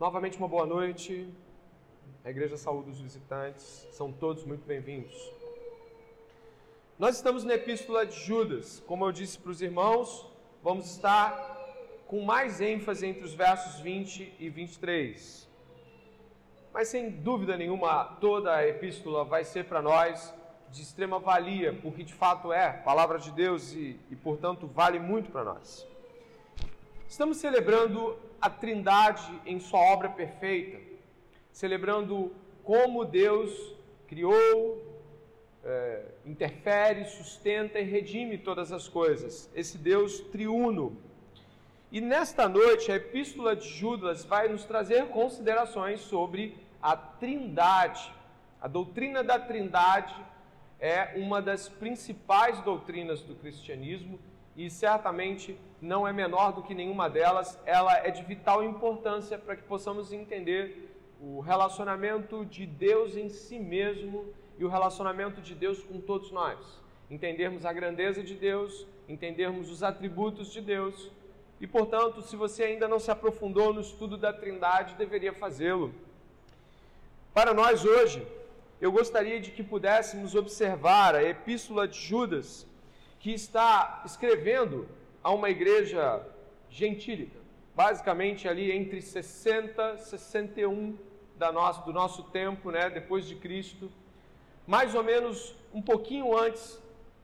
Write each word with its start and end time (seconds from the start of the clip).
Novamente, 0.00 0.36
uma 0.36 0.48
boa 0.48 0.66
noite. 0.66 1.32
A 2.24 2.30
igreja 2.30 2.56
saúde 2.56 2.90
os 2.90 3.00
visitantes, 3.00 3.86
são 3.92 4.10
todos 4.10 4.44
muito 4.44 4.66
bem-vindos. 4.66 5.14
Nós 6.98 7.14
estamos 7.14 7.44
na 7.44 7.54
epístola 7.54 8.04
de 8.04 8.18
Judas. 8.18 8.82
Como 8.88 9.04
eu 9.04 9.12
disse 9.12 9.38
para 9.38 9.52
os 9.52 9.62
irmãos, 9.62 10.26
vamos 10.64 10.90
estar 10.90 11.32
com 12.08 12.22
mais 12.22 12.60
ênfase 12.60 13.06
entre 13.06 13.22
os 13.22 13.34
versos 13.34 13.80
20 13.82 14.34
e 14.40 14.48
23. 14.48 15.48
Mas 16.72 16.88
sem 16.88 17.08
dúvida 17.08 17.56
nenhuma, 17.56 18.16
toda 18.20 18.52
a 18.52 18.66
epístola 18.66 19.24
vai 19.24 19.44
ser 19.44 19.66
para 19.66 19.80
nós 19.80 20.34
de 20.72 20.82
extrema 20.82 21.20
valia, 21.20 21.72
porque 21.72 22.02
de 22.02 22.14
fato 22.14 22.52
é 22.52 22.72
palavra 22.72 23.20
de 23.20 23.30
Deus 23.30 23.72
e, 23.72 23.96
e 24.10 24.16
portanto, 24.16 24.66
vale 24.66 24.98
muito 24.98 25.30
para 25.30 25.44
nós. 25.44 25.86
Estamos 27.14 27.36
celebrando 27.36 28.18
a 28.40 28.50
Trindade 28.50 29.40
em 29.46 29.60
sua 29.60 29.78
obra 29.78 30.08
perfeita, 30.08 30.80
celebrando 31.52 32.34
como 32.64 33.04
Deus 33.04 33.72
criou, 34.08 34.82
é, 35.62 36.06
interfere, 36.26 37.04
sustenta 37.04 37.78
e 37.78 37.84
redime 37.84 38.36
todas 38.36 38.72
as 38.72 38.88
coisas. 38.88 39.48
Esse 39.54 39.78
Deus 39.78 40.18
triuno. 40.32 40.98
E 41.92 42.00
nesta 42.00 42.48
noite, 42.48 42.90
a 42.90 42.96
Epístola 42.96 43.54
de 43.54 43.68
Judas 43.68 44.24
vai 44.24 44.48
nos 44.48 44.64
trazer 44.64 45.06
considerações 45.10 46.00
sobre 46.00 46.58
a 46.82 46.96
Trindade. 46.96 48.12
A 48.60 48.66
doutrina 48.66 49.22
da 49.22 49.38
Trindade 49.38 50.16
é 50.80 51.12
uma 51.14 51.40
das 51.40 51.68
principais 51.68 52.60
doutrinas 52.62 53.22
do 53.22 53.36
cristianismo 53.36 54.18
e 54.56 54.70
certamente 54.70 55.58
não 55.80 56.06
é 56.06 56.12
menor 56.12 56.52
do 56.52 56.62
que 56.62 56.74
nenhuma 56.74 57.08
delas. 57.08 57.58
Ela 57.66 57.98
é 57.98 58.10
de 58.10 58.22
vital 58.22 58.62
importância 58.62 59.38
para 59.38 59.56
que 59.56 59.62
possamos 59.62 60.12
entender 60.12 60.94
o 61.20 61.40
relacionamento 61.40 62.44
de 62.44 62.66
Deus 62.66 63.16
em 63.16 63.28
si 63.28 63.58
mesmo 63.58 64.26
e 64.58 64.64
o 64.64 64.68
relacionamento 64.68 65.40
de 65.40 65.54
Deus 65.54 65.82
com 65.82 66.00
todos 66.00 66.30
nós. 66.30 66.58
Entendermos 67.10 67.64
a 67.64 67.72
grandeza 67.72 68.22
de 68.22 68.34
Deus, 68.34 68.86
entendermos 69.08 69.70
os 69.70 69.82
atributos 69.82 70.52
de 70.52 70.60
Deus. 70.60 71.10
E, 71.60 71.66
portanto, 71.66 72.22
se 72.22 72.36
você 72.36 72.64
ainda 72.64 72.88
não 72.88 72.98
se 72.98 73.10
aprofundou 73.10 73.72
no 73.72 73.80
estudo 73.80 74.16
da 74.16 74.32
Trindade, 74.32 74.94
deveria 74.94 75.32
fazê-lo. 75.32 75.94
Para 77.32 77.52
nós 77.52 77.84
hoje, 77.84 78.26
eu 78.80 78.92
gostaria 78.92 79.40
de 79.40 79.50
que 79.50 79.62
pudéssemos 79.62 80.34
observar 80.34 81.14
a 81.14 81.22
epístola 81.22 81.88
de 81.88 81.98
Judas, 81.98 82.66
que 83.24 83.32
está 83.32 84.02
escrevendo 84.04 84.86
a 85.22 85.32
uma 85.32 85.48
igreja 85.48 86.22
gentílica, 86.68 87.38
basicamente 87.74 88.46
ali 88.46 88.70
entre 88.70 89.00
60 89.00 89.94
e 89.94 89.98
61 89.98 90.98
da 91.34 91.50
nosso, 91.50 91.86
do 91.86 91.92
nosso 91.94 92.24
tempo, 92.24 92.70
né, 92.70 92.90
depois 92.90 93.24
de 93.24 93.34
Cristo, 93.34 93.90
mais 94.66 94.94
ou 94.94 95.02
menos 95.02 95.56
um 95.72 95.80
pouquinho 95.80 96.36
antes 96.36 96.78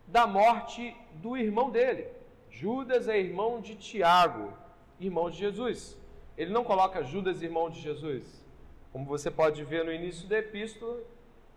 da 0.06 0.26
morte 0.26 0.96
do 1.16 1.36
irmão 1.36 1.68
dele. 1.68 2.08
Judas 2.48 3.06
é 3.06 3.20
irmão 3.20 3.60
de 3.60 3.76
Tiago, 3.76 4.54
irmão 4.98 5.28
de 5.28 5.36
Jesus. 5.36 5.98
Ele 6.34 6.50
não 6.50 6.64
coloca 6.64 7.04
Judas 7.04 7.42
irmão 7.42 7.68
de 7.68 7.78
Jesus. 7.78 8.42
Como 8.90 9.04
você 9.04 9.30
pode 9.30 9.62
ver 9.64 9.84
no 9.84 9.92
início 9.92 10.26
da 10.26 10.38
epístola, 10.38 10.98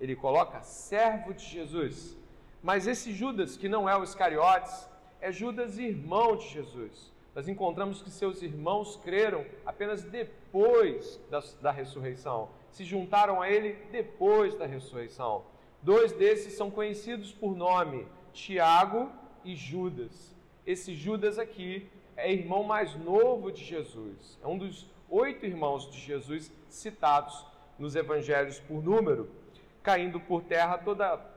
ele 0.01 0.17
coloca 0.17 0.61
servo 0.63 1.33
de 1.33 1.45
Jesus. 1.45 2.21
Mas 2.63 2.87
esse 2.87 3.11
Judas, 3.11 3.57
que 3.57 3.67
não 3.67 3.89
é 3.89 3.97
o 3.97 4.03
Iscariotes, 4.03 4.89
é 5.19 5.31
Judas 5.33 5.77
irmão 5.77 6.37
de 6.37 6.47
Jesus. 6.47 7.11
Nós 7.35 7.49
encontramos 7.49 8.01
que 8.01 8.09
seus 8.09 8.41
irmãos 8.41 8.95
creram 9.03 9.45
apenas 9.65 10.01
depois 10.03 11.19
da, 11.29 11.43
da 11.61 11.71
ressurreição, 11.71 12.49
se 12.71 12.85
juntaram 12.85 13.41
a 13.41 13.49
ele 13.49 13.73
depois 13.91 14.55
da 14.55 14.65
ressurreição. 14.65 15.43
Dois 15.81 16.13
desses 16.13 16.53
são 16.53 16.71
conhecidos 16.71 17.33
por 17.33 17.53
nome, 17.53 18.07
Tiago 18.31 19.11
e 19.43 19.55
Judas. 19.55 20.33
Esse 20.65 20.95
Judas 20.95 21.37
aqui 21.37 21.89
é 22.15 22.31
irmão 22.31 22.63
mais 22.63 22.95
novo 22.95 23.51
de 23.51 23.61
Jesus, 23.61 24.39
é 24.41 24.47
um 24.47 24.57
dos 24.57 24.89
oito 25.09 25.45
irmãos 25.45 25.91
de 25.91 25.99
Jesus 25.99 26.49
citados 26.69 27.45
nos 27.77 27.95
evangelhos 27.95 28.59
por 28.59 28.81
número, 28.81 29.29
caindo 29.81 30.19
por 30.19 30.43
terra 30.43 30.77
toda 30.77 31.32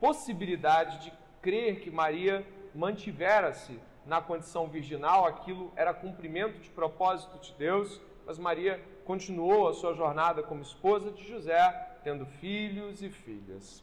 possibilidade 0.00 0.98
de 1.04 1.12
crer 1.40 1.80
que 1.80 1.90
Maria 1.90 2.46
mantivera-se 2.74 3.78
na 4.04 4.20
condição 4.20 4.68
virginal, 4.68 5.26
aquilo 5.26 5.72
era 5.74 5.92
cumprimento 5.92 6.60
de 6.60 6.70
propósito 6.70 7.38
de 7.38 7.52
Deus, 7.54 8.00
mas 8.24 8.38
Maria 8.38 8.80
continuou 9.04 9.68
a 9.68 9.74
sua 9.74 9.94
jornada 9.94 10.42
como 10.42 10.62
esposa 10.62 11.10
de 11.10 11.26
José, 11.26 11.98
tendo 12.04 12.24
filhos 12.26 13.02
e 13.02 13.08
filhas. 13.08 13.82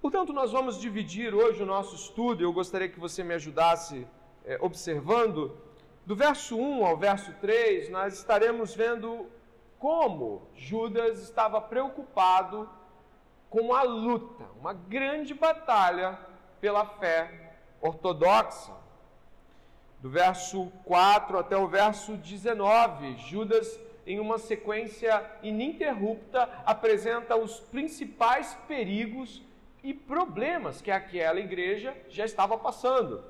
Portanto, 0.00 0.32
nós 0.32 0.50
vamos 0.50 0.80
dividir 0.80 1.34
hoje 1.34 1.62
o 1.62 1.66
nosso 1.66 1.94
estudo, 1.94 2.42
eu 2.42 2.52
gostaria 2.52 2.88
que 2.88 2.98
você 2.98 3.22
me 3.22 3.34
ajudasse 3.34 4.06
é, 4.44 4.58
observando, 4.60 5.56
do 6.04 6.16
verso 6.16 6.56
1 6.56 6.84
ao 6.84 6.96
verso 6.96 7.32
3, 7.40 7.88
nós 7.90 8.14
estaremos 8.14 8.74
vendo 8.74 9.26
como 9.78 10.42
Judas 10.56 11.20
estava 11.22 11.60
preocupado 11.60 12.68
com 13.52 13.74
a 13.74 13.82
luta, 13.82 14.46
uma 14.58 14.72
grande 14.72 15.34
batalha 15.34 16.18
pela 16.58 16.86
fé 16.86 17.52
ortodoxa 17.82 18.72
do 20.00 20.08
verso 20.08 20.72
4 20.86 21.38
até 21.38 21.54
o 21.54 21.68
verso 21.68 22.16
19, 22.16 23.18
Judas, 23.18 23.78
em 24.06 24.18
uma 24.18 24.38
sequência 24.38 25.22
ininterrupta, 25.42 26.48
apresenta 26.64 27.36
os 27.36 27.60
principais 27.60 28.56
perigos 28.66 29.42
e 29.84 29.92
problemas 29.92 30.80
que 30.80 30.90
aquela 30.90 31.38
igreja 31.38 31.94
já 32.08 32.24
estava 32.24 32.56
passando. 32.56 33.22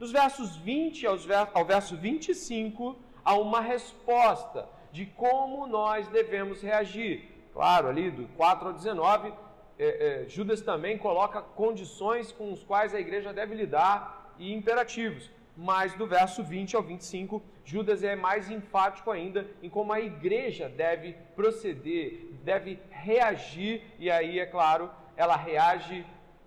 Dos 0.00 0.10
versos 0.10 0.56
20 0.56 1.06
aos 1.06 1.28
ao 1.54 1.64
verso 1.64 1.96
25, 1.96 2.96
há 3.24 3.34
uma 3.36 3.60
resposta 3.60 4.68
de 4.90 5.06
como 5.06 5.64
nós 5.68 6.08
devemos 6.08 6.60
reagir. 6.60 7.35
Claro, 7.56 7.88
ali 7.88 8.10
do 8.10 8.28
4 8.36 8.68
ao 8.68 8.74
19, 8.74 9.32
é, 9.78 10.24
é, 10.24 10.28
Judas 10.28 10.60
também 10.60 10.98
coloca 10.98 11.40
condições 11.40 12.30
com 12.30 12.52
as 12.52 12.62
quais 12.62 12.94
a 12.94 13.00
igreja 13.00 13.32
deve 13.32 13.54
lidar 13.54 14.34
e 14.38 14.52
imperativos 14.52 15.30
mas 15.56 15.94
do 15.94 16.06
verso 16.06 16.44
20 16.44 16.76
ao 16.76 16.82
25, 16.82 17.42
Judas 17.64 18.04
é 18.04 18.14
mais 18.14 18.50
enfático 18.50 19.10
ainda 19.10 19.46
em 19.62 19.70
como 19.70 19.92
a 19.92 20.00
igreja 20.00 20.68
deve 20.68 21.14
proceder, 21.34 22.28
deve 22.44 22.78
reagir, 22.90 23.82
e 23.98 24.10
aí, 24.10 24.38
é 24.38 24.44
claro, 24.44 24.90
ela 25.16 25.34
reage 25.34 26.04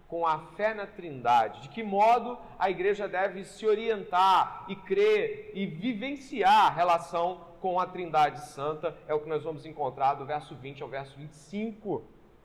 com 0.08 0.26
a 0.26 0.40
fé 0.56 0.74
na 0.74 0.86
Trindade. 0.86 1.62
De 1.64 1.70
que 1.70 1.84
modo 1.84 2.38
a 2.58 2.70
igreja 2.70 3.08
deve 3.08 3.44
se 3.44 3.66
orientar 3.66 4.66
e 4.68 4.76
crer 4.76 5.52
e 5.56 5.66
vivenciar 5.66 6.68
a 6.68 6.70
relação 6.70 7.48
com 7.62 7.80
a 7.80 7.86
Trindade 7.86 8.47
Santa, 8.50 8.96
é 9.08 9.14
o 9.14 9.20
que 9.20 9.30
nós 9.30 9.44
vamos 9.44 9.66
encontrar 9.66 10.16
do 10.16 10.25
verso 10.25 10.56
20 10.56 10.84
ao 10.84 10.90
verso 10.90 11.18
25. 11.18 12.03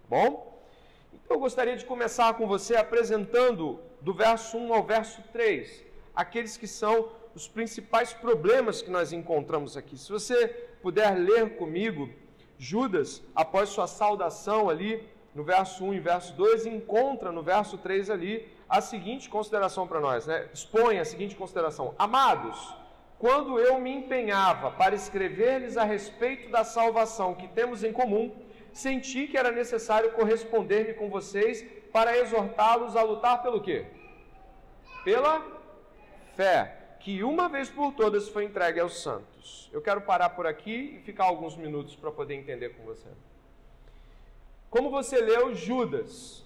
Bom? 0.08 0.62
Então 1.12 1.36
eu 1.36 1.40
gostaria 1.40 1.76
de 1.76 1.84
começar 1.84 2.34
com 2.34 2.46
você 2.46 2.76
apresentando 2.76 3.80
do 4.00 4.12
verso 4.12 4.56
1 4.56 4.74
ao 4.74 4.82
verso 4.82 5.22
3 5.32 5.84
aqueles 6.14 6.56
que 6.56 6.66
são 6.66 7.08
os 7.34 7.48
principais 7.48 8.12
problemas 8.12 8.80
que 8.80 8.90
nós 8.90 9.12
encontramos 9.12 9.76
aqui. 9.76 9.98
Se 9.98 10.12
você 10.12 10.46
puder 10.80 11.16
ler 11.18 11.56
comigo, 11.56 12.08
Judas, 12.56 13.22
após 13.34 13.70
sua 13.70 13.86
saudação 13.86 14.70
ali, 14.70 15.08
no 15.34 15.42
verso 15.42 15.84
1 15.84 15.94
e 15.94 16.00
verso 16.00 16.32
2, 16.34 16.66
encontra 16.66 17.32
no 17.32 17.42
verso 17.42 17.76
3 17.76 18.08
ali 18.10 18.48
a 18.68 18.80
seguinte 18.80 19.28
consideração 19.28 19.86
para 19.86 19.98
nós, 19.98 20.26
né? 20.26 20.48
expõe 20.54 21.00
a 21.00 21.04
seguinte 21.04 21.34
consideração: 21.34 21.94
Amados, 21.98 22.72
quando 23.18 23.58
eu 23.58 23.78
me 23.78 23.90
empenhava 23.90 24.70
para 24.70 24.94
escrever-lhes 24.94 25.76
a 25.76 25.84
respeito 25.84 26.50
da 26.50 26.64
salvação 26.64 27.34
que 27.34 27.48
temos 27.48 27.82
em 27.82 27.92
comum, 27.92 28.34
senti 28.72 29.26
que 29.26 29.36
era 29.36 29.50
necessário 29.50 30.12
corresponder-me 30.12 30.94
com 30.94 31.08
vocês 31.08 31.64
para 31.92 32.16
exortá-los 32.18 32.96
a 32.96 33.02
lutar 33.02 33.42
pelo 33.42 33.60
quê? 33.60 33.86
Pela 35.04 35.42
fé 36.34 36.80
que 37.04 37.22
uma 37.22 37.50
vez 37.50 37.68
por 37.68 37.92
todas 37.92 38.30
foi 38.30 38.44
entregue 38.44 38.80
aos 38.80 39.02
santos. 39.02 39.68
Eu 39.70 39.82
quero 39.82 40.00
parar 40.00 40.30
por 40.30 40.46
aqui 40.46 40.96
e 40.96 41.00
ficar 41.00 41.24
alguns 41.24 41.54
minutos 41.54 41.94
para 41.94 42.10
poder 42.10 42.34
entender 42.34 42.70
com 42.70 42.82
você. 42.82 43.08
Como 44.70 44.90
você 44.90 45.20
leu, 45.20 45.54
Judas 45.54 46.42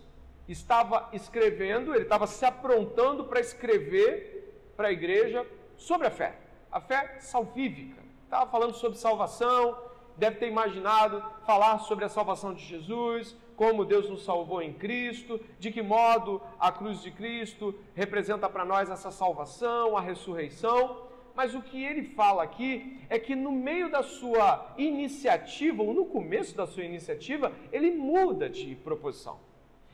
estava 0.49 1.09
escrevendo, 1.13 1.95
ele 1.95 2.03
estava 2.03 2.27
se 2.27 2.45
aprontando 2.45 3.25
para 3.25 3.39
escrever 3.39 4.73
para 4.77 4.89
a 4.89 4.93
igreja 4.93 5.47
sobre 5.77 6.09
a 6.09 6.11
fé, 6.11 6.35
a 6.71 6.81
fé 6.81 7.17
salvífica. 7.21 8.03
Estava 8.25 8.51
falando 8.51 8.75
sobre 8.75 8.99
salvação, 8.99 9.77
deve 10.17 10.37
ter 10.37 10.49
imaginado 10.49 11.23
falar 11.47 11.79
sobre 11.79 12.05
a 12.05 12.09
salvação 12.09 12.53
de 12.53 12.65
Jesus, 12.65 13.37
como 13.57 13.85
Deus 13.85 14.09
nos 14.09 14.25
salvou 14.25 14.61
em 14.63 14.73
Cristo, 14.73 15.41
de 15.59 15.73
que 15.73 15.83
modo 15.83 16.41
a 16.61 16.71
cruz 16.71 17.03
de 17.03 17.11
Cristo 17.11 17.75
representa 17.95 18.49
para 18.49 18.65
nós 18.65 18.91
essa 18.91 19.11
salvação, 19.11 19.97
a 19.97 20.01
ressurreição. 20.01 21.07
mas 21.35 21.55
o 21.55 21.63
que 21.63 21.85
ele 21.85 22.03
fala 22.03 22.43
aqui 22.43 23.01
é 23.09 23.17
que 23.17 23.37
no 23.37 23.53
meio 23.53 23.89
da 23.89 24.03
sua 24.03 24.75
iniciativa, 24.77 25.85
ou 25.85 25.95
no 25.95 26.07
começo 26.07 26.57
da 26.57 26.67
sua 26.67 26.83
iniciativa, 26.83 27.53
ele 27.73 27.93
muda 27.93 28.51
de 28.51 28.75
proposição. 28.75 29.39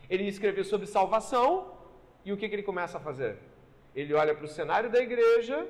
Ele 0.09 0.27
escreveu 0.27 0.65
sobre 0.65 0.87
salvação, 0.87 1.71
e 2.25 2.33
o 2.33 2.37
que, 2.39 2.49
que 2.49 2.55
ele 2.55 2.63
começa 2.63 2.97
a 2.97 3.01
fazer? 3.01 3.39
Ele 3.95 4.15
olha 4.15 4.35
para 4.35 4.47
o 4.47 4.49
cenário 4.49 4.91
da 4.91 5.01
igreja 5.01 5.67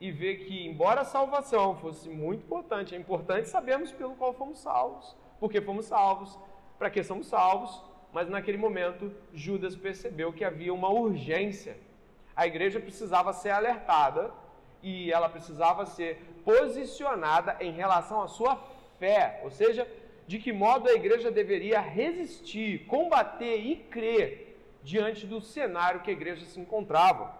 e 0.00 0.10
vê 0.10 0.36
que, 0.36 0.66
embora 0.66 1.00
a 1.00 1.04
salvação 1.04 1.76
fosse 1.76 2.08
muito 2.08 2.44
importante, 2.44 2.94
é 2.94 2.98
importante 2.98 3.48
sabermos 3.48 3.90
pelo 3.90 4.14
qual 4.14 4.32
fomos 4.32 4.58
salvos, 4.60 5.16
porque 5.40 5.60
fomos 5.60 5.86
salvos, 5.86 6.38
para 6.78 6.90
que 6.90 7.02
somos 7.02 7.26
salvos, 7.26 7.82
mas 8.12 8.28
naquele 8.28 8.56
momento 8.56 9.12
Judas 9.34 9.74
percebeu 9.76 10.32
que 10.32 10.44
havia 10.44 10.72
uma 10.72 10.88
urgência. 10.88 11.76
A 12.34 12.46
igreja 12.46 12.78
precisava 12.78 13.32
ser 13.32 13.50
alertada 13.50 14.30
e 14.82 15.12
ela 15.12 15.28
precisava 15.28 15.84
ser 15.84 16.22
posicionada 16.44 17.56
em 17.60 17.72
relação 17.72 18.22
à 18.22 18.28
sua 18.28 18.56
fé, 18.98 19.40
ou 19.42 19.50
seja, 19.50 19.86
de 20.26 20.38
que 20.38 20.52
modo 20.52 20.88
a 20.88 20.94
igreja 20.94 21.30
deveria 21.30 21.80
resistir, 21.80 22.86
combater 22.86 23.56
e 23.56 23.76
crer 23.76 24.58
diante 24.82 25.26
do 25.26 25.40
cenário 25.40 26.00
que 26.00 26.10
a 26.10 26.12
igreja 26.12 26.44
se 26.44 26.60
encontrava. 26.60 27.37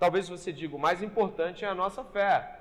Talvez 0.00 0.26
você 0.30 0.50
diga, 0.50 0.74
o 0.74 0.78
mais 0.78 1.02
importante 1.02 1.62
é 1.62 1.68
a 1.68 1.74
nossa 1.74 2.02
fé. 2.02 2.60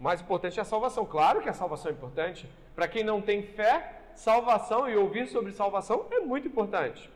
O 0.00 0.02
mais 0.02 0.20
importante 0.20 0.58
é 0.58 0.62
a 0.62 0.64
salvação. 0.64 1.06
Claro 1.06 1.40
que 1.40 1.48
a 1.48 1.52
salvação 1.52 1.92
é 1.92 1.94
importante. 1.94 2.50
Para 2.74 2.88
quem 2.88 3.04
não 3.04 3.22
tem 3.22 3.40
fé, 3.44 4.00
salvação 4.16 4.88
e 4.88 4.96
ouvir 4.96 5.28
sobre 5.28 5.52
salvação 5.52 6.06
é 6.10 6.18
muito 6.18 6.48
importante. 6.48 7.08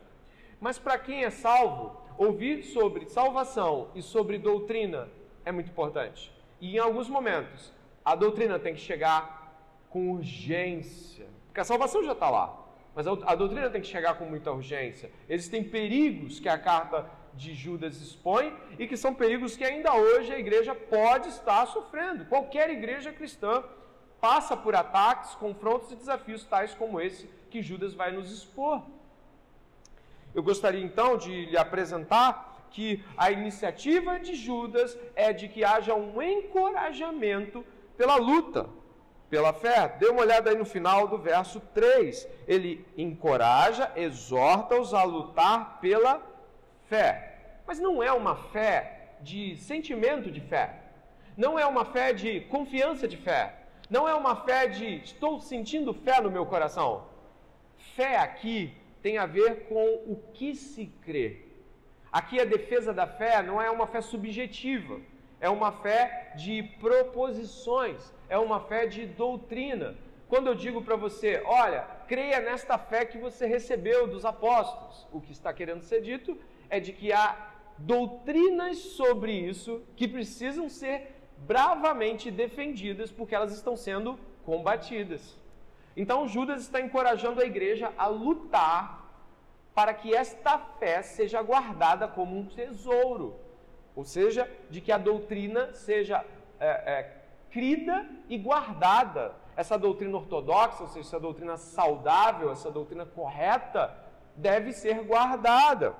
Mas 0.61 0.79
para 0.79 0.97
quem 0.97 1.25
é 1.25 1.29
salvo, 1.29 1.99
ouvir 2.17 2.63
sobre 2.63 3.07
salvação 3.07 3.89
e 3.93 4.01
sobre 4.01 4.37
doutrina 4.37 5.09
é 5.43 5.51
muito 5.51 5.69
importante. 5.69 6.31
E 6.61 6.77
em 6.77 6.79
alguns 6.79 7.09
momentos, 7.09 7.73
a 8.05 8.15
doutrina 8.15 8.57
tem 8.57 8.73
que 8.73 8.79
chegar 8.79 9.53
com 9.89 10.11
urgência. 10.11 11.27
Porque 11.47 11.59
a 11.59 11.65
salvação 11.65 12.01
já 12.05 12.13
está 12.13 12.29
lá. 12.29 12.57
Mas 12.95 13.05
a 13.05 13.35
doutrina 13.35 13.69
tem 13.69 13.81
que 13.81 13.87
chegar 13.87 14.13
com 14.15 14.23
muita 14.23 14.49
urgência. 14.53 15.11
Existem 15.27 15.61
perigos 15.61 16.39
que 16.39 16.47
a 16.47 16.57
carta 16.57 17.05
de 17.35 17.53
Judas 17.53 18.01
expõe 18.01 18.53
e 18.79 18.87
que 18.87 18.97
são 18.97 19.13
perigos 19.13 19.55
que 19.55 19.63
ainda 19.63 19.93
hoje 19.93 20.33
a 20.33 20.39
igreja 20.39 20.73
pode 20.73 21.29
estar 21.29 21.65
sofrendo. 21.67 22.25
Qualquer 22.25 22.69
igreja 22.69 23.11
cristã 23.11 23.63
passa 24.19 24.55
por 24.55 24.75
ataques, 24.75 25.35
confrontos 25.35 25.91
e 25.91 25.95
desafios 25.95 26.45
tais 26.45 26.73
como 26.73 26.99
esse 26.99 27.29
que 27.49 27.61
Judas 27.61 27.93
vai 27.93 28.11
nos 28.11 28.31
expor. 28.31 28.81
Eu 30.33 30.43
gostaria 30.43 30.83
então 30.83 31.17
de 31.17 31.45
lhe 31.45 31.57
apresentar 31.57 32.67
que 32.71 33.03
a 33.15 33.31
iniciativa 33.31 34.19
de 34.19 34.35
Judas 34.35 34.97
é 35.15 35.31
de 35.31 35.47
que 35.47 35.63
haja 35.63 35.95
um 35.95 36.21
encorajamento 36.21 37.65
pela 37.95 38.17
luta, 38.17 38.67
pela 39.29 39.53
fé. 39.53 39.95
Dê 39.97 40.07
uma 40.07 40.21
olhada 40.21 40.49
aí 40.49 40.57
no 40.57 40.65
final 40.65 41.07
do 41.07 41.17
verso 41.17 41.61
3. 41.73 42.27
Ele 42.45 42.85
encoraja, 42.97 43.91
exorta-os 43.95 44.93
a 44.93 45.03
lutar 45.03 45.79
pela 45.79 46.21
fé. 46.89 47.24
Mas 47.67 47.79
não 47.79 48.01
é 48.01 48.11
uma 48.11 48.35
fé 48.35 49.17
de 49.21 49.57
sentimento 49.57 50.29
de 50.31 50.41
fé. 50.41 50.81
Não 51.35 51.57
é 51.57 51.65
uma 51.65 51.85
fé 51.85 52.13
de 52.13 52.41
confiança 52.41 53.07
de 53.07 53.17
fé. 53.17 53.53
Não 53.89 54.07
é 54.07 54.13
uma 54.15 54.35
fé 54.35 54.67
de 54.67 54.95
estou 54.97 55.39
sentindo 55.39 55.93
fé 55.93 56.21
no 56.21 56.31
meu 56.31 56.45
coração. 56.45 57.07
Fé 57.95 58.17
aqui 58.17 58.73
tem 59.01 59.17
a 59.17 59.25
ver 59.25 59.67
com 59.67 59.85
o 60.07 60.15
que 60.33 60.55
se 60.55 60.87
crê. 61.03 61.45
Aqui 62.11 62.39
a 62.39 62.45
defesa 62.45 62.93
da 62.93 63.05
fé 63.05 63.43
não 63.43 63.61
é 63.61 63.69
uma 63.69 63.85
fé 63.85 64.01
subjetiva, 64.01 65.01
é 65.39 65.49
uma 65.49 65.71
fé 65.71 66.31
de 66.35 66.63
proposições, 66.79 68.13
é 68.29 68.37
uma 68.37 68.61
fé 68.61 68.87
de 68.87 69.05
doutrina. 69.05 69.95
Quando 70.27 70.47
eu 70.47 70.55
digo 70.55 70.81
para 70.81 70.95
você, 70.95 71.43
olha, 71.45 71.81
creia 72.07 72.39
nesta 72.39 72.77
fé 72.77 73.05
que 73.05 73.17
você 73.17 73.45
recebeu 73.45 74.07
dos 74.07 74.25
apóstolos, 74.25 75.07
o 75.11 75.21
que 75.21 75.33
está 75.33 75.53
querendo 75.53 75.83
ser 75.83 76.01
dito 76.01 76.37
é 76.69 76.79
de 76.79 76.93
que 76.93 77.11
há 77.11 77.54
doutrinas 77.77 78.77
sobre 78.77 79.31
isso 79.31 79.81
que 79.95 80.07
precisam 80.07 80.69
ser 80.69 81.15
bravamente 81.37 82.31
defendidas 82.31 83.11
porque 83.11 83.35
elas 83.35 83.53
estão 83.53 83.75
sendo 83.75 84.17
combatidas. 84.45 85.37
Então 85.95 86.27
Judas 86.27 86.61
está 86.61 86.79
encorajando 86.79 87.41
a 87.41 87.45
igreja 87.45 87.91
a 87.97 88.07
lutar 88.07 89.05
para 89.73 89.93
que 89.93 90.15
esta 90.15 90.57
fé 90.57 91.01
seja 91.01 91.41
guardada 91.41 92.07
como 92.07 92.37
um 92.37 92.45
tesouro, 92.45 93.35
ou 93.93 94.05
seja, 94.05 94.49
de 94.69 94.79
que 94.79 94.91
a 94.91 94.97
doutrina 94.97 95.73
seja 95.73 96.23
é, 96.59 96.67
é, 96.67 97.17
crida 97.51 98.05
e 98.29 98.37
guardada. 98.37 99.35
Essa 99.57 99.77
doutrina 99.77 100.17
ortodoxa, 100.17 100.83
ou 100.83 100.89
seja, 100.89 101.07
essa 101.07 101.19
doutrina 101.19 101.57
saudável, 101.57 102.51
essa 102.51 102.69
doutrina 102.69 103.05
correta, 103.05 103.93
deve 104.35 104.73
ser 104.73 105.03
guardada. 105.03 105.95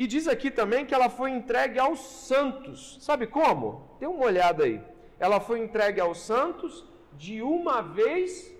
E 0.00 0.06
diz 0.06 0.26
aqui 0.26 0.50
também 0.50 0.86
que 0.86 0.94
ela 0.94 1.10
foi 1.10 1.30
entregue 1.30 1.78
aos 1.78 2.00
santos. 2.00 2.96
Sabe 3.02 3.26
como? 3.26 3.86
Dê 4.00 4.06
uma 4.06 4.24
olhada 4.24 4.64
aí. 4.64 4.80
Ela 5.18 5.40
foi 5.40 5.58
entregue 5.60 6.00
aos 6.00 6.20
santos 6.20 6.86
de 7.12 7.42
uma 7.42 7.82
vez, 7.82 8.50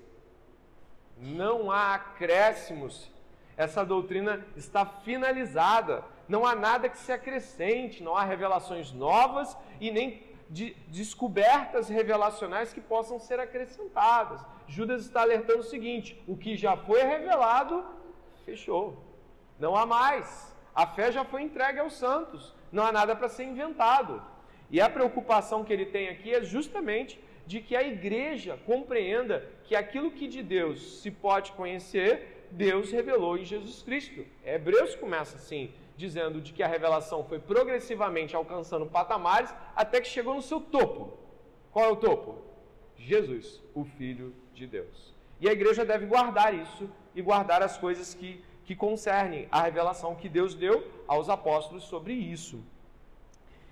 não 1.16 1.72
há 1.72 1.94
acréscimos. 1.94 3.10
Essa 3.56 3.82
doutrina 3.86 4.46
está 4.54 4.84
finalizada. 4.84 6.04
Não 6.28 6.44
há 6.44 6.54
nada 6.54 6.90
que 6.90 6.98
se 6.98 7.10
acrescente, 7.10 8.02
não 8.02 8.14
há 8.14 8.22
revelações 8.22 8.92
novas 8.92 9.56
e 9.80 9.90
nem 9.90 10.22
de 10.50 10.76
descobertas 10.88 11.88
revelacionais 11.88 12.74
que 12.74 12.82
possam 12.82 13.18
ser 13.18 13.40
acrescentadas. 13.40 14.44
Judas 14.68 15.06
está 15.06 15.22
alertando 15.22 15.60
o 15.60 15.70
seguinte: 15.74 16.22
o 16.28 16.36
que 16.36 16.54
já 16.54 16.76
foi 16.76 17.02
revelado, 17.02 17.82
fechou. 18.44 19.02
Não 19.58 19.74
há 19.74 19.86
mais. 19.86 20.49
A 20.74 20.86
fé 20.86 21.10
já 21.10 21.24
foi 21.24 21.42
entregue 21.42 21.78
aos 21.78 21.94
santos, 21.94 22.54
não 22.70 22.84
há 22.84 22.92
nada 22.92 23.16
para 23.16 23.28
ser 23.28 23.44
inventado. 23.44 24.22
E 24.70 24.80
a 24.80 24.88
preocupação 24.88 25.64
que 25.64 25.72
ele 25.72 25.86
tem 25.86 26.08
aqui 26.08 26.32
é 26.32 26.42
justamente 26.42 27.20
de 27.46 27.60
que 27.60 27.74
a 27.74 27.82
igreja 27.82 28.58
compreenda 28.64 29.44
que 29.64 29.74
aquilo 29.74 30.12
que 30.12 30.28
de 30.28 30.42
Deus 30.42 31.00
se 31.00 31.10
pode 31.10 31.50
conhecer, 31.52 32.46
Deus 32.52 32.92
revelou 32.92 33.36
em 33.36 33.44
Jesus 33.44 33.82
Cristo. 33.82 34.24
Hebreus 34.44 34.94
começa 34.94 35.36
assim, 35.36 35.72
dizendo 35.96 36.40
de 36.40 36.52
que 36.52 36.62
a 36.62 36.68
revelação 36.68 37.24
foi 37.24 37.40
progressivamente 37.40 38.36
alcançando 38.36 38.86
patamares 38.86 39.52
até 39.74 40.00
que 40.00 40.06
chegou 40.06 40.34
no 40.34 40.42
seu 40.42 40.60
topo. 40.60 41.18
Qual 41.72 41.84
é 41.84 41.88
o 41.88 41.96
topo? 41.96 42.38
Jesus, 42.96 43.60
o 43.74 43.84
Filho 43.84 44.34
de 44.54 44.66
Deus. 44.66 45.14
E 45.40 45.48
a 45.48 45.52
igreja 45.52 45.84
deve 45.84 46.06
guardar 46.06 46.54
isso 46.54 46.88
e 47.14 47.22
guardar 47.22 47.62
as 47.62 47.76
coisas 47.78 48.14
que 48.14 48.44
que 48.70 48.76
concerne 48.76 49.48
a 49.50 49.62
revelação 49.62 50.14
que 50.14 50.28
Deus 50.28 50.54
deu 50.54 50.88
aos 51.08 51.28
apóstolos 51.28 51.82
sobre 51.82 52.12
isso. 52.12 52.62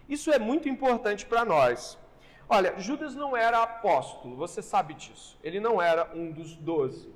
Isso 0.08 0.32
é 0.32 0.40
muito 0.40 0.68
importante 0.68 1.24
para 1.24 1.44
nós. 1.44 1.96
Olha, 2.48 2.76
Judas 2.80 3.14
não 3.14 3.36
era 3.36 3.62
apóstolo, 3.62 4.34
você 4.34 4.60
sabe 4.60 4.94
disso. 4.94 5.38
Ele 5.40 5.60
não 5.60 5.80
era 5.80 6.10
um 6.16 6.32
dos 6.32 6.56
doze. 6.56 7.14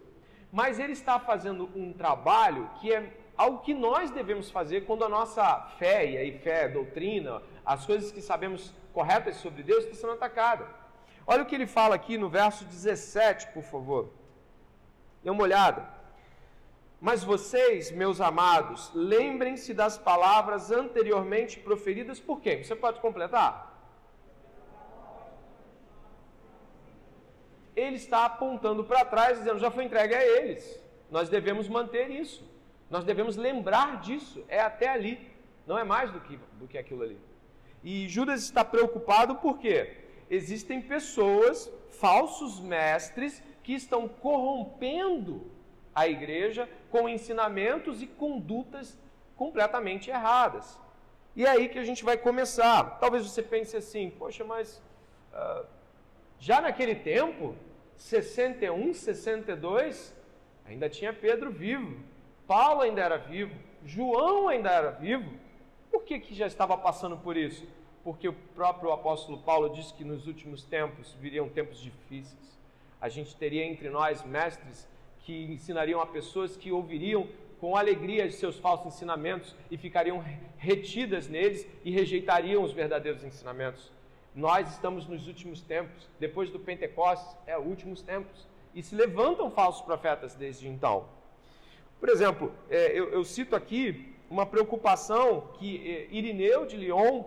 Mas 0.52 0.78
ele 0.78 0.92
está 0.92 1.18
fazendo 1.18 1.68
um 1.74 1.92
trabalho 1.92 2.70
que 2.80 2.94
é 2.94 3.12
algo 3.36 3.58
que 3.58 3.74
nós 3.74 4.12
devemos 4.12 4.48
fazer 4.48 4.82
quando 4.82 5.04
a 5.04 5.08
nossa 5.08 5.62
fé, 5.76 6.08
e 6.08 6.16
aí 6.16 6.38
fé, 6.38 6.68
doutrina, 6.68 7.42
as 7.66 7.84
coisas 7.84 8.12
que 8.12 8.22
sabemos 8.22 8.72
corretas 8.92 9.38
sobre 9.38 9.64
Deus, 9.64 9.82
está 9.82 9.96
sendo 9.96 10.12
atacada. 10.12 10.68
Olha 11.26 11.42
o 11.42 11.46
que 11.46 11.56
ele 11.56 11.66
fala 11.66 11.96
aqui 11.96 12.16
no 12.16 12.28
verso 12.28 12.64
17, 12.64 13.48
por 13.48 13.64
favor. 13.64 14.12
Dê 15.24 15.30
uma 15.30 15.42
olhada. 15.42 16.00
Mas 17.06 17.24
vocês, 17.24 17.90
meus 17.90 18.20
amados, 18.20 18.88
lembrem-se 18.94 19.74
das 19.74 19.98
palavras 19.98 20.70
anteriormente 20.70 21.58
proferidas 21.58 22.20
por 22.20 22.40
quem? 22.40 22.62
Você 22.62 22.76
pode 22.76 23.00
completar? 23.00 23.52
Ele 27.74 27.96
está 27.96 28.24
apontando 28.24 28.84
para 28.84 29.04
trás, 29.04 29.38
dizendo: 29.38 29.58
já 29.58 29.68
foi 29.68 29.82
entregue 29.82 30.14
a 30.14 30.24
eles. 30.24 30.80
Nós 31.10 31.28
devemos 31.28 31.66
manter 31.68 32.08
isso. 32.08 32.48
Nós 32.88 33.02
devemos 33.02 33.36
lembrar 33.36 34.00
disso. 34.00 34.44
É 34.46 34.60
até 34.60 34.88
ali. 34.88 35.18
Não 35.66 35.76
é 35.76 35.82
mais 35.82 36.12
do 36.12 36.20
que, 36.20 36.38
do 36.52 36.68
que 36.68 36.78
aquilo 36.78 37.02
ali. 37.02 37.18
E 37.82 38.08
Judas 38.08 38.44
está 38.44 38.64
preocupado 38.64 39.34
porque 39.36 39.90
existem 40.30 40.80
pessoas, 40.80 41.68
falsos 41.90 42.60
mestres, 42.60 43.42
que 43.64 43.74
estão 43.74 44.06
corrompendo 44.06 45.50
a 45.94 46.06
igreja 46.06 46.68
com 46.90 47.08
ensinamentos 47.08 48.02
e 48.02 48.06
condutas 48.06 48.98
completamente 49.36 50.10
erradas. 50.10 50.78
E 51.34 51.44
é 51.44 51.50
aí 51.50 51.68
que 51.68 51.78
a 51.78 51.84
gente 51.84 52.04
vai 52.04 52.16
começar. 52.16 52.98
Talvez 52.98 53.24
você 53.26 53.42
pense 53.42 53.76
assim, 53.76 54.10
poxa, 54.10 54.44
mas 54.44 54.82
uh, 55.32 55.66
já 56.38 56.60
naquele 56.60 56.94
tempo, 56.94 57.56
61, 57.96 58.92
62, 58.92 60.14
ainda 60.66 60.88
tinha 60.88 61.12
Pedro 61.12 61.50
vivo, 61.50 62.00
Paulo 62.46 62.82
ainda 62.82 63.00
era 63.00 63.16
vivo, 63.16 63.54
João 63.84 64.48
ainda 64.48 64.70
era 64.70 64.90
vivo. 64.90 65.30
Por 65.90 66.02
que, 66.04 66.18
que 66.18 66.34
já 66.34 66.46
estava 66.46 66.76
passando 66.76 67.16
por 67.16 67.36
isso? 67.36 67.66
porque 68.04 68.28
o 68.28 68.32
próprio 68.32 68.92
apóstolo 68.92 69.38
Paulo 69.38 69.70
disse 69.70 69.94
que 69.94 70.04
nos 70.04 70.26
últimos 70.26 70.64
tempos 70.64 71.12
viriam 71.20 71.48
tempos 71.48 71.80
difíceis. 71.80 72.60
A 73.00 73.08
gente 73.08 73.34
teria 73.36 73.64
entre 73.64 73.88
nós 73.90 74.24
mestres 74.24 74.88
que 75.22 75.44
ensinariam 75.44 76.00
a 76.00 76.06
pessoas 76.06 76.56
que 76.56 76.70
ouviriam 76.70 77.28
com 77.60 77.76
alegria 77.76 78.26
de 78.26 78.34
seus 78.34 78.58
falsos 78.58 78.86
ensinamentos 78.88 79.54
e 79.70 79.76
ficariam 79.76 80.22
retidas 80.58 81.28
neles 81.28 81.66
e 81.84 81.92
rejeitariam 81.92 82.62
os 82.62 82.72
verdadeiros 82.72 83.22
ensinamentos. 83.22 83.92
Nós 84.34 84.68
estamos 84.70 85.06
nos 85.06 85.28
últimos 85.28 85.60
tempos, 85.60 86.08
depois 86.18 86.50
do 86.50 86.58
Pentecostes, 86.58 87.36
é 87.46 87.56
últimos 87.56 88.02
tempos, 88.02 88.48
e 88.74 88.82
se 88.82 88.94
levantam 88.94 89.50
falsos 89.50 89.82
profetas 89.82 90.34
desde 90.34 90.66
então. 90.66 91.06
Por 92.00 92.08
exemplo, 92.08 92.52
é, 92.68 92.98
eu, 92.98 93.22
cito 93.22 93.54
aqui 93.54 94.12
uma 94.28 94.44
preocupação 94.44 95.52
que 95.58 95.88
é, 95.88 96.08
Irineu 96.10 96.66
de 96.66 96.76
Lyon, 96.76 97.22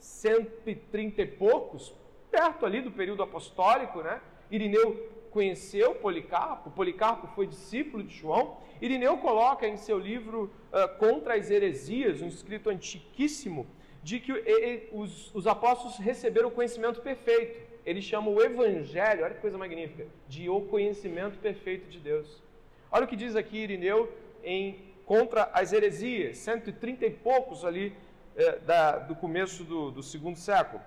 130 0.00 1.22
e 1.22 1.26
poucos, 1.26 1.94
perto 2.30 2.66
ali 2.66 2.80
do 2.80 2.90
período 2.90 3.22
apostólico, 3.22 4.02
né? 4.02 4.20
Irineu 4.50 5.08
conheceu 5.30 5.94
Policarpo, 5.94 6.70
Policarpo 6.70 7.26
foi 7.28 7.46
discípulo 7.46 8.02
de 8.02 8.14
João. 8.14 8.58
Irineu 8.80 9.18
coloca 9.18 9.66
em 9.66 9.76
seu 9.76 9.98
livro 9.98 10.50
uh, 10.72 10.98
Contra 10.98 11.34
as 11.34 11.50
Heresias, 11.50 12.22
um 12.22 12.28
escrito 12.28 12.70
antiquíssimo, 12.70 13.66
de 14.02 14.20
que 14.20 14.32
ele, 14.32 14.88
os, 14.92 15.34
os 15.34 15.46
apóstolos 15.46 15.96
receberam 15.98 16.48
o 16.48 16.52
conhecimento 16.52 17.00
perfeito. 17.00 17.68
Ele 17.84 18.02
chama 18.02 18.30
o 18.30 18.42
Evangelho, 18.42 19.24
olha 19.24 19.34
que 19.34 19.40
coisa 19.40 19.58
magnífica, 19.58 20.06
de 20.28 20.48
o 20.48 20.60
conhecimento 20.62 21.38
perfeito 21.38 21.88
de 21.88 21.98
Deus. 21.98 22.42
Olha 22.90 23.04
o 23.04 23.08
que 23.08 23.16
diz 23.16 23.34
aqui 23.34 23.58
Irineu 23.58 24.12
em 24.42 24.88
Contra 25.04 25.50
as 25.54 25.72
Heresias, 25.72 26.36
130 26.38 27.06
e 27.06 27.10
poucos 27.10 27.64
ali 27.64 27.94
eh, 28.36 28.58
da, 28.58 28.98
do 28.98 29.16
começo 29.16 29.64
do, 29.64 29.90
do 29.90 30.02
segundo 30.02 30.36
século. 30.36 30.82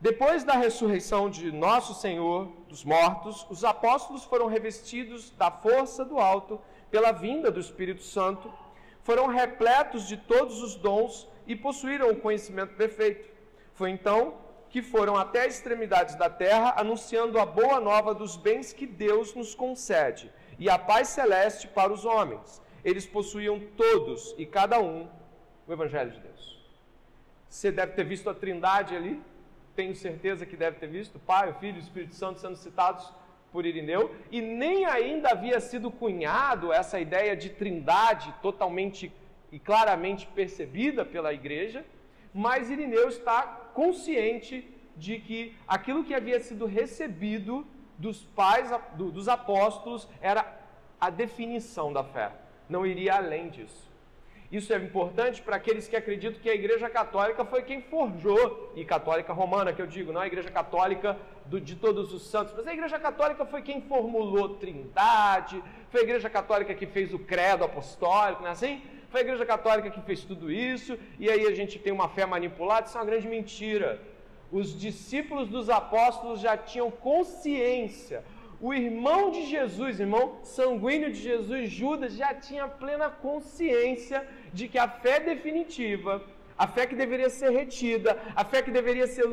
Depois 0.00 0.44
da 0.44 0.54
ressurreição 0.54 1.28
de 1.28 1.52
nosso 1.52 1.92
Senhor 1.92 2.48
dos 2.68 2.84
mortos, 2.84 3.46
os 3.50 3.64
apóstolos 3.64 4.24
foram 4.24 4.46
revestidos 4.46 5.30
da 5.32 5.50
força 5.50 6.04
do 6.06 6.18
alto 6.18 6.58
pela 6.90 7.12
vinda 7.12 7.50
do 7.50 7.60
Espírito 7.60 8.02
Santo, 8.02 8.50
foram 9.02 9.26
repletos 9.26 10.08
de 10.08 10.16
todos 10.16 10.62
os 10.62 10.74
dons 10.74 11.28
e 11.46 11.54
possuíram 11.54 12.10
o 12.10 12.16
conhecimento 12.16 12.74
perfeito. 12.76 13.28
Foi 13.74 13.90
então 13.90 14.34
que 14.70 14.80
foram 14.80 15.16
até 15.16 15.44
as 15.46 15.56
extremidades 15.56 16.14
da 16.14 16.30
terra, 16.30 16.74
anunciando 16.78 17.38
a 17.38 17.44
boa 17.44 17.78
nova 17.78 18.14
dos 18.14 18.36
bens 18.36 18.72
que 18.72 18.86
Deus 18.86 19.34
nos 19.34 19.54
concede 19.54 20.32
e 20.58 20.70
a 20.70 20.78
paz 20.78 21.08
celeste 21.08 21.68
para 21.68 21.92
os 21.92 22.06
homens. 22.06 22.62
Eles 22.82 23.04
possuíam 23.04 23.60
todos 23.76 24.34
e 24.38 24.46
cada 24.46 24.80
um 24.80 25.08
o 25.66 25.72
Evangelho 25.72 26.10
de 26.10 26.20
Deus. 26.20 26.58
Você 27.48 27.70
deve 27.70 27.92
ter 27.92 28.04
visto 28.04 28.30
a 28.30 28.34
trindade 28.34 28.96
ali, 28.96 29.20
tenho 29.74 29.94
certeza 29.94 30.46
que 30.46 30.56
deve 30.56 30.78
ter 30.78 30.88
visto, 30.88 31.18
Pai, 31.18 31.50
o 31.50 31.54
Filho 31.54 31.76
e 31.76 31.80
o 31.80 31.82
Espírito 31.82 32.14
Santo 32.14 32.40
sendo 32.40 32.56
citados 32.56 33.12
por 33.52 33.66
Irineu, 33.66 34.14
e 34.30 34.40
nem 34.40 34.84
ainda 34.84 35.30
havia 35.30 35.58
sido 35.60 35.90
cunhado 35.90 36.72
essa 36.72 37.00
ideia 37.00 37.36
de 37.36 37.50
trindade 37.50 38.32
totalmente 38.40 39.12
e 39.50 39.58
claramente 39.58 40.26
percebida 40.28 41.04
pela 41.04 41.32
igreja, 41.32 41.84
mas 42.32 42.70
Irineu 42.70 43.08
está 43.08 43.42
consciente 43.74 44.68
de 44.96 45.18
que 45.18 45.56
aquilo 45.66 46.04
que 46.04 46.14
havia 46.14 46.38
sido 46.38 46.66
recebido 46.66 47.66
dos 47.98 48.22
pais, 48.22 48.70
dos 48.94 49.28
apóstolos, 49.28 50.08
era 50.20 50.58
a 51.00 51.10
definição 51.10 51.92
da 51.92 52.04
fé, 52.04 52.32
não 52.68 52.86
iria 52.86 53.16
além 53.16 53.48
disso. 53.48 53.89
Isso 54.50 54.72
é 54.72 54.76
importante 54.76 55.40
para 55.40 55.54
aqueles 55.54 55.86
que 55.86 55.94
acreditam 55.94 56.40
que 56.40 56.50
a 56.50 56.54
Igreja 56.54 56.90
Católica 56.90 57.44
foi 57.44 57.62
quem 57.62 57.80
forjou, 57.82 58.72
e 58.74 58.84
Católica 58.84 59.32
Romana, 59.32 59.72
que 59.72 59.80
eu 59.80 59.86
digo, 59.86 60.12
não 60.12 60.20
a 60.20 60.26
Igreja 60.26 60.50
Católica 60.50 61.16
do, 61.46 61.60
de 61.60 61.76
todos 61.76 62.12
os 62.12 62.26
santos, 62.26 62.52
mas 62.56 62.66
a 62.66 62.72
Igreja 62.72 62.98
Católica 62.98 63.46
foi 63.46 63.62
quem 63.62 63.80
formulou 63.82 64.56
Trindade, 64.56 65.62
foi 65.90 66.00
a 66.00 66.02
Igreja 66.02 66.28
Católica 66.28 66.74
que 66.74 66.84
fez 66.84 67.14
o 67.14 67.18
credo 67.18 67.62
apostólico, 67.62 68.42
não 68.42 68.48
é 68.48 68.52
assim? 68.52 68.82
Foi 69.10 69.20
a 69.20 69.22
Igreja 69.22 69.46
Católica 69.46 69.88
que 69.88 70.00
fez 70.00 70.24
tudo 70.24 70.50
isso, 70.50 70.98
e 71.16 71.30
aí 71.30 71.46
a 71.46 71.54
gente 71.54 71.78
tem 71.78 71.92
uma 71.92 72.08
fé 72.08 72.26
manipulada, 72.26 72.88
isso 72.88 72.98
é 72.98 73.00
uma 73.00 73.06
grande 73.06 73.28
mentira. 73.28 74.02
Os 74.50 74.76
discípulos 74.76 75.48
dos 75.48 75.70
apóstolos 75.70 76.40
já 76.40 76.56
tinham 76.56 76.90
consciência, 76.90 78.24
o 78.60 78.74
irmão 78.74 79.30
de 79.30 79.46
Jesus, 79.46 79.98
irmão 79.98 80.40
sanguíneo 80.42 81.10
de 81.10 81.18
Jesus, 81.18 81.70
Judas, 81.70 82.12
já 82.12 82.34
tinha 82.34 82.68
plena 82.68 83.08
consciência 83.08 84.26
de 84.52 84.68
que 84.68 84.78
a 84.78 84.88
fé 84.88 85.20
definitiva, 85.20 86.22
a 86.58 86.66
fé 86.66 86.86
que 86.86 86.94
deveria 86.94 87.30
ser 87.30 87.50
retida, 87.50 88.18
a 88.36 88.44
fé 88.44 88.62
que 88.62 88.70
deveria 88.70 89.06
ser 89.06 89.24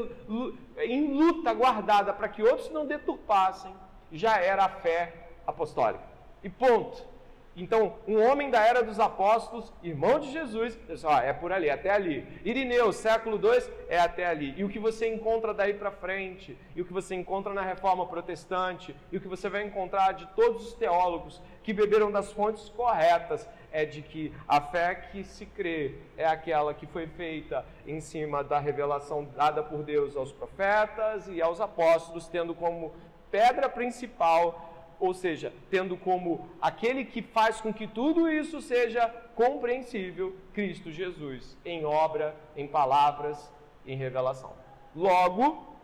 em 0.78 1.14
luta 1.14 1.54
guardada 1.54 2.14
para 2.14 2.30
que 2.30 2.42
outros 2.42 2.70
não 2.72 2.86
deturpassem, 2.86 3.74
já 4.12 4.38
era 4.40 4.66
a 4.66 4.70
fé 4.70 5.14
apostólica. 5.46 6.04
E 6.44 6.50
ponto. 6.50 7.18
Então, 7.60 7.96
um 8.08 8.24
homem 8.24 8.52
da 8.52 8.64
era 8.64 8.84
dos 8.84 9.00
apóstolos, 9.00 9.74
irmão 9.82 10.20
de 10.20 10.32
Jesus, 10.32 10.78
diz, 10.88 11.04
ó, 11.04 11.20
é 11.20 11.34
por 11.34 11.52
ali, 11.52 11.72
até 11.72 11.90
ali. 11.90 12.24
Irineu, 12.46 12.94
século 12.94 13.38
II, 13.38 13.64
é 13.90 13.98
até 13.98 14.28
ali. 14.28 14.54
E 14.56 14.64
o 14.64 14.70
que 14.70 14.78
você 14.78 15.08
encontra 15.08 15.56
daí 15.56 15.74
para 15.74 15.90
frente, 15.90 16.56
e 16.76 16.82
o 16.82 16.86
que 16.86 16.94
você 16.94 17.16
encontra 17.16 17.56
na 17.56 17.64
reforma 17.64 18.06
protestante, 18.06 18.96
e 19.12 19.18
o 19.18 19.20
que 19.20 19.28
você 19.28 19.50
vai 19.50 19.64
encontrar 19.64 20.12
de 20.12 20.28
todos 20.36 20.68
os 20.68 20.74
teólogos 20.76 21.42
que 21.64 21.74
beberam 21.74 22.12
das 22.12 22.32
fontes 22.32 22.70
corretas, 22.70 23.50
é 23.72 23.86
de 23.86 24.02
que 24.02 24.34
a 24.48 24.62
fé 24.62 24.96
que 24.96 25.24
se 25.24 25.46
crê 25.46 25.96
é 26.16 26.26
aquela 26.26 26.74
que 26.74 26.86
foi 26.86 27.08
feita 27.08 27.66
em 27.86 28.00
cima 28.00 28.44
da 28.44 28.60
revelação 28.60 29.28
dada 29.36 29.62
por 29.64 29.84
Deus 29.84 30.16
aos 30.16 30.32
profetas 30.32 31.28
e 31.28 31.42
aos 31.42 31.62
apóstolos, 31.62 32.28
tendo 32.28 32.56
como 32.56 32.94
pedra 33.30 33.70
principal 33.70 34.68
ou 35.00 35.14
seja, 35.14 35.54
tendo 35.70 35.96
como 35.96 36.50
aquele 36.62 37.06
que 37.06 37.22
faz 37.22 37.62
com 37.62 37.74
que 37.74 37.88
tudo 37.88 38.28
isso 38.30 38.62
seja 38.62 39.08
compreensível, 39.36 40.36
Cristo 40.54 40.92
Jesus, 40.92 41.56
em 41.64 41.86
obra, 41.86 42.36
em 42.56 42.68
palavras, 42.68 43.52
em 43.86 43.96
revelação. 43.96 44.54
Logo, 44.96 45.78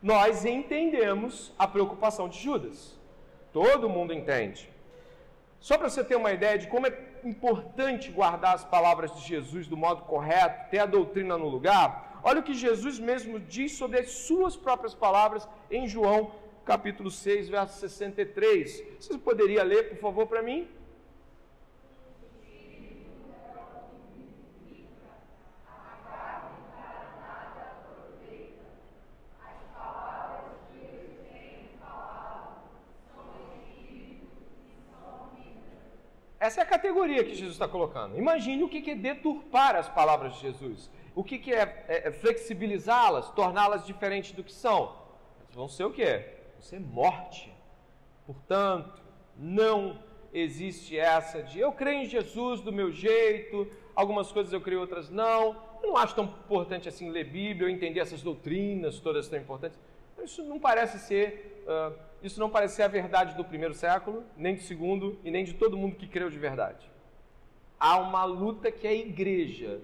nós 0.00 0.44
entendemos 0.44 1.52
a 1.58 1.66
preocupação 1.66 2.28
de 2.28 2.38
Judas. 2.38 2.98
Todo 3.52 3.88
mundo 3.88 4.12
entende. 4.12 4.69
Só 5.60 5.76
para 5.76 5.90
você 5.90 6.02
ter 6.02 6.16
uma 6.16 6.32
ideia 6.32 6.58
de 6.58 6.66
como 6.66 6.86
é 6.86 6.98
importante 7.22 8.10
guardar 8.10 8.54
as 8.54 8.64
palavras 8.64 9.14
de 9.14 9.20
Jesus 9.20 9.66
do 9.66 9.76
modo 9.76 10.02
correto, 10.02 10.70
ter 10.70 10.78
a 10.78 10.86
doutrina 10.86 11.36
no 11.36 11.48
lugar, 11.48 12.20
olha 12.24 12.40
o 12.40 12.42
que 12.42 12.54
Jesus 12.54 12.98
mesmo 12.98 13.38
diz 13.38 13.72
sobre 13.72 14.00
as 14.00 14.10
suas 14.10 14.56
próprias 14.56 14.94
palavras 14.94 15.46
em 15.70 15.86
João 15.86 16.32
capítulo 16.64 17.10
6, 17.10 17.48
verso 17.48 17.78
63. 17.78 18.84
Você 18.98 19.18
poderia 19.18 19.62
ler, 19.62 19.90
por 19.90 19.98
favor, 19.98 20.26
para 20.26 20.42
mim? 20.42 20.68
Essa 36.40 36.60
é 36.60 36.64
a 36.64 36.66
categoria 36.66 37.22
que 37.22 37.34
Jesus 37.34 37.52
está 37.52 37.68
colocando. 37.68 38.16
Imagine 38.16 38.64
o 38.64 38.68
que 38.68 38.90
é 38.90 38.94
deturpar 38.94 39.76
as 39.76 39.88
palavras 39.88 40.34
de 40.34 40.40
Jesus. 40.40 40.90
O 41.14 41.22
que 41.22 41.52
é, 41.52 41.84
é 41.86 42.10
flexibilizá-las, 42.10 43.30
torná-las 43.30 43.84
diferentes 43.84 44.32
do 44.32 44.42
que 44.42 44.52
são. 44.52 44.96
Vão 45.52 45.68
ser 45.68 45.84
o 45.84 45.92
quê? 45.92 46.40
você 46.60 46.76
é 46.76 46.80
morte. 46.80 47.52
Portanto, 48.26 49.02
não 49.36 49.98
existe 50.32 50.96
essa 50.96 51.42
de 51.42 51.58
eu 51.58 51.72
creio 51.72 52.02
em 52.02 52.06
Jesus 52.06 52.60
do 52.60 52.72
meu 52.72 52.92
jeito, 52.92 53.66
algumas 53.94 54.30
coisas 54.30 54.52
eu 54.52 54.60
creio, 54.60 54.80
outras 54.80 55.10
não. 55.10 55.56
Eu 55.82 55.88
não 55.88 55.96
acho 55.96 56.14
tão 56.14 56.24
importante 56.24 56.88
assim 56.88 57.10
ler 57.10 57.24
Bíblia, 57.24 57.66
eu 57.66 57.70
entender 57.70 58.00
essas 58.00 58.22
doutrinas 58.22 59.00
todas 59.00 59.28
tão 59.28 59.38
importantes. 59.38 59.78
Isso 60.22 60.44
não 60.44 60.60
parece 60.60 60.98
ser, 60.98 61.49
uh, 61.66 61.98
isso 62.22 62.38
não 62.38 62.50
parece 62.50 62.76
ser 62.76 62.82
a 62.82 62.88
verdade 62.88 63.34
do 63.34 63.44
primeiro 63.44 63.74
século, 63.74 64.24
nem 64.36 64.54
do 64.54 64.62
segundo 64.62 65.18
e 65.24 65.30
nem 65.30 65.44
de 65.44 65.54
todo 65.54 65.76
mundo 65.76 65.96
que 65.96 66.06
creu 66.06 66.30
de 66.30 66.38
verdade. 66.38 66.90
Há 67.78 67.98
uma 67.98 68.24
luta 68.24 68.70
que 68.70 68.86
a 68.86 68.92
igreja 68.92 69.80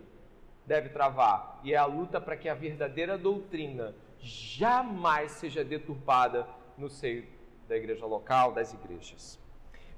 deve 0.67 0.89
travar 0.91 1.61
e 1.63 1.73
é 1.73 1.77
a 1.77 1.87
luta 1.87 2.21
para 2.21 2.37
que 2.37 2.49
a 2.49 2.55
verdadeira 2.55 3.17
doutrina 3.17 3.95
jamais 4.19 5.33
seja 5.33 5.65
deturpada 5.65 6.47
no 6.77 6.89
seio 6.89 7.25
da 7.69 7.77
igreja 7.77 8.05
local, 8.05 8.53
das 8.53 8.73
igrejas. 8.73 9.39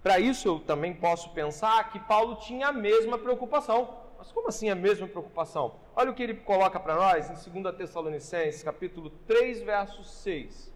Para 0.02 0.20
isso, 0.20 0.46
eu 0.48 0.60
também 0.60 0.94
posso 0.94 1.30
pensar 1.30 1.90
que 1.90 1.98
Paulo 1.98 2.36
tinha 2.36 2.68
a 2.68 2.72
mesma 2.72 3.18
preocupação. 3.18 4.06
Mas 4.16 4.32
como 4.32 4.48
assim 4.48 4.68
a 4.68 4.74
mesma 4.74 5.06
preocupação? 5.06 5.76
Olha 5.94 6.10
o 6.10 6.14
que 6.14 6.22
ele 6.22 6.34
coloca 6.34 6.78
para 6.78 6.94
nós 6.94 7.46
em 7.46 7.62
2 7.62 7.76
Tessalonicenses, 7.76 8.62
capítulo 8.62 9.10
3, 9.26 9.62
verso 9.62 10.04
6. 10.04 10.72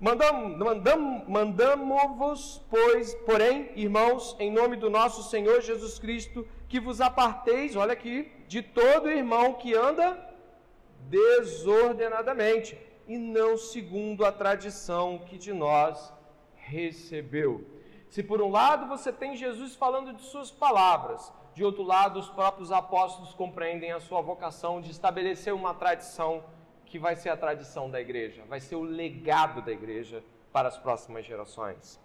Mandamos-vos, 0.00 0.58
mandam, 0.58 1.24
mandamos 1.26 2.62
pois, 2.70 3.14
porém, 3.26 3.72
irmãos, 3.74 4.36
em 4.38 4.48
nome 4.48 4.76
do 4.76 4.88
nosso 4.88 5.28
Senhor 5.28 5.60
Jesus 5.60 5.98
Cristo, 5.98 6.46
que 6.68 6.78
vos 6.78 7.00
aparteis, 7.00 7.74
olha 7.74 7.94
aqui, 7.94 8.30
de 8.46 8.62
todo 8.62 9.10
irmão 9.10 9.54
que 9.54 9.74
anda 9.74 10.16
desordenadamente 11.08 12.78
e 13.08 13.18
não 13.18 13.56
segundo 13.56 14.24
a 14.24 14.30
tradição 14.30 15.18
que 15.26 15.36
de 15.36 15.52
nós 15.52 16.12
recebeu. 16.54 17.66
Se 18.08 18.22
por 18.22 18.40
um 18.40 18.52
lado 18.52 18.86
você 18.86 19.12
tem 19.12 19.34
Jesus 19.34 19.74
falando 19.74 20.12
de 20.12 20.22
suas 20.22 20.48
palavras, 20.48 21.32
de 21.54 21.64
outro 21.64 21.82
lado 21.82 22.20
os 22.20 22.28
próprios 22.28 22.70
apóstolos 22.70 23.34
compreendem 23.34 23.90
a 23.90 23.98
sua 23.98 24.20
vocação 24.20 24.80
de 24.80 24.92
estabelecer 24.92 25.52
uma 25.52 25.74
tradição 25.74 26.44
que 26.88 26.98
vai 26.98 27.14
ser 27.14 27.28
a 27.30 27.36
tradição 27.36 27.90
da 27.90 28.00
igreja, 28.00 28.42
vai 28.48 28.60
ser 28.60 28.76
o 28.76 28.82
legado 28.82 29.62
da 29.62 29.70
igreja 29.70 30.22
para 30.52 30.68
as 30.68 30.78
próximas 30.78 31.24
gerações. 31.24 32.00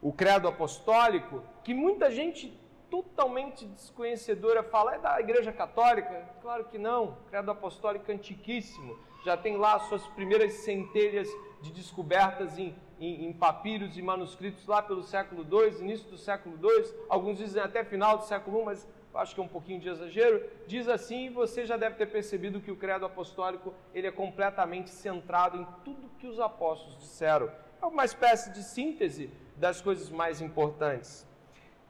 O 0.00 0.12
credo 0.12 0.48
apostólico, 0.48 1.42
que 1.64 1.74
muita 1.74 2.10
gente 2.10 2.58
totalmente 2.90 3.66
desconhecedora 3.66 4.62
fala, 4.62 4.94
é 4.94 4.98
da 4.98 5.20
igreja 5.20 5.52
católica? 5.52 6.28
Claro 6.42 6.64
que 6.64 6.78
não, 6.78 7.18
credo 7.28 7.50
apostólico 7.50 8.10
antiquíssimo, 8.10 8.98
já 9.24 9.36
tem 9.36 9.56
lá 9.56 9.78
suas 9.80 10.06
primeiras 10.08 10.52
centelhas 10.54 11.28
de 11.60 11.70
descobertas 11.72 12.58
em, 12.58 12.74
em, 12.98 13.26
em, 13.26 13.32
papiros 13.32 13.96
e 13.96 14.02
manuscritos 14.02 14.66
lá 14.66 14.82
pelo 14.82 15.02
século 15.02 15.44
II, 15.44 15.80
início 15.80 16.08
do 16.08 16.16
século 16.16 16.58
II, 16.62 16.94
alguns 17.08 17.38
dizem 17.38 17.62
até 17.62 17.84
final 17.84 18.18
do 18.18 18.24
século 18.24 18.62
I, 18.62 18.64
mas 18.64 18.88
acho 19.14 19.34
que 19.34 19.40
é 19.40 19.44
um 19.44 19.48
pouquinho 19.48 19.80
de 19.80 19.88
exagero, 19.88 20.42
diz 20.66 20.88
assim, 20.88 21.30
você 21.30 21.66
já 21.66 21.76
deve 21.76 21.96
ter 21.96 22.06
percebido 22.06 22.60
que 22.60 22.70
o 22.70 22.76
credo 22.76 23.06
apostólico 23.06 23.74
ele 23.94 24.06
é 24.06 24.12
completamente 24.12 24.90
centrado 24.90 25.58
em 25.58 25.66
tudo 25.84 26.10
que 26.18 26.26
os 26.26 26.38
apóstolos 26.38 26.98
disseram. 26.98 27.50
É 27.82 27.86
uma 27.86 28.04
espécie 28.04 28.52
de 28.52 28.62
síntese 28.62 29.30
das 29.56 29.80
coisas 29.80 30.10
mais 30.10 30.40
importantes. 30.40 31.26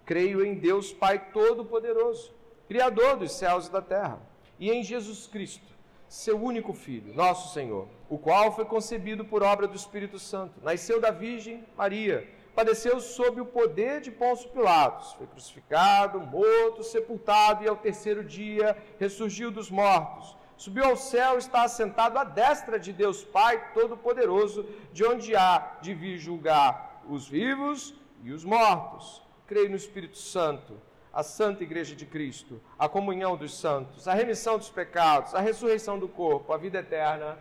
Creio 0.05 0.45
em 0.45 0.55
Deus 0.55 0.93
Pai 0.93 1.31
Todo-Poderoso, 1.33 2.35
Criador 2.67 3.17
dos 3.17 3.33
céus 3.33 3.67
e 3.67 3.73
da 3.73 3.83
terra, 3.83 4.21
e 4.59 4.71
em 4.71 4.83
Jesus 4.83 5.27
Cristo, 5.27 5.67
seu 6.09 6.41
único 6.43 6.73
Filho, 6.73 7.15
nosso 7.15 7.53
Senhor, 7.55 7.89
o 8.09 8.19
qual 8.19 8.53
foi 8.53 8.65
concebido 8.65 9.25
por 9.25 9.43
obra 9.43 9.69
do 9.69 9.77
Espírito 9.77 10.19
Santo, 10.19 10.61
nasceu 10.63 11.01
da 11.01 11.11
Virgem 11.11 11.65
Maria, 11.77 12.29
padeceu 12.55 13.01
sob 13.01 13.41
o 13.41 13.47
poder 13.47 14.01
de 14.01 14.11
Pôncio 14.11 14.51
Pilatos, 14.51 15.13
foi 15.15 15.27
crucificado, 15.27 16.21
morto, 16.21 16.83
sepultado 16.83 17.65
e 17.65 17.69
ao 17.69 17.77
terceiro 17.77 18.25
dia 18.25 18.77
ressurgiu 18.99 19.51
dos 19.51 19.71
mortos. 19.71 20.37
Subiu 20.57 20.85
ao 20.85 20.97
céu, 20.97 21.39
está 21.39 21.63
assentado 21.63 22.19
à 22.19 22.25
destra 22.25 22.79
de 22.79 22.93
Deus 22.93 23.25
Pai 23.25 23.73
Todo-Poderoso, 23.73 24.67
de 24.93 25.05
onde 25.05 25.35
há 25.35 25.79
de 25.81 25.95
vir 25.95 26.19
julgar 26.19 27.03
os 27.09 27.27
vivos 27.27 27.95
e 28.23 28.31
os 28.31 28.45
mortos. 28.45 29.23
Creio 29.47 29.71
no 29.71 29.77
Espírito 29.77 30.19
Santo 30.19 30.75
a 31.13 31.23
Santa 31.23 31.63
Igreja 31.63 31.97
de 31.97 32.07
Cristo, 32.07 32.61
a 32.79 32.89
comunhão 32.89 33.37
dos 33.37 33.59
santos, 33.59 34.07
a 34.07 34.15
remissão 34.15 34.59
dos 34.59 34.71
pecados, 34.71 35.35
a 35.35 35.41
ressurreição 35.41 35.99
do 35.99 36.09
corpo, 36.09 36.53
a 36.53 36.57
vida 36.57 36.79
eterna. 36.79 37.39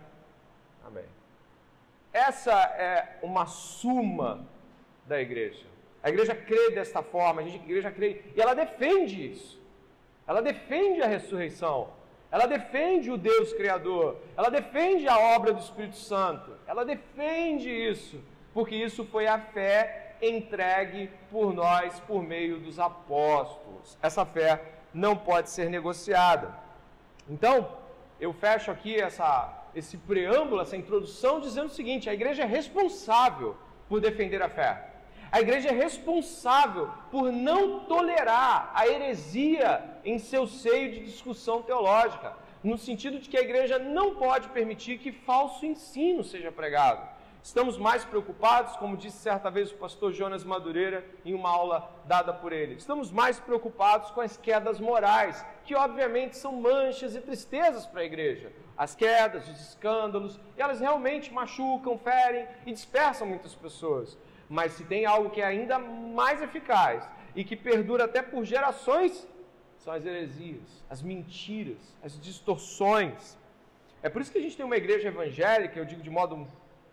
Amém. 0.84 1.04
Essa 2.12 2.52
é 2.52 3.18
uma 3.22 3.46
suma 3.46 4.44
da 5.10 5.20
igreja. 5.20 5.66
A 6.02 6.08
igreja 6.08 6.34
crê 6.34 6.70
desta 6.70 7.02
forma, 7.02 7.42
a 7.42 7.44
igreja 7.44 7.90
crê, 7.90 8.22
e 8.34 8.40
ela 8.40 8.54
defende 8.54 9.32
isso. 9.32 9.60
Ela 10.26 10.40
defende 10.40 11.02
a 11.02 11.06
ressurreição. 11.06 11.88
Ela 12.30 12.46
defende 12.46 13.10
o 13.10 13.16
Deus 13.16 13.52
Criador. 13.52 14.16
Ela 14.36 14.48
defende 14.48 15.08
a 15.08 15.18
obra 15.18 15.52
do 15.52 15.58
Espírito 15.58 15.96
Santo. 15.96 16.52
Ela 16.64 16.84
defende 16.84 17.68
isso, 17.68 18.22
porque 18.54 18.76
isso 18.76 19.04
foi 19.04 19.26
a 19.26 19.38
fé 19.38 20.14
entregue 20.22 21.10
por 21.28 21.52
nós 21.52 21.98
por 22.00 22.22
meio 22.22 22.60
dos 22.60 22.78
apóstolos. 22.78 23.98
Essa 24.00 24.24
fé 24.24 24.62
não 24.94 25.16
pode 25.16 25.50
ser 25.50 25.68
negociada. 25.68 26.54
Então, 27.28 27.76
eu 28.20 28.32
fecho 28.32 28.70
aqui 28.70 28.94
essa, 28.96 29.66
esse 29.74 29.96
preâmbulo, 29.96 30.62
essa 30.62 30.76
introdução, 30.76 31.40
dizendo 31.40 31.66
o 31.66 31.74
seguinte: 31.74 32.08
a 32.08 32.14
igreja 32.14 32.44
é 32.44 32.46
responsável 32.46 33.56
por 33.88 34.00
defender 34.00 34.40
a 34.40 34.48
fé. 34.48 34.89
A 35.32 35.40
igreja 35.40 35.68
é 35.68 35.72
responsável 35.72 36.90
por 37.08 37.30
não 37.30 37.80
tolerar 37.80 38.72
a 38.74 38.88
heresia 38.88 40.00
em 40.04 40.18
seu 40.18 40.44
seio 40.44 40.90
de 40.90 41.04
discussão 41.04 41.62
teológica, 41.62 42.34
no 42.64 42.76
sentido 42.76 43.20
de 43.20 43.28
que 43.28 43.36
a 43.36 43.42
igreja 43.42 43.78
não 43.78 44.16
pode 44.16 44.48
permitir 44.48 44.98
que 44.98 45.12
falso 45.12 45.64
ensino 45.64 46.24
seja 46.24 46.50
pregado. 46.50 47.08
Estamos 47.42 47.78
mais 47.78 48.04
preocupados, 48.04 48.76
como 48.76 48.96
disse 48.96 49.18
certa 49.18 49.50
vez 49.50 49.70
o 49.70 49.76
pastor 49.76 50.12
Jonas 50.12 50.44
Madureira 50.44 51.06
em 51.24 51.32
uma 51.32 51.48
aula 51.48 51.90
dada 52.06 52.34
por 52.34 52.52
ele. 52.52 52.74
Estamos 52.74 53.10
mais 53.12 53.38
preocupados 53.38 54.10
com 54.10 54.20
as 54.20 54.36
quedas 54.36 54.78
morais, 54.78 55.46
que 55.64 55.76
obviamente 55.76 56.36
são 56.36 56.60
manchas 56.60 57.14
e 57.14 57.20
tristezas 57.20 57.86
para 57.86 58.00
a 58.00 58.04
igreja. 58.04 58.52
As 58.76 58.94
quedas, 58.94 59.48
os 59.48 59.60
escândalos, 59.60 60.38
elas 60.56 60.80
realmente 60.80 61.32
machucam, 61.32 61.96
ferem 61.98 62.46
e 62.66 62.72
dispersam 62.72 63.26
muitas 63.26 63.54
pessoas. 63.54 64.18
Mas 64.56 64.72
se 64.72 64.84
tem 64.92 65.06
algo 65.06 65.30
que 65.30 65.40
é 65.40 65.44
ainda 65.44 65.78
mais 65.78 66.42
eficaz 66.42 67.08
e 67.36 67.44
que 67.44 67.54
perdura 67.54 68.04
até 68.06 68.20
por 68.20 68.44
gerações, 68.44 69.12
são 69.78 69.92
as 69.94 70.04
heresias, 70.04 70.68
as 70.90 71.00
mentiras, 71.00 71.78
as 72.02 72.20
distorções. 72.20 73.38
É 74.02 74.08
por 74.08 74.20
isso 74.20 74.32
que 74.32 74.38
a 74.38 74.42
gente 74.42 74.56
tem 74.56 74.66
uma 74.66 74.76
igreja 74.76 75.06
evangélica, 75.06 75.78
eu 75.78 75.84
digo 75.84 76.02
de 76.02 76.10
modo 76.10 76.48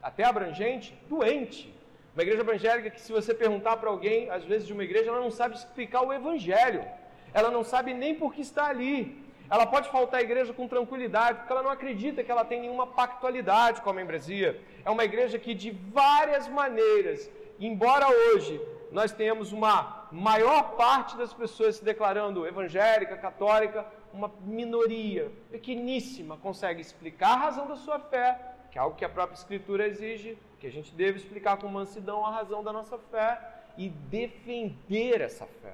até 0.10 0.24
abrangente, 0.24 0.96
doente. 1.10 1.74
Uma 2.14 2.22
igreja 2.22 2.42
evangélica 2.42 2.92
que, 2.92 3.02
se 3.02 3.12
você 3.12 3.34
perguntar 3.34 3.78
para 3.78 3.90
alguém, 3.90 4.30
às 4.30 4.44
vezes 4.44 4.68
de 4.68 4.74
uma 4.74 4.84
igreja, 4.84 5.10
ela 5.10 5.20
não 5.20 5.32
sabe 5.32 5.56
explicar 5.56 6.04
o 6.04 6.14
evangelho. 6.14 6.86
Ela 7.34 7.50
não 7.50 7.64
sabe 7.64 7.92
nem 7.94 8.14
por 8.14 8.34
que 8.36 8.42
está 8.42 8.68
ali. 8.68 9.26
Ela 9.50 9.66
pode 9.66 9.90
faltar 9.90 10.20
à 10.20 10.24
igreja 10.24 10.54
com 10.54 10.68
tranquilidade, 10.68 11.40
porque 11.40 11.54
ela 11.54 11.64
não 11.64 11.72
acredita 11.72 12.24
que 12.24 12.32
ela 12.32 12.46
tem 12.46 12.62
nenhuma 12.62 12.86
pactualidade 12.86 13.82
com 13.82 13.90
a 13.90 13.94
membresia. 13.94 14.62
É 14.86 14.90
uma 14.92 15.06
igreja 15.06 15.40
que, 15.40 15.54
de 15.56 15.72
várias 15.72 16.48
maneiras, 16.48 17.30
embora 17.60 18.08
hoje 18.10 18.62
nós 18.92 19.12
tenhamos 19.12 19.52
uma 19.52 20.08
maior 20.12 20.76
parte 20.76 21.18
das 21.18 21.34
pessoas 21.34 21.78
se 21.78 21.84
declarando 21.84 22.48
evangélica, 22.48 23.18
católica, 23.18 23.86
uma 24.14 24.32
minoria 24.42 25.32
pequeníssima 25.52 26.38
consegue 26.38 26.82
explicar 26.82 27.34
a 27.34 27.38
razão 27.38 27.68
da 27.68 27.76
sua 27.76 28.00
fé 28.00 28.56
que 28.78 28.78
é 28.78 28.82
algo 28.82 28.96
que 28.96 29.06
a 29.06 29.10
própria 29.10 29.36
Escritura 29.36 29.88
exige, 29.88 30.38
que 30.60 30.68
a 30.68 30.72
gente 30.72 30.94
deve 30.94 31.18
explicar 31.18 31.58
com 31.58 31.68
mansidão 31.68 32.24
a 32.24 32.30
razão 32.30 32.64
da 32.64 32.72
nossa 32.72 32.98
fé 32.98 33.40
e 33.76 33.90
defender 33.90 35.20
essa 35.22 35.48
fé. 35.48 35.74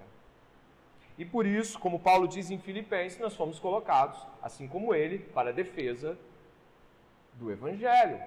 E 1.18 1.26
por 1.26 1.46
isso, 1.46 1.78
como 1.80 2.00
Paulo 2.00 2.28
diz 2.28 2.50
em 2.50 2.58
Filipenses, 2.58 3.20
nós 3.20 3.36
fomos 3.36 3.60
colocados, 3.60 4.20
assim 4.42 4.70
como 4.70 4.96
ele, 4.96 5.20
para 5.20 5.50
a 5.50 5.54
defesa 5.54 6.18
do 7.34 7.52
Evangelho. 7.52 8.22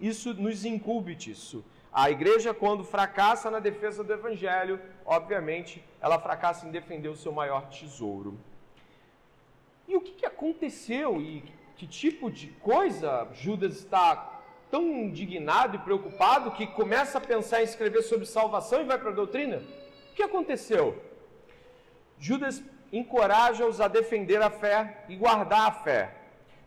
Isso 0.00 0.34
nos 0.34 0.64
incube 0.64 1.14
disso. 1.14 1.62
A 1.96 2.10
igreja, 2.10 2.52
quando 2.52 2.84
fracassa 2.84 3.50
na 3.50 3.58
defesa 3.58 4.04
do 4.04 4.12
Evangelho, 4.12 4.78
obviamente, 5.06 5.82
ela 5.98 6.18
fracassa 6.18 6.66
em 6.66 6.70
defender 6.70 7.08
o 7.08 7.16
seu 7.16 7.32
maior 7.32 7.70
tesouro. 7.70 8.38
E 9.88 9.96
o 9.96 10.02
que, 10.02 10.26
aconteceu 10.26 11.18
e 11.22 11.42
que 11.74 11.86
tipo 11.86 12.30
de 12.30 12.48
coisa 12.48 13.26
Judas 13.32 13.76
está 13.76 14.42
tão 14.70 14.82
indignado 14.82 15.76
e 15.76 15.78
preocupado 15.78 16.50
que 16.50 16.66
começa 16.66 17.16
a 17.16 17.20
pensar 17.20 17.62
em 17.62 17.64
escrever 17.64 18.02
sobre 18.02 18.26
salvação 18.26 18.82
e 18.82 18.84
vai 18.84 18.98
para 18.98 19.08
a 19.08 19.14
doutrina? 19.14 19.62
O 20.10 20.14
que 20.14 20.22
aconteceu? 20.22 21.02
Judas 22.18 22.62
encoraja-os 22.92 23.80
a 23.80 23.88
defender 23.88 24.42
a 24.42 24.50
fé 24.50 25.02
e 25.08 25.16
guardar 25.16 25.68
a 25.68 25.72
fé, 25.72 26.14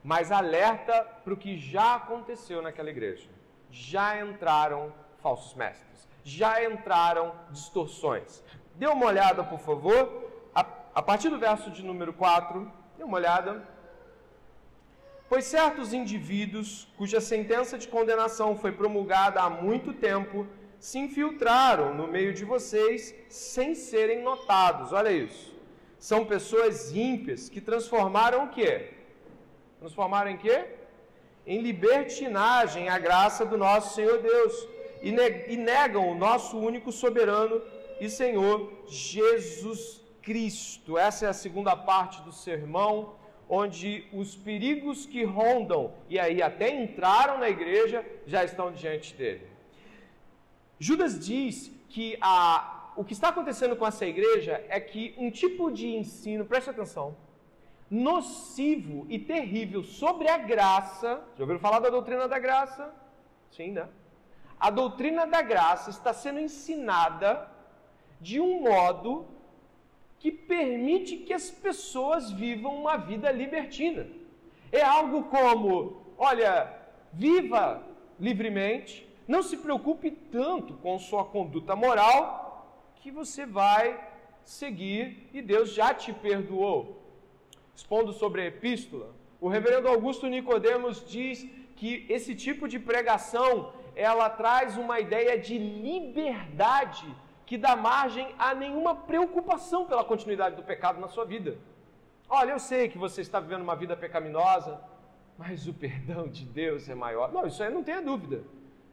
mas 0.04 0.32
alerta 0.32 1.04
para 1.24 1.36
o 1.36 1.38
que 1.38 1.56
já 1.56 1.94
aconteceu 1.94 2.64
naquela 2.64 2.90
igreja. 2.90 3.30
Já 3.70 4.20
entraram 4.20 4.92
falsos 5.22 5.54
mestres, 5.54 6.08
já 6.24 6.64
entraram 6.64 7.34
distorções. 7.52 8.44
Dê 8.76 8.88
uma 8.88 9.06
olhada, 9.06 9.44
por 9.44 9.60
favor, 9.60 10.32
a, 10.54 10.66
a 10.96 11.02
partir 11.02 11.30
do 11.30 11.38
verso 11.38 11.70
de 11.72 11.84
número 11.84 12.14
4, 12.14 12.72
dê 12.98 13.04
uma 13.04 13.18
olhada 13.18 13.68
Pois 15.30 15.46
certos 15.46 15.94
indivíduos, 15.94 16.88
cuja 16.98 17.22
sentença 17.22 17.78
de 17.78 17.88
condenação 17.88 18.58
foi 18.58 18.72
promulgada 18.72 19.40
há 19.40 19.48
muito 19.48 19.94
tempo, 19.94 20.48
se 20.80 20.98
infiltraram 20.98 21.94
no 21.94 22.08
meio 22.08 22.34
de 22.34 22.44
vocês 22.44 23.14
sem 23.30 23.76
serem 23.76 24.24
notados. 24.24 24.92
Olha 24.92 25.12
isso. 25.12 25.56
São 26.00 26.26
pessoas 26.26 26.96
ímpias 26.96 27.48
que 27.48 27.62
transformaram 27.62 28.46
o 28.46 28.50
quê? 28.50 28.94
Transformaram 29.78 30.32
em 30.32 30.38
quê? 30.38 30.66
Em 31.46 31.62
libertinagem 31.62 32.90
a 32.90 32.98
graça 32.98 33.46
do 33.46 33.56
nosso 33.56 33.94
Senhor 33.94 34.20
Deus 34.20 34.68
e, 35.02 35.58
negam 35.58 36.10
o 36.10 36.16
nosso 36.16 36.58
único 36.58 36.92
soberano 36.92 37.62
e 38.00 38.10
Senhor 38.10 38.72
Jesus 38.88 40.02
Cristo. 40.22 40.98
Essa 40.98 41.26
é 41.26 41.30
a 41.30 41.34
segunda 41.34 41.76
parte 41.76 42.22
do 42.22 42.32
sermão 42.32 43.16
onde 43.50 44.06
os 44.14 44.36
perigos 44.36 45.08
que 45.08 45.24
rondam 45.24 45.92
e 46.08 46.20
aí 46.20 46.42
até 46.42 46.70
entraram 46.70 47.40
na 47.40 47.50
igreja 47.50 48.06
já 48.28 48.44
estão 48.44 48.72
diante 48.72 49.16
dele. 49.16 49.48
Judas 50.78 51.20
diz 51.20 51.72
que 51.90 52.16
a, 52.22 52.94
o 52.96 53.04
que 53.04 53.14
está 53.14 53.30
acontecendo 53.30 53.76
com 53.76 53.88
essa 53.88 54.06
igreja 54.06 54.64
é 54.70 54.80
que 54.80 55.16
um 55.18 55.32
tipo 55.32 55.72
de 55.72 55.88
ensino, 55.88 56.46
preste 56.46 56.70
atenção, 56.70 57.18
nocivo 57.90 59.08
e 59.10 59.18
terrível 59.18 59.84
sobre 59.84 60.30
a 60.30 60.38
graça. 60.38 61.22
Já 61.36 61.44
ouviram 61.44 61.60
falar 61.60 61.80
da 61.80 61.90
doutrina 61.90 62.28
da 62.28 62.38
graça? 62.38 62.94
Sim, 63.50 63.72
né? 63.72 63.90
A 64.60 64.70
doutrina 64.70 65.26
da 65.26 65.42
graça 65.42 65.90
está 65.90 66.14
sendo 66.14 66.40
ensinada 66.40 67.50
de 68.20 68.42
um 68.42 68.62
modo 68.62 69.26
que 70.20 70.32
permite 70.32 71.16
que 71.18 71.34
as 71.34 71.50
pessoas 71.50 72.30
vivam 72.30 72.76
uma 72.76 72.98
vida 72.98 73.32
libertina. 73.32 74.06
É 74.72 74.82
algo 74.82 75.24
como: 75.26 76.04
olha, 76.18 76.74
viva 77.14 77.82
livremente, 78.20 79.08
não 79.26 79.42
se 79.42 79.56
preocupe 79.56 80.12
tanto 80.12 80.74
com 80.74 81.00
sua 81.00 81.24
conduta 81.24 81.76
moral, 81.76 82.92
que 82.98 83.10
você 83.10 83.46
vai 83.46 84.10
seguir 84.44 85.30
e 85.34 85.42
Deus 85.42 85.74
já 85.74 85.94
te 85.94 86.12
perdoou. 86.12 87.02
Expondo 87.74 88.12
sobre 88.12 88.42
a 88.42 88.46
epístola, 88.48 89.16
o 89.40 89.48
reverendo 89.48 89.88
Augusto 89.88 90.28
Nicodemos 90.28 91.08
diz 91.08 91.48
que 91.78 92.06
esse 92.10 92.36
tipo 92.36 92.68
de 92.68 92.78
pregação 92.78 93.72
ela 94.00 94.30
traz 94.30 94.78
uma 94.78 94.98
ideia 95.00 95.38
de 95.38 95.58
liberdade 95.58 97.06
que 97.46 97.58
dá 97.58 97.76
margem 97.76 98.34
a 98.38 98.56
nenhuma 98.56 98.96
preocupação 98.96 99.86
pela 99.86 100.06
continuidade 100.06 100.56
do 100.56 100.64
pecado 100.64 101.02
na 101.02 101.10
sua 101.10 101.26
vida. 101.26 101.58
Olha, 102.30 102.52
eu 102.52 102.60
sei 102.60 102.88
que 102.88 102.98
você 102.98 103.20
está 103.22 103.40
vivendo 103.42 103.62
uma 103.62 103.76
vida 103.76 103.98
pecaminosa, 103.98 104.80
mas 105.38 105.68
o 105.68 105.74
perdão 105.74 106.30
de 106.30 106.46
Deus 106.46 106.88
é 106.88 106.96
maior. 106.96 107.32
Não, 107.34 107.46
isso 107.46 107.62
aí 107.62 107.74
não 107.74 107.84
tenha 107.84 108.02
dúvida. 108.02 108.44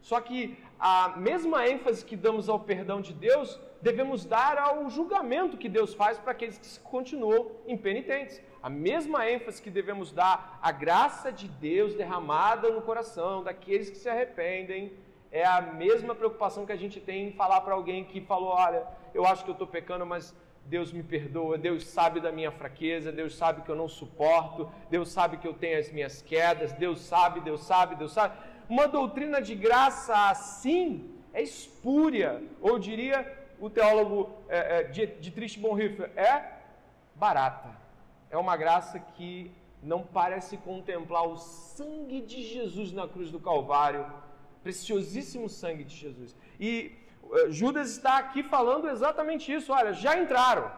Só 0.08 0.20
que 0.20 0.56
a 0.78 1.14
mesma 1.16 1.66
ênfase 1.68 2.04
que 2.04 2.14
damos 2.14 2.48
ao 2.48 2.60
perdão 2.60 3.00
de 3.00 3.12
Deus, 3.12 3.58
devemos 3.82 4.24
dar 4.24 4.56
ao 4.56 4.88
julgamento 4.88 5.56
que 5.56 5.68
Deus 5.68 5.94
faz 5.94 6.16
para 6.16 6.30
aqueles 6.30 6.56
que 6.58 6.78
continuam 6.78 7.50
impenitentes. 7.66 8.40
A 8.62 8.70
mesma 8.70 9.28
ênfase 9.28 9.60
que 9.60 9.68
devemos 9.68 10.12
dar 10.12 10.60
à 10.62 10.70
graça 10.70 11.32
de 11.32 11.48
Deus 11.48 11.96
derramada 11.96 12.70
no 12.70 12.82
coração 12.82 13.42
daqueles 13.42 13.90
que 13.90 13.98
se 13.98 14.08
arrependem, 14.08 14.92
é 15.32 15.44
a 15.44 15.60
mesma 15.60 16.14
preocupação 16.14 16.64
que 16.64 16.70
a 16.70 16.76
gente 16.76 17.00
tem 17.00 17.26
em 17.26 17.32
falar 17.32 17.62
para 17.62 17.74
alguém 17.74 18.04
que 18.04 18.20
falou: 18.20 18.50
Olha, 18.50 18.86
eu 19.12 19.26
acho 19.26 19.42
que 19.42 19.50
eu 19.50 19.54
estou 19.54 19.66
pecando, 19.66 20.06
mas 20.06 20.32
Deus 20.66 20.92
me 20.92 21.02
perdoa, 21.02 21.58
Deus 21.58 21.84
sabe 21.84 22.20
da 22.20 22.30
minha 22.30 22.52
fraqueza, 22.52 23.10
Deus 23.10 23.34
sabe 23.34 23.62
que 23.62 23.68
eu 23.68 23.76
não 23.76 23.88
suporto, 23.88 24.70
Deus 24.88 25.08
sabe 25.08 25.36
que 25.36 25.48
eu 25.48 25.54
tenho 25.54 25.80
as 25.80 25.90
minhas 25.90 26.22
quedas, 26.22 26.72
Deus 26.72 27.00
sabe, 27.00 27.40
Deus 27.40 27.64
sabe, 27.64 27.96
Deus 27.96 28.12
sabe. 28.12 28.36
Uma 28.68 28.88
doutrina 28.88 29.40
de 29.40 29.54
graça 29.54 30.28
assim 30.28 31.10
é 31.32 31.42
espúria, 31.42 32.42
ou 32.60 32.78
diria 32.78 33.20
o 33.60 33.70
teólogo 33.70 34.30
é, 34.48 34.80
é, 34.80 34.82
Dietrich 34.84 35.58
Bonhoeffer, 35.58 36.10
é 36.16 36.52
barata. 37.14 37.70
É 38.30 38.36
uma 38.36 38.56
graça 38.56 38.98
que 38.98 39.50
não 39.82 40.02
parece 40.02 40.56
contemplar 40.56 41.26
o 41.28 41.36
sangue 41.36 42.20
de 42.20 42.42
Jesus 42.42 42.92
na 42.92 43.06
cruz 43.06 43.30
do 43.30 43.38
Calvário, 43.38 44.04
preciosíssimo 44.62 45.48
sangue 45.48 45.84
de 45.84 45.94
Jesus. 45.94 46.34
E 46.58 46.92
uh, 47.22 47.52
Judas 47.52 47.90
está 47.90 48.18
aqui 48.18 48.42
falando 48.42 48.88
exatamente 48.88 49.52
isso. 49.52 49.72
Olha, 49.72 49.92
já 49.92 50.18
entraram, 50.18 50.70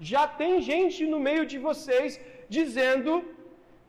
já 0.00 0.26
tem 0.26 0.62
gente 0.62 1.06
no 1.06 1.20
meio 1.20 1.44
de 1.44 1.58
vocês 1.58 2.18
dizendo 2.48 3.22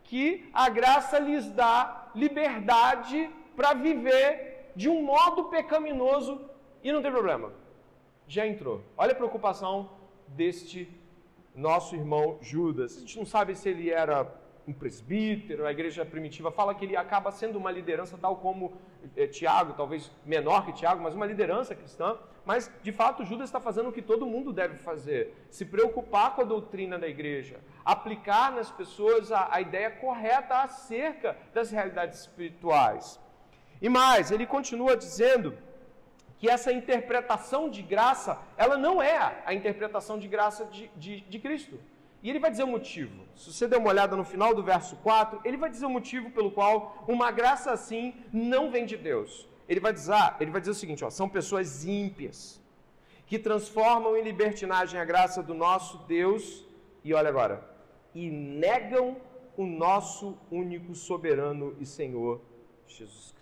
que 0.04 0.50
a 0.54 0.68
graça 0.70 1.18
lhes 1.20 1.50
dá 1.52 2.10
liberdade 2.14 3.30
para 3.56 3.74
viver 3.74 4.72
de 4.76 4.90
um 4.90 5.02
modo 5.02 5.46
pecaminoso 5.46 6.42
e 6.84 6.92
não 6.92 7.02
tem 7.02 7.12
problema. 7.12 7.52
Já 8.28 8.46
entrou. 8.46 8.82
Olha 8.98 9.12
a 9.12 9.16
preocupação 9.16 9.90
deste 10.28 10.90
nosso 11.56 11.96
irmão 11.96 12.38
Judas. 12.42 12.98
A 12.98 13.00
gente 13.00 13.18
não 13.18 13.26
sabe 13.26 13.56
se 13.56 13.70
ele 13.70 13.90
era 13.90 14.28
um 14.68 14.74
presbítero, 14.74 15.66
a 15.66 15.72
igreja 15.72 16.04
primitiva 16.04 16.52
fala 16.52 16.74
que 16.74 16.84
ele 16.84 16.98
acaba 16.98 17.32
sendo 17.32 17.58
uma 17.58 17.72
liderança 17.72 18.18
tal 18.18 18.38
como 18.38 18.74
é, 19.16 19.28
Tiago, 19.28 19.74
talvez 19.74 20.12
menor 20.26 20.66
que 20.66 20.74
Tiago, 20.74 21.02
mas 21.02 21.14
uma 21.14 21.26
liderança 21.26 21.76
cristã. 21.76 22.18
Mas, 22.44 22.72
de 22.82 22.92
fato, 22.92 23.26
Judas 23.26 23.50
está 23.50 23.60
fazendo 23.60 23.90
o 23.90 23.92
que 23.92 24.02
todo 24.02 24.26
mundo 24.26 24.52
deve 24.52 24.78
fazer: 24.78 25.34
se 25.50 25.66
preocupar 25.66 26.36
com 26.36 26.42
a 26.42 26.46
doutrina 26.46 26.98
da 26.98 27.08
igreja, 27.08 27.60
aplicar 27.84 28.52
nas 28.52 28.72
pessoas 28.72 29.32
a, 29.32 29.50
a 29.52 29.62
ideia 29.62 29.92
correta 29.92 30.62
acerca 30.62 31.38
das 31.54 31.72
realidades 31.72 32.22
espirituais. 32.22 33.20
E 33.82 33.90
mais, 33.90 34.32
ele 34.32 34.46
continua 34.46 34.96
dizendo 34.96 35.58
que 36.38 36.50
essa 36.50 36.72
interpretação 36.72 37.70
de 37.70 37.82
graça, 37.82 38.40
ela 38.58 38.78
não 38.78 39.02
é 39.02 39.42
a 39.46 39.54
interpretação 39.54 40.18
de 40.20 40.28
graça 40.28 40.66
de, 40.66 40.90
de, 40.96 41.22
de 41.22 41.40
Cristo. 41.40 41.80
E 42.22 42.30
ele 42.30 42.40
vai 42.40 42.50
dizer 42.50 42.64
o 42.64 42.68
motivo. 42.68 43.24
Se 43.36 43.54
você 43.54 43.68
der 43.68 43.78
uma 43.78 43.90
olhada 43.90 44.16
no 44.16 44.24
final 44.24 44.54
do 44.54 44.64
verso 44.64 44.96
4, 44.98 45.42
ele 45.46 45.58
vai 45.58 45.70
dizer 45.70 45.86
o 45.86 45.90
motivo 45.90 46.32
pelo 46.32 46.50
qual 46.52 47.06
uma 47.08 47.30
graça 47.32 47.72
assim 47.72 48.16
não 48.34 48.72
vem 48.72 48.86
de 48.86 48.98
Deus. 48.98 49.48
Ele 49.70 49.80
vai 49.80 49.94
dizer, 49.94 50.16
ele 50.40 50.50
vai 50.50 50.60
dizer 50.60 50.72
o 50.72 50.76
seguinte: 50.76 51.06
ó, 51.06 51.10
são 51.10 51.30
pessoas 51.30 51.86
ímpias, 51.86 52.60
que 53.28 53.38
transformam 53.38 54.18
em 54.18 54.24
libertinagem 54.24 55.00
a 55.00 55.06
graça 55.06 55.44
do 55.44 55.54
nosso 55.54 56.00
Deus, 56.08 56.66
e 57.04 57.14
olha 57.14 57.30
agora, 57.30 57.64
e 58.16 58.28
negam 58.30 59.18
o 59.56 59.66
nosso 59.66 60.36
único 60.52 60.96
soberano 60.96 61.76
e 61.80 61.86
Senhor 61.86 62.42
Jesus. 62.88 63.35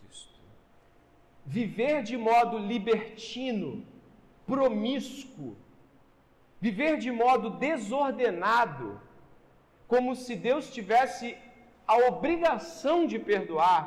Viver 1.46 2.04
de 2.04 2.18
modo 2.18 2.58
libertino, 2.58 3.86
promíscuo, 4.46 5.56
Viver 6.66 6.98
de 6.98 7.12
modo 7.12 7.50
desordenado, 7.50 8.98
como 9.86 10.16
se 10.16 10.34
Deus 10.34 10.72
tivesse 10.72 11.38
a 11.86 11.98
obrigação 12.08 13.06
de 13.06 13.20
perdoar, 13.20 13.82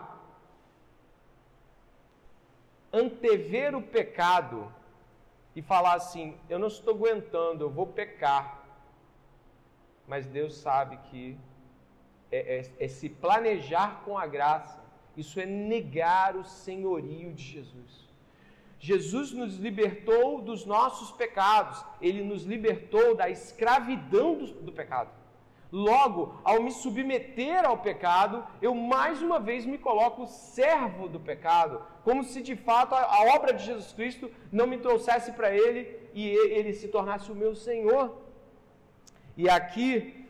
antever 2.93 3.75
o 3.75 3.81
pecado 3.81 4.71
e 5.55 5.63
falar 5.63 5.95
assim: 5.95 6.39
eu 6.51 6.59
não 6.59 6.69
estou 6.69 6.93
aguentando, 6.93 7.65
eu 7.65 7.71
vou 7.71 7.87
pecar. 7.87 8.63
Mas 10.07 10.27
Deus 10.27 10.55
sabe 10.59 10.99
que 11.09 11.39
é, 12.31 12.59
é, 12.59 12.85
é 12.85 12.89
se 12.89 13.09
planejar 13.09 14.03
com 14.05 14.19
a 14.19 14.27
graça, 14.27 14.85
isso 15.17 15.41
é 15.41 15.47
negar 15.47 16.37
o 16.37 16.45
senhorio 16.45 17.33
de 17.33 17.43
Jesus. 17.43 18.07
Jesus 18.79 19.33
nos 19.33 19.57
libertou 19.57 20.43
dos 20.43 20.67
nossos 20.67 21.11
pecados, 21.11 21.83
ele 22.01 22.23
nos 22.23 22.45
libertou 22.45 23.15
da 23.15 23.29
escravidão 23.31 24.37
do, 24.37 24.47
do, 24.47 24.73
pecado. 24.73 25.11
Logo, 25.73 26.39
ao 26.45 26.63
me 26.63 26.71
submeter 26.71 27.65
ao 27.65 27.79
pecado, 27.79 28.45
eu 28.61 28.75
mais 28.75 29.23
uma 29.23 29.41
vez 29.41 29.65
me 29.65 29.79
coloco 29.79 30.27
servo 30.27 31.09
do 31.09 31.19
pecado, 31.19 31.83
como 32.05 32.23
se 32.23 32.43
de 32.43 32.55
fato 32.55 32.95
a, 32.95 33.01
a 33.01 33.35
obra 33.35 33.53
de 33.55 33.65
Jesus 33.65 33.93
Cristo 33.93 34.31
não 34.53 34.67
me 34.67 34.79
trouxesse 34.79 35.33
para 35.33 35.55
ele 35.55 35.99
e 36.13 36.29
ele 36.29 36.73
se 36.73 36.89
tornasse 36.89 37.33
o 37.33 37.35
meu 37.35 37.55
Senhor. 37.55 38.17
E 39.37 39.49
aqui, 39.49 40.26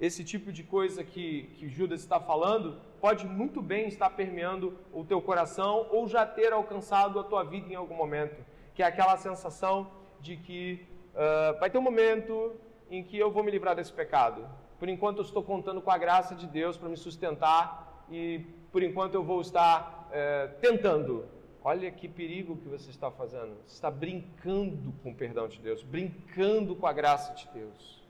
esse 0.00 0.24
tipo 0.24 0.52
de 0.52 0.62
coisa 0.62 1.04
que, 1.04 1.44
que 1.56 1.68
Judas 1.68 2.00
está 2.00 2.18
falando, 2.18 2.80
pode 3.00 3.26
muito 3.26 3.62
bem 3.62 3.86
estar 3.86 4.10
permeando 4.10 4.76
o 4.92 5.04
teu 5.04 5.20
coração 5.20 5.86
ou 5.90 6.08
já 6.08 6.26
ter 6.26 6.52
alcançado 6.52 7.18
a 7.18 7.24
tua 7.24 7.44
vida 7.44 7.72
em 7.72 7.76
algum 7.76 7.94
momento, 7.94 8.44
que 8.74 8.82
é 8.82 8.86
aquela 8.86 9.16
sensação 9.16 9.90
de 10.20 10.36
que 10.36 10.86
uh, 11.14 11.58
vai 11.60 11.70
ter 11.70 11.78
um 11.78 11.82
momento 11.82 12.52
em 12.90 13.02
que 13.02 13.18
eu 13.18 13.30
vou 13.30 13.42
me 13.42 13.50
livrar 13.50 13.76
desse 13.76 13.92
pecado. 13.92 14.46
Por 14.78 14.88
enquanto 14.88 15.18
eu 15.18 15.24
estou 15.24 15.42
contando 15.42 15.80
com 15.80 15.90
a 15.90 15.98
graça 15.98 16.34
de 16.34 16.46
Deus 16.46 16.76
para 16.76 16.88
me 16.88 16.96
sustentar 16.96 18.04
e 18.10 18.40
por 18.72 18.82
enquanto 18.82 19.14
eu 19.14 19.22
vou 19.22 19.40
estar 19.40 20.10
uh, 20.10 20.60
tentando. 20.60 21.26
Olha 21.62 21.90
que 21.90 22.08
perigo 22.08 22.56
que 22.56 22.68
você 22.68 22.90
está 22.90 23.10
fazendo. 23.10 23.56
Você 23.66 23.74
está 23.74 23.90
brincando 23.90 24.92
com 25.02 25.12
o 25.12 25.14
perdão 25.14 25.48
de 25.48 25.60
Deus, 25.60 25.82
brincando 25.82 26.76
com 26.76 26.86
a 26.86 26.92
graça 26.92 27.32
de 27.34 27.48
Deus, 27.54 28.03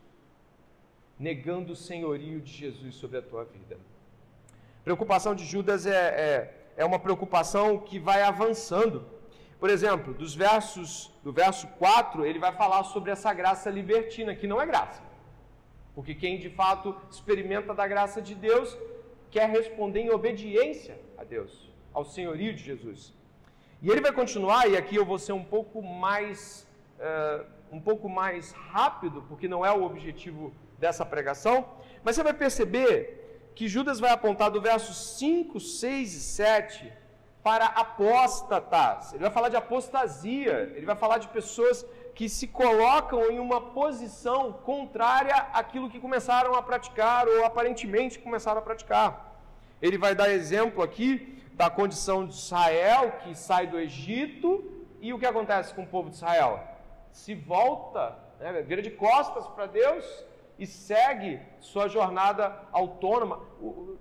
negando 1.18 1.72
o 1.72 1.76
senhorio 1.76 2.40
de 2.40 2.52
Jesus 2.52 2.94
sobre 2.96 3.18
a 3.18 3.22
tua 3.22 3.44
vida. 3.44 3.78
Preocupação 4.82 5.34
de 5.34 5.44
Judas 5.44 5.86
é, 5.86 5.90
é, 5.96 6.54
é 6.76 6.84
uma 6.84 6.98
preocupação 6.98 7.78
que 7.78 7.98
vai 7.98 8.22
avançando. 8.22 9.06
Por 9.58 9.70
exemplo, 9.70 10.12
dos 10.12 10.34
versos, 10.34 11.10
do 11.22 11.32
verso 11.32 11.66
4, 11.78 12.26
ele 12.26 12.38
vai 12.38 12.52
falar 12.52 12.84
sobre 12.84 13.10
essa 13.10 13.32
graça 13.32 13.70
libertina, 13.70 14.34
que 14.34 14.46
não 14.46 14.60
é 14.60 14.66
graça. 14.66 15.02
Porque 15.94 16.14
quem 16.14 16.38
de 16.38 16.50
fato 16.50 16.94
experimenta 17.10 17.72
da 17.72 17.86
graça 17.86 18.20
de 18.20 18.34
Deus 18.34 18.76
quer 19.30 19.48
responder 19.48 20.00
em 20.00 20.10
obediência 20.10 21.00
a 21.16 21.24
Deus, 21.24 21.70
ao 21.92 22.04
senhorio 22.04 22.52
de 22.54 22.62
Jesus. 22.62 23.14
E 23.80 23.90
ele 23.90 24.00
vai 24.00 24.12
continuar, 24.12 24.68
e 24.68 24.76
aqui 24.76 24.96
eu 24.96 25.04
vou 25.04 25.18
ser 25.18 25.32
um 25.32 25.44
pouco 25.44 25.82
mais, 25.82 26.66
uh, 26.98 27.44
um 27.70 27.80
pouco 27.80 28.08
mais 28.08 28.52
rápido, 28.52 29.24
porque 29.28 29.46
não 29.46 29.64
é 29.64 29.72
o 29.72 29.84
objetivo 29.84 30.52
dessa 30.84 31.04
pregação, 31.14 31.56
mas 32.02 32.14
você 32.14 32.22
vai 32.22 32.34
perceber 32.44 32.96
que 33.56 33.66
Judas 33.74 33.98
vai 34.04 34.10
apontar 34.10 34.50
do 34.50 34.60
verso 34.60 34.92
5, 34.92 35.58
6 35.58 36.14
e 36.14 36.20
7 36.20 36.92
para 37.42 37.66
apóstatas. 37.84 39.12
Ele 39.12 39.22
vai 39.26 39.30
falar 39.30 39.48
de 39.48 39.56
apostasia, 39.56 40.56
ele 40.76 40.84
vai 40.84 40.96
falar 41.04 41.18
de 41.24 41.28
pessoas 41.28 41.86
que 42.14 42.28
se 42.28 42.46
colocam 42.46 43.20
em 43.30 43.38
uma 43.38 43.60
posição 43.80 44.52
contrária 44.70 45.36
àquilo 45.60 45.90
que 45.92 46.04
começaram 46.06 46.54
a 46.54 46.62
praticar 46.62 47.26
ou 47.28 47.44
aparentemente 47.44 48.18
começaram 48.18 48.58
a 48.58 48.66
praticar. 48.70 49.08
Ele 49.80 49.98
vai 50.04 50.14
dar 50.14 50.28
exemplo 50.30 50.82
aqui 50.82 51.08
da 51.54 51.70
condição 51.70 52.26
de 52.26 52.34
Israel 52.34 53.04
que 53.22 53.34
sai 53.34 53.66
do 53.66 53.78
Egito 53.78 54.50
e 55.00 55.12
o 55.14 55.18
que 55.18 55.26
acontece 55.32 55.72
com 55.74 55.82
o 55.82 55.92
povo 55.94 56.10
de 56.10 56.16
Israel? 56.16 56.52
Se 57.10 57.34
volta, 57.34 58.16
né, 58.38 58.62
vira 58.62 58.82
de 58.82 58.90
costas 58.90 59.46
para 59.54 59.66
Deus 59.66 60.04
e 60.58 60.66
segue 60.66 61.40
sua 61.60 61.88
jornada 61.88 62.56
autônoma. 62.72 63.40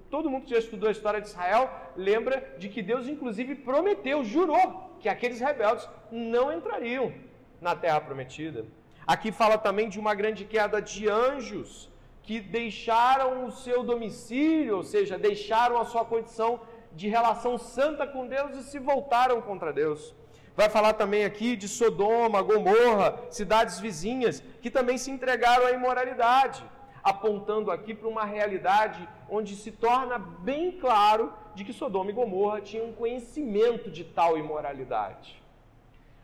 Todo 0.09 0.29
mundo 0.29 0.45
que 0.45 0.51
já 0.51 0.59
estudou 0.59 0.89
a 0.89 0.91
história 0.91 1.21
de 1.21 1.27
Israel 1.27 1.69
lembra 1.95 2.55
de 2.57 2.69
que 2.69 2.81
Deus, 2.81 3.07
inclusive, 3.07 3.55
prometeu, 3.55 4.23
jurou 4.23 4.91
que 4.99 5.09
aqueles 5.09 5.39
rebeldes 5.39 5.87
não 6.11 6.53
entrariam 6.53 7.13
na 7.59 7.75
terra 7.75 7.99
prometida. 8.01 8.65
Aqui 9.05 9.31
fala 9.31 9.57
também 9.57 9.89
de 9.89 9.99
uma 9.99 10.13
grande 10.13 10.45
queda 10.45 10.81
de 10.81 11.09
anjos 11.09 11.91
que 12.21 12.39
deixaram 12.39 13.45
o 13.45 13.51
seu 13.51 13.83
domicílio, 13.83 14.77
ou 14.77 14.83
seja, 14.83 15.17
deixaram 15.17 15.77
a 15.77 15.85
sua 15.85 16.05
condição 16.05 16.61
de 16.93 17.09
relação 17.09 17.57
santa 17.57 18.07
com 18.07 18.27
Deus 18.27 18.55
e 18.55 18.63
se 18.63 18.79
voltaram 18.79 19.41
contra 19.41 19.73
Deus. 19.73 20.15
Vai 20.55 20.69
falar 20.69 20.93
também 20.93 21.25
aqui 21.25 21.55
de 21.55 21.67
Sodoma, 21.67 22.41
Gomorra, 22.41 23.19
cidades 23.31 23.79
vizinhas, 23.79 24.41
que 24.61 24.69
também 24.69 24.99
se 24.99 25.09
entregaram 25.09 25.65
à 25.65 25.71
imoralidade, 25.71 26.63
apontando 27.03 27.71
aqui 27.71 27.93
para 27.93 28.07
uma 28.07 28.23
realidade 28.23 29.07
onde 29.27 29.55
se 29.55 29.71
torna 29.71 30.19
bem 30.19 30.71
claro 30.73 31.33
de 31.55 31.63
que 31.63 31.73
Sodoma 31.73 32.11
e 32.11 32.13
Gomorra 32.13 32.61
tinham 32.61 32.93
conhecimento 32.93 33.89
de 33.89 34.03
tal 34.03 34.37
imoralidade. 34.37 35.41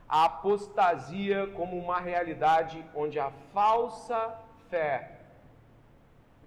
A 0.07 0.25
apostasia 0.25 1.47
como 1.55 1.77
uma 1.77 1.99
realidade 1.99 2.83
onde 2.95 3.19
a 3.19 3.31
falsa 3.51 4.35
fé 4.69 5.21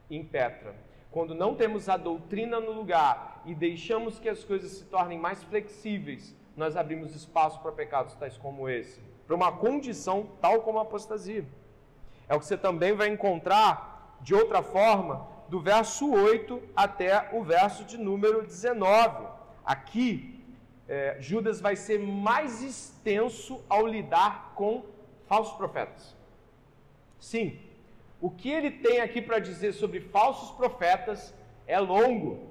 impetra. 0.09 0.75
Quando 1.11 1.35
não 1.35 1.55
temos 1.55 1.89
a 1.89 1.97
doutrina 1.97 2.61
no 2.61 2.73
lugar 2.73 3.43
e 3.45 3.55
deixamos 3.55 4.19
que 4.21 4.29
as 4.29 4.45
coisas 4.45 4.71
se 4.73 4.85
tornem 4.85 5.19
mais 5.19 5.43
flexíveis, 5.45 6.35
nós 6.57 6.77
abrimos 6.77 7.15
espaço 7.15 7.61
para 7.61 7.73
pecados 7.73 8.15
tais 8.15 8.37
como 8.37 8.69
esse, 8.69 9.01
para 9.27 9.37
uma 9.37 9.53
condição 9.53 10.29
tal 10.41 10.63
como 10.63 10.79
a 10.79 10.83
apostasia. 10.83 11.45
É 12.29 12.35
o 12.35 12.39
que 12.39 12.47
você 12.47 12.57
também 12.57 12.93
vai 12.93 13.09
encontrar 13.09 14.17
de 14.21 14.35
outra 14.35 14.63
forma 14.63 15.27
do 15.49 15.61
verso 15.61 16.11
8 16.11 16.63
até 16.75 17.31
o 17.33 17.43
verso 17.43 17.85
de 17.85 17.99
número 17.99 18.43
19. 18.43 19.27
Aqui, 19.65 20.43
é, 20.89 21.17
Judas 21.21 21.61
vai 21.61 21.77
ser 21.77 21.99
mais 21.99 22.63
extenso 22.63 23.63
ao 23.69 23.87
lidar 23.87 24.53
com 24.55 24.85
falsos 25.27 25.57
profetas. 25.57 26.17
Sim, 27.19 27.59
o 28.21 28.31
que 28.31 28.51
ele 28.51 28.71
tem 28.71 29.01
aqui 29.01 29.21
para 29.21 29.39
dizer 29.39 29.73
sobre 29.73 30.01
falsos 30.01 30.51
profetas 30.57 31.35
é 31.67 31.79
longo. 31.79 32.51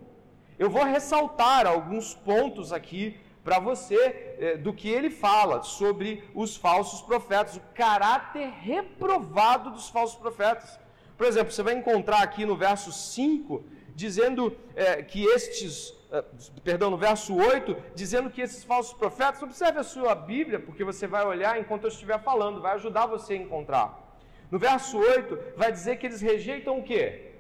Eu 0.60 0.70
vou 0.70 0.84
ressaltar 0.84 1.66
alguns 1.66 2.14
pontos 2.14 2.72
aqui 2.72 3.20
para 3.44 3.60
você 3.60 4.36
é, 4.40 4.58
do 4.58 4.74
que 4.74 4.90
ele 4.90 5.10
fala 5.10 5.64
sobre 5.64 6.24
os 6.34 6.56
falsos 6.56 7.02
profetas, 7.02 7.58
o 7.58 7.62
caráter 7.74 8.50
reprovado 8.50 9.72
dos 9.72 9.90
falsos 9.90 10.18
profetas. 10.18 10.80
Por 11.18 11.26
exemplo, 11.26 11.52
você 11.52 11.64
vai 11.64 11.74
encontrar 11.74 12.22
aqui 12.22 12.46
no 12.46 12.56
verso 12.56 12.92
5, 12.92 13.64
dizendo 13.96 14.56
é, 14.76 15.02
que 15.02 15.24
estes, 15.24 15.94
é, 16.12 16.24
perdão, 16.64 16.92
no 16.92 16.98
verso 16.98 17.36
8, 17.36 17.76
dizendo 17.96 18.30
que 18.30 18.42
esses 18.42 18.64
falsos 18.64 18.94
profetas, 18.94 19.42
observe 19.42 19.80
a 19.80 19.84
sua 19.84 20.14
Bíblia, 20.14 20.60
porque 20.60 20.84
você 20.84 21.08
vai 21.08 21.26
olhar 21.26 21.60
enquanto 21.60 21.84
eu 21.86 21.90
estiver 21.90 22.22
falando, 22.22 22.62
vai 22.62 22.76
ajudar 22.76 23.08
você 23.08 23.34
a 23.34 23.38
encontrar. 23.38 24.18
No 24.52 24.60
verso 24.60 24.98
8, 24.98 25.40
vai 25.58 25.72
dizer 25.72 25.98
que 25.98 26.06
eles 26.06 26.22
rejeitam 26.22 26.80
o 26.80 26.84
quê? 26.84 27.32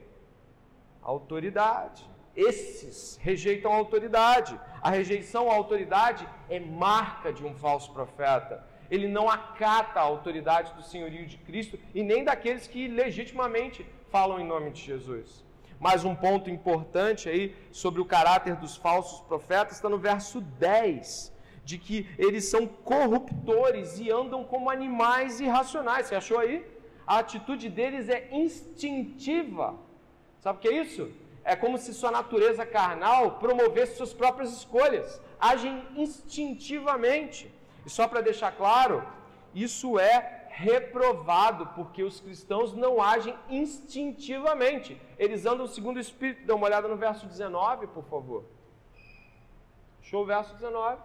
Autoridade. 1.01 2.10
Esses 2.35 3.17
rejeitam 3.21 3.71
a 3.71 3.75
autoridade. 3.75 4.59
A 4.81 4.89
rejeição 4.89 5.49
à 5.49 5.53
autoridade 5.53 6.27
é 6.49 6.59
marca 6.59 7.31
de 7.31 7.45
um 7.45 7.53
falso 7.53 7.91
profeta 7.91 8.71
ele 8.91 9.07
não 9.07 9.29
acata 9.29 10.01
a 10.01 10.03
autoridade 10.03 10.73
do 10.73 10.83
senhorio 10.83 11.25
de 11.25 11.37
Cristo 11.37 11.79
e 11.95 12.03
nem 12.03 12.25
daqueles 12.25 12.67
que 12.67 12.89
legitimamente 12.89 13.85
falam 14.09 14.37
em 14.37 14.45
nome 14.45 14.69
de 14.71 14.81
Jesus. 14.81 15.45
Mas 15.79 16.03
um 16.03 16.13
ponto 16.13 16.49
importante 16.49 17.29
aí 17.29 17.55
sobre 17.71 18.01
o 18.01 18.05
caráter 18.05 18.57
dos 18.57 18.75
falsos 18.75 19.21
profetas 19.21 19.77
está 19.77 19.87
no 19.87 19.97
verso 19.97 20.41
10, 20.41 21.33
de 21.63 21.77
que 21.77 22.05
eles 22.19 22.43
são 22.45 22.67
corruptores 22.67 23.97
e 23.97 24.11
andam 24.11 24.43
como 24.43 24.69
animais 24.69 25.39
irracionais. 25.39 26.07
Você 26.07 26.15
achou 26.15 26.37
aí? 26.37 26.63
A 27.07 27.19
atitude 27.19 27.69
deles 27.69 28.09
é 28.09 28.27
instintiva. 28.29 29.79
Sabe 30.41 30.59
o 30.59 30.61
que 30.61 30.67
é 30.67 30.73
isso? 30.73 31.09
É 31.43 31.55
como 31.55 31.77
se 31.77 31.93
sua 31.93 32.11
natureza 32.11 32.65
carnal 32.65 33.39
promovesse 33.39 33.97
suas 33.97 34.13
próprias 34.13 34.51
escolhas, 34.53 35.19
agem 35.39 35.85
instintivamente. 35.95 37.51
E 37.85 37.89
só 37.89 38.07
para 38.07 38.21
deixar 38.21 38.51
claro, 38.51 39.05
isso 39.53 39.99
é 39.99 40.47
reprovado, 40.49 41.67
porque 41.67 42.03
os 42.03 42.19
cristãos 42.19 42.73
não 42.73 43.01
agem 43.01 43.35
instintivamente. 43.49 45.01
Eles 45.17 45.45
andam 45.45 45.65
segundo 45.65 45.97
o 45.97 46.01
Espírito. 46.01 46.45
Dê 46.45 46.53
uma 46.53 46.67
olhada 46.67 46.87
no 46.87 46.97
verso 46.97 47.25
19, 47.25 47.87
por 47.87 48.03
favor. 48.03 48.43
Achou 50.01 50.23
o 50.23 50.25
verso 50.25 50.53
19? 50.53 51.01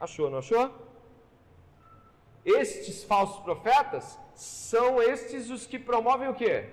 Achou, 0.00 0.30
não 0.30 0.38
achou? 0.38 0.70
Estes 2.44 3.04
falsos 3.04 3.40
profetas 3.42 4.18
são 4.34 5.00
estes 5.00 5.50
os 5.50 5.66
que 5.66 5.78
promovem 5.78 6.28
o 6.28 6.34
quê? 6.34 6.68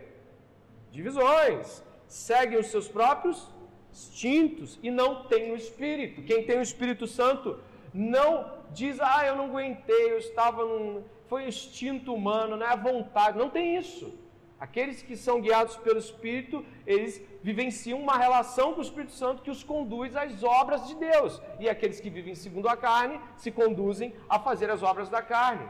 Divisões. 0.91 1.83
Seguem 2.09 2.59
os 2.59 2.67
seus 2.67 2.87
próprios 2.87 3.47
instintos 3.91 4.79
e 4.81 4.89
não 4.89 5.23
têm 5.23 5.51
o 5.51 5.55
Espírito. 5.55 6.23
Quem 6.23 6.43
tem 6.43 6.57
o 6.57 6.61
Espírito 6.61 7.05
Santo 7.07 7.59
não 7.93 8.51
diz, 8.71 8.99
ah, 8.99 9.25
eu 9.25 9.35
não 9.35 9.45
aguentei, 9.45 10.11
eu 10.11 10.17
estava 10.17 10.65
num. 10.65 11.03
Foi 11.27 11.47
instinto 11.47 12.13
humano, 12.13 12.57
não 12.57 12.65
é 12.65 12.71
a 12.71 12.75
vontade. 12.75 13.37
Não 13.37 13.49
tem 13.49 13.77
isso. 13.77 14.11
Aqueles 14.59 15.01
que 15.01 15.15
são 15.15 15.39
guiados 15.39 15.77
pelo 15.77 15.99
Espírito, 15.99 16.65
eles 16.85 17.21
vivenciam 17.41 17.99
uma 17.99 18.17
relação 18.17 18.73
com 18.73 18.79
o 18.79 18.83
Espírito 18.83 19.13
Santo 19.13 19.43
que 19.43 19.51
os 19.51 19.63
conduz 19.63 20.15
às 20.15 20.43
obras 20.43 20.87
de 20.87 20.95
Deus. 20.95 21.39
E 21.59 21.69
aqueles 21.69 21.99
que 22.01 22.09
vivem 22.09 22.35
segundo 22.35 22.67
a 22.67 22.75
carne 22.75 23.21
se 23.37 23.51
conduzem 23.51 24.13
a 24.27 24.39
fazer 24.39 24.69
as 24.69 24.81
obras 24.81 25.07
da 25.07 25.21
carne. 25.21 25.69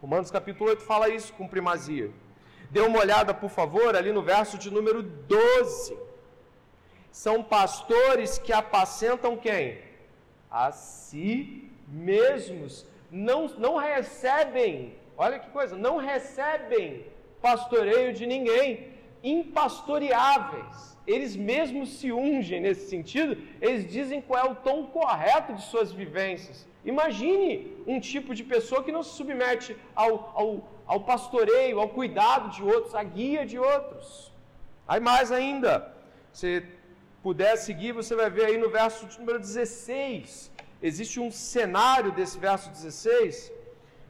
Romanos 0.00 0.30
capítulo 0.30 0.70
8 0.70 0.82
fala 0.84 1.08
isso 1.08 1.32
com 1.32 1.48
primazia. 1.48 2.12
Dê 2.70 2.80
uma 2.80 2.98
olhada, 2.98 3.32
por 3.32 3.50
favor, 3.50 3.94
ali 3.96 4.12
no 4.12 4.22
verso 4.22 4.58
de 4.58 4.70
número 4.70 5.02
12. 5.02 5.96
São 7.10 7.42
pastores 7.42 8.38
que 8.38 8.52
apacentam 8.52 9.36
quem? 9.36 9.78
A 10.50 10.72
si 10.72 11.70
mesmos 11.88 12.86
não, 13.10 13.46
não 13.48 13.76
recebem, 13.76 14.94
olha 15.16 15.38
que 15.38 15.50
coisa, 15.50 15.76
não 15.76 15.96
recebem 15.96 17.06
pastoreio 17.40 18.12
de 18.12 18.26
ninguém, 18.26 18.88
impastoreáveis. 19.22 20.96
Eles 21.06 21.36
mesmos 21.36 21.98
se 21.98 22.10
ungem 22.12 22.60
nesse 22.60 22.88
sentido, 22.88 23.40
eles 23.60 23.90
dizem 23.90 24.20
qual 24.20 24.46
é 24.46 24.50
o 24.50 24.56
tom 24.56 24.86
correto 24.86 25.54
de 25.54 25.62
suas 25.62 25.92
vivências. 25.92 26.66
Imagine 26.84 27.76
um 27.86 27.98
tipo 28.00 28.34
de 28.34 28.44
pessoa 28.44 28.82
que 28.82 28.92
não 28.92 29.02
se 29.02 29.16
submete 29.16 29.76
ao, 29.94 30.32
ao, 30.34 30.68
ao 30.86 31.00
pastoreio, 31.00 31.80
ao 31.80 31.88
cuidado 31.88 32.50
de 32.50 32.62
outros, 32.62 32.94
à 32.94 33.02
guia 33.02 33.44
de 33.44 33.58
outros. 33.58 34.32
Aí 34.86 35.00
mais 35.00 35.32
ainda, 35.32 35.92
se 36.32 36.62
puder 37.22 37.56
seguir, 37.56 37.92
você 37.92 38.14
vai 38.14 38.30
ver 38.30 38.44
aí 38.46 38.58
no 38.58 38.70
verso 38.70 39.06
número 39.18 39.38
16 39.38 40.56
existe 40.82 41.18
um 41.20 41.30
cenário 41.30 42.12
desse 42.12 42.38
verso 42.38 42.70
16, 42.70 43.48
uh, 43.48 43.52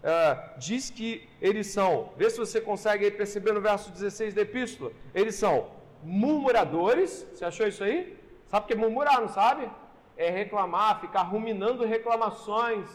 eh, 0.03 0.51
diz 0.59 0.91
que 0.91 1.29
eles 1.41 1.69
são, 1.69 2.13
vê 2.17 2.29
se 2.29 2.39
você 2.39 2.61
consegue 2.61 3.11
perceber 3.11 3.53
no 3.53 3.61
verso 3.61 3.91
16 3.91 4.35
da 4.35 4.43
epístola, 4.43 4.93
eles 5.15 5.35
são 5.37 5.69
murmuradores, 6.03 7.27
você 7.33 7.45
achou 7.45 7.67
isso 7.67 7.83
aí? 7.83 8.17
Sabe 8.47 8.65
o 8.65 8.67
que 8.69 8.75
é 8.75 8.77
murmurar, 8.77 9.21
não 9.21 9.29
sabe? 9.29 9.69
É 10.17 10.31
reclamar, 10.31 11.01
ficar 11.01 11.23
ruminando 11.23 11.85
reclamações. 11.85 12.89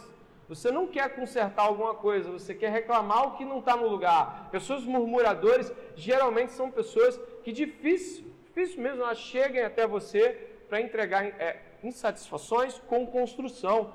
Você 0.52 0.70
não 0.70 0.86
quer 0.86 1.16
consertar 1.16 1.64
alguma 1.64 1.96
coisa, 1.96 2.30
você 2.30 2.54
quer 2.54 2.70
reclamar 2.74 3.26
o 3.26 3.38
que 3.38 3.46
não 3.46 3.60
está 3.60 3.74
no 3.78 3.88
lugar. 3.88 4.50
Pessoas 4.52 4.84
murmuradores 4.84 5.72
geralmente 5.96 6.52
são 6.52 6.70
pessoas 6.70 7.18
que 7.42 7.54
difícil, 7.54 8.26
difícil 8.48 8.82
mesmo, 8.82 9.02
elas 9.02 9.18
cheguem 9.18 9.64
até 9.64 9.88
você 9.88 10.50
para 10.68 10.82
entregar 10.82 11.24
é, 11.24 11.62
insatisfações 11.82 12.78
com 12.80 13.08
construção. 13.08 13.94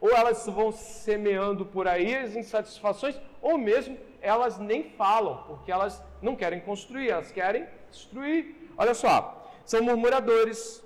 Ou 0.00 0.10
elas 0.10 0.44
vão 0.48 0.72
semeando 0.72 1.64
por 1.64 1.86
aí 1.86 2.12
as 2.16 2.34
insatisfações, 2.34 3.16
ou 3.40 3.56
mesmo 3.56 3.96
elas 4.20 4.58
nem 4.58 4.90
falam, 4.98 5.44
porque 5.46 5.70
elas 5.70 6.02
não 6.20 6.34
querem 6.34 6.58
construir, 6.58 7.10
elas 7.10 7.30
querem 7.30 7.68
destruir. 7.92 8.68
Olha 8.76 8.94
só, 8.94 9.48
são 9.64 9.80
murmuradores. 9.80 10.82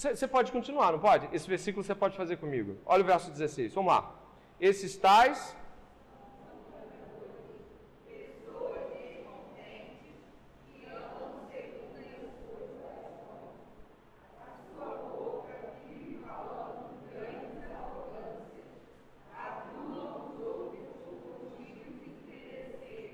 Você 0.00 0.26
pode 0.26 0.50
continuar, 0.50 0.92
não 0.92 0.98
pode? 0.98 1.28
Esse 1.30 1.46
versículo 1.46 1.84
você 1.84 1.94
pode 1.94 2.16
fazer 2.16 2.38
comigo. 2.38 2.78
Olha 2.86 3.02
o 3.02 3.06
verso 3.06 3.30
16, 3.30 3.74
vamos 3.74 3.92
lá. 3.92 4.14
Esses 4.58 4.96
tais. 4.96 5.54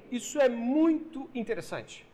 Isso 0.09 0.40
é 0.40 0.49
muito 0.49 1.29
interessante. 1.35 2.07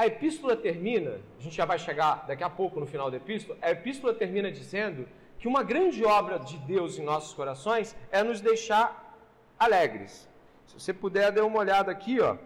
A 0.00 0.06
epístola 0.06 0.56
termina, 0.56 1.20
a 1.38 1.42
gente 1.42 1.54
já 1.54 1.66
vai 1.66 1.78
chegar 1.78 2.24
daqui 2.26 2.42
a 2.42 2.48
pouco 2.48 2.80
no 2.80 2.86
final 2.86 3.10
da 3.10 3.18
epístola, 3.18 3.58
a 3.60 3.70
epístola 3.70 4.14
termina 4.14 4.50
dizendo 4.50 5.06
que 5.38 5.46
uma 5.46 5.62
grande 5.62 6.02
obra 6.06 6.38
de 6.38 6.56
Deus 6.56 6.98
em 6.98 7.02
nossos 7.02 7.34
corações 7.34 7.94
é 8.10 8.22
nos 8.22 8.40
deixar 8.40 9.14
alegres. 9.58 10.26
Se 10.66 10.80
você 10.80 10.94
puder 10.94 11.30
dar 11.32 11.44
uma 11.44 11.58
olhada 11.58 11.92
aqui, 11.92 12.18
ó, 12.18 12.38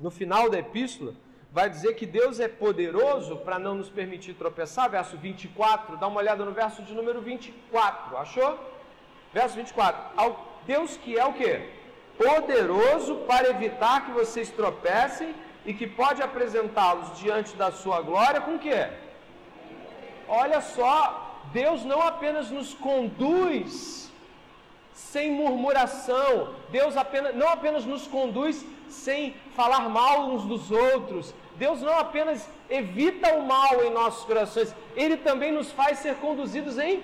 no 0.00 0.10
final 0.10 0.50
da 0.50 0.58
epístola, 0.58 1.14
vai 1.52 1.70
dizer 1.70 1.94
que 1.94 2.04
Deus 2.04 2.40
é 2.40 2.48
poderoso 2.48 3.36
para 3.36 3.60
não 3.60 3.76
nos 3.76 3.88
permitir 3.88 4.34
tropeçar, 4.34 4.90
verso 4.90 5.16
24, 5.16 5.96
dá 5.98 6.08
uma 6.08 6.18
olhada 6.18 6.44
no 6.44 6.50
verso 6.50 6.82
de 6.82 6.92
número 6.92 7.20
24, 7.22 8.16
achou? 8.16 8.58
Verso 9.32 9.54
24, 9.54 10.02
ao 10.16 10.60
Deus 10.66 10.96
que 10.96 11.16
é 11.16 11.24
o 11.24 11.32
quê? 11.32 11.60
Poderoso 12.18 13.18
para 13.18 13.50
evitar 13.50 14.04
que 14.04 14.10
vocês 14.10 14.50
tropecem 14.50 15.32
e 15.64 15.72
que 15.72 15.86
pode 15.86 16.22
apresentá-los 16.22 17.18
diante 17.18 17.54
da 17.56 17.70
sua 17.70 18.00
glória 18.00 18.40
com 18.40 18.56
o 18.56 18.58
quê? 18.58 18.88
Olha 20.28 20.60
só, 20.60 21.40
Deus 21.52 21.84
não 21.84 22.00
apenas 22.00 22.50
nos 22.50 22.74
conduz 22.74 24.10
sem 24.92 25.30
murmuração, 25.30 26.54
Deus 26.70 26.96
apenas, 26.96 27.34
não 27.34 27.48
apenas 27.48 27.84
nos 27.84 28.06
conduz 28.06 28.64
sem 28.88 29.34
falar 29.56 29.88
mal 29.88 30.30
uns 30.30 30.44
dos 30.44 30.70
outros, 30.70 31.34
Deus 31.56 31.80
não 31.80 31.98
apenas 31.98 32.48
evita 32.68 33.34
o 33.34 33.46
mal 33.46 33.84
em 33.84 33.90
nossos 33.90 34.24
corações, 34.24 34.74
Ele 34.96 35.16
também 35.16 35.52
nos 35.52 35.70
faz 35.70 35.98
ser 35.98 36.16
conduzidos 36.16 36.78
em 36.78 37.02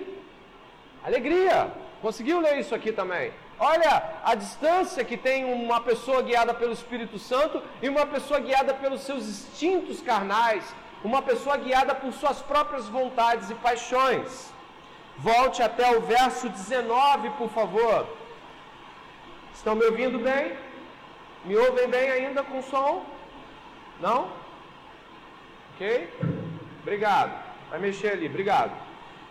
alegria. 1.03 1.71
Conseguiu 2.01 2.39
ler 2.39 2.59
isso 2.59 2.73
aqui 2.73 2.91
também? 2.91 3.31
Olha 3.59 4.03
a 4.23 4.35
distância 4.35 5.03
que 5.03 5.17
tem 5.17 5.43
uma 5.43 5.81
pessoa 5.81 6.21
guiada 6.21 6.53
pelo 6.53 6.71
Espírito 6.71 7.19
Santo 7.19 7.61
e 7.81 7.89
uma 7.89 8.05
pessoa 8.05 8.39
guiada 8.39 8.73
pelos 8.73 9.01
seus 9.01 9.27
instintos 9.27 10.01
carnais, 10.01 10.63
uma 11.03 11.21
pessoa 11.21 11.57
guiada 11.57 11.93
por 11.93 12.13
suas 12.13 12.41
próprias 12.41 12.87
vontades 12.87 13.49
e 13.49 13.55
paixões. 13.55 14.49
Volte 15.17 15.61
até 15.61 15.97
o 15.97 15.99
verso 15.99 16.47
19, 16.47 17.31
por 17.31 17.49
favor. 17.49 18.07
Estão 19.53 19.75
me 19.75 19.83
ouvindo 19.83 20.17
bem? 20.19 20.55
Me 21.43 21.57
ouvem 21.57 21.89
bem 21.89 22.09
ainda 22.09 22.41
com 22.43 22.61
som? 22.61 23.03
Não? 23.99 24.31
Ok? 25.75 26.13
Obrigado. 26.81 27.33
Vai 27.69 27.79
mexer 27.79 28.13
ali, 28.13 28.27
obrigado. 28.27 28.71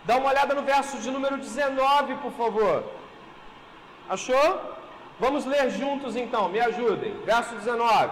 Dá 0.05 0.17
uma 0.17 0.29
olhada 0.29 0.53
no 0.53 0.61
verso 0.61 0.99
de 0.99 1.09
número 1.09 1.37
19, 1.37 2.15
por 2.17 2.31
favor. 2.33 2.98
Achou? 4.09 4.59
Vamos 5.19 5.45
ler 5.45 5.69
juntos 5.69 6.15
então, 6.15 6.49
me 6.49 6.59
ajudem. 6.59 7.13
Verso 7.25 7.53
19. 7.55 8.11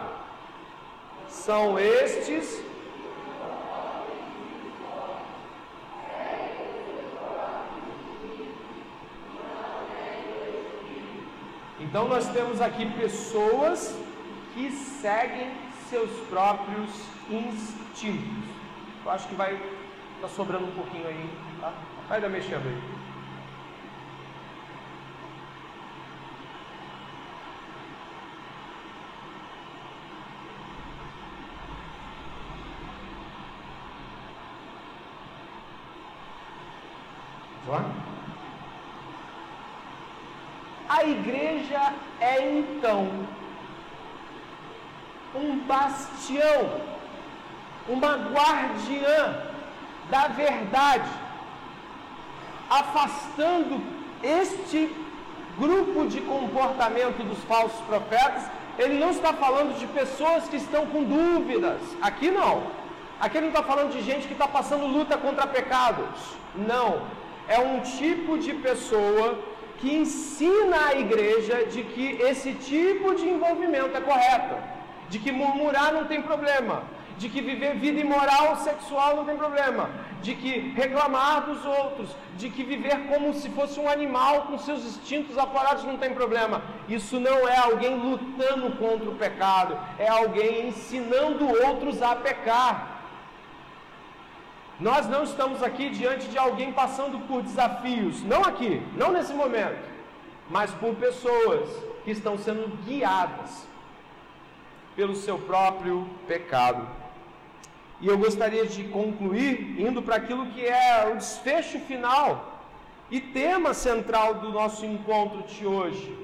São 1.28 1.80
estes. 1.80 2.64
Então 11.80 12.08
nós 12.08 12.28
temos 12.28 12.62
aqui 12.62 12.86
pessoas 12.92 13.98
que 14.54 14.70
seguem 14.72 15.52
seus 15.90 16.12
próprios 16.28 16.92
instintos. 17.30 18.50
Eu 19.04 19.12
acho 19.12 19.28
que 19.28 19.36
vai 19.36 19.60
tá 20.22 20.28
sobrando 20.28 20.66
um 20.66 20.72
pouquinho 20.72 21.08
aí, 21.08 21.30
tá? 21.60 21.74
Vai 22.08 22.22
dar 22.22 22.30
mexendo 22.30 22.68
aí. 22.68 22.98
A 40.98 41.04
igreja 41.04 41.94
é 42.28 42.60
então 42.60 43.02
um 45.36 45.60
bastião, 45.72 46.82
uma 47.88 48.14
guardiã 48.16 49.20
da 50.10 50.28
verdade, 50.30 51.10
afastando 52.70 53.82
este 54.24 54.94
grupo 55.58 56.08
de 56.08 56.22
comportamento 56.22 57.24
dos 57.24 57.42
falsos 57.44 57.80
profetas. 57.82 58.44
Ele 58.80 59.00
não 59.00 59.12
está 59.12 59.34
falando 59.34 59.78
de 59.78 59.88
pessoas 59.88 60.48
que 60.50 60.58
estão 60.58 60.86
com 60.86 61.04
dúvidas, 61.04 61.80
aqui 62.02 62.30
não. 62.30 62.64
Aqui 63.20 63.40
não 63.42 63.48
está 63.48 63.64
falando 63.64 63.92
de 63.92 64.02
gente 64.02 64.28
que 64.28 64.34
está 64.34 64.48
passando 64.48 64.86
luta 64.86 65.18
contra 65.18 65.48
pecados. 65.48 66.20
Não 66.56 67.02
é 67.48 67.60
um 67.60 67.80
tipo 67.80 68.38
de 68.38 68.54
pessoa 68.54 69.40
que 69.80 69.96
ensina 69.96 70.88
a 70.88 70.96
igreja 70.96 71.66
de 71.66 71.84
que 71.84 72.22
esse 72.22 72.54
tipo 72.54 73.16
de 73.16 73.28
envolvimento 73.30 73.96
é 73.96 74.02
correto, 74.02 74.56
de 75.10 75.20
que 75.20 75.32
murmurar 75.32 75.94
não 75.94 76.06
tem 76.06 76.22
problema, 76.22 76.84
de 77.18 77.30
que 77.30 77.42
viver 77.42 77.76
vida 77.76 78.00
imoral 78.00 78.56
sexual 78.58 79.16
não 79.16 79.26
tem 79.26 79.38
problema, 79.38 79.90
de 80.22 80.36
que 80.36 80.74
reclamar 80.76 81.46
dos 81.46 81.66
outros, 81.66 82.10
de 82.38 82.50
que 82.50 82.64
viver 82.64 83.08
como 83.08 83.34
se 83.34 83.50
fosse 83.50 83.80
um 83.80 83.90
animal 83.90 84.42
com 84.44 84.58
seus 84.58 84.84
instintos 84.86 85.38
aflorados 85.38 85.84
não 85.84 85.98
tem 85.98 86.14
problema. 86.14 86.62
Isso 86.88 87.20
não 87.20 87.48
é 87.48 87.58
alguém 87.58 87.96
lutando 87.96 88.76
contra 88.78 89.10
o 89.10 89.16
pecado, 89.16 89.78
é 89.98 90.08
alguém 90.08 90.68
ensinando 90.68 91.48
outros 91.66 92.02
a 92.02 92.16
pecar. 92.16 92.97
Nós 94.80 95.08
não 95.08 95.24
estamos 95.24 95.64
aqui 95.64 95.90
diante 95.90 96.28
de 96.28 96.38
alguém 96.38 96.72
passando 96.72 97.20
por 97.28 97.42
desafios, 97.42 98.22
não 98.24 98.44
aqui, 98.44 98.82
não 98.96 99.12
nesse 99.12 99.34
momento, 99.34 99.84
mas 100.50 100.70
por 100.72 100.94
pessoas 100.96 101.68
que 102.04 102.12
estão 102.12 102.38
sendo 102.38 102.68
guiadas 102.86 103.68
pelo 104.96 105.16
seu 105.16 105.40
próprio 105.40 106.08
pecado. 106.28 106.88
E 108.00 108.08
eu 108.08 108.18
gostaria 108.20 108.68
de 108.68 108.84
concluir 108.86 109.82
indo 109.82 110.04
para 110.04 110.18
aquilo 110.18 110.46
que 110.48 110.64
é 110.64 111.12
o 111.12 111.16
desfecho 111.16 111.80
final 111.80 112.62
e 113.10 113.20
tema 113.20 113.74
central 113.74 114.36
do 114.36 114.52
nosso 114.52 114.86
encontro 114.86 115.42
de 115.44 115.66
hoje. 115.66 116.16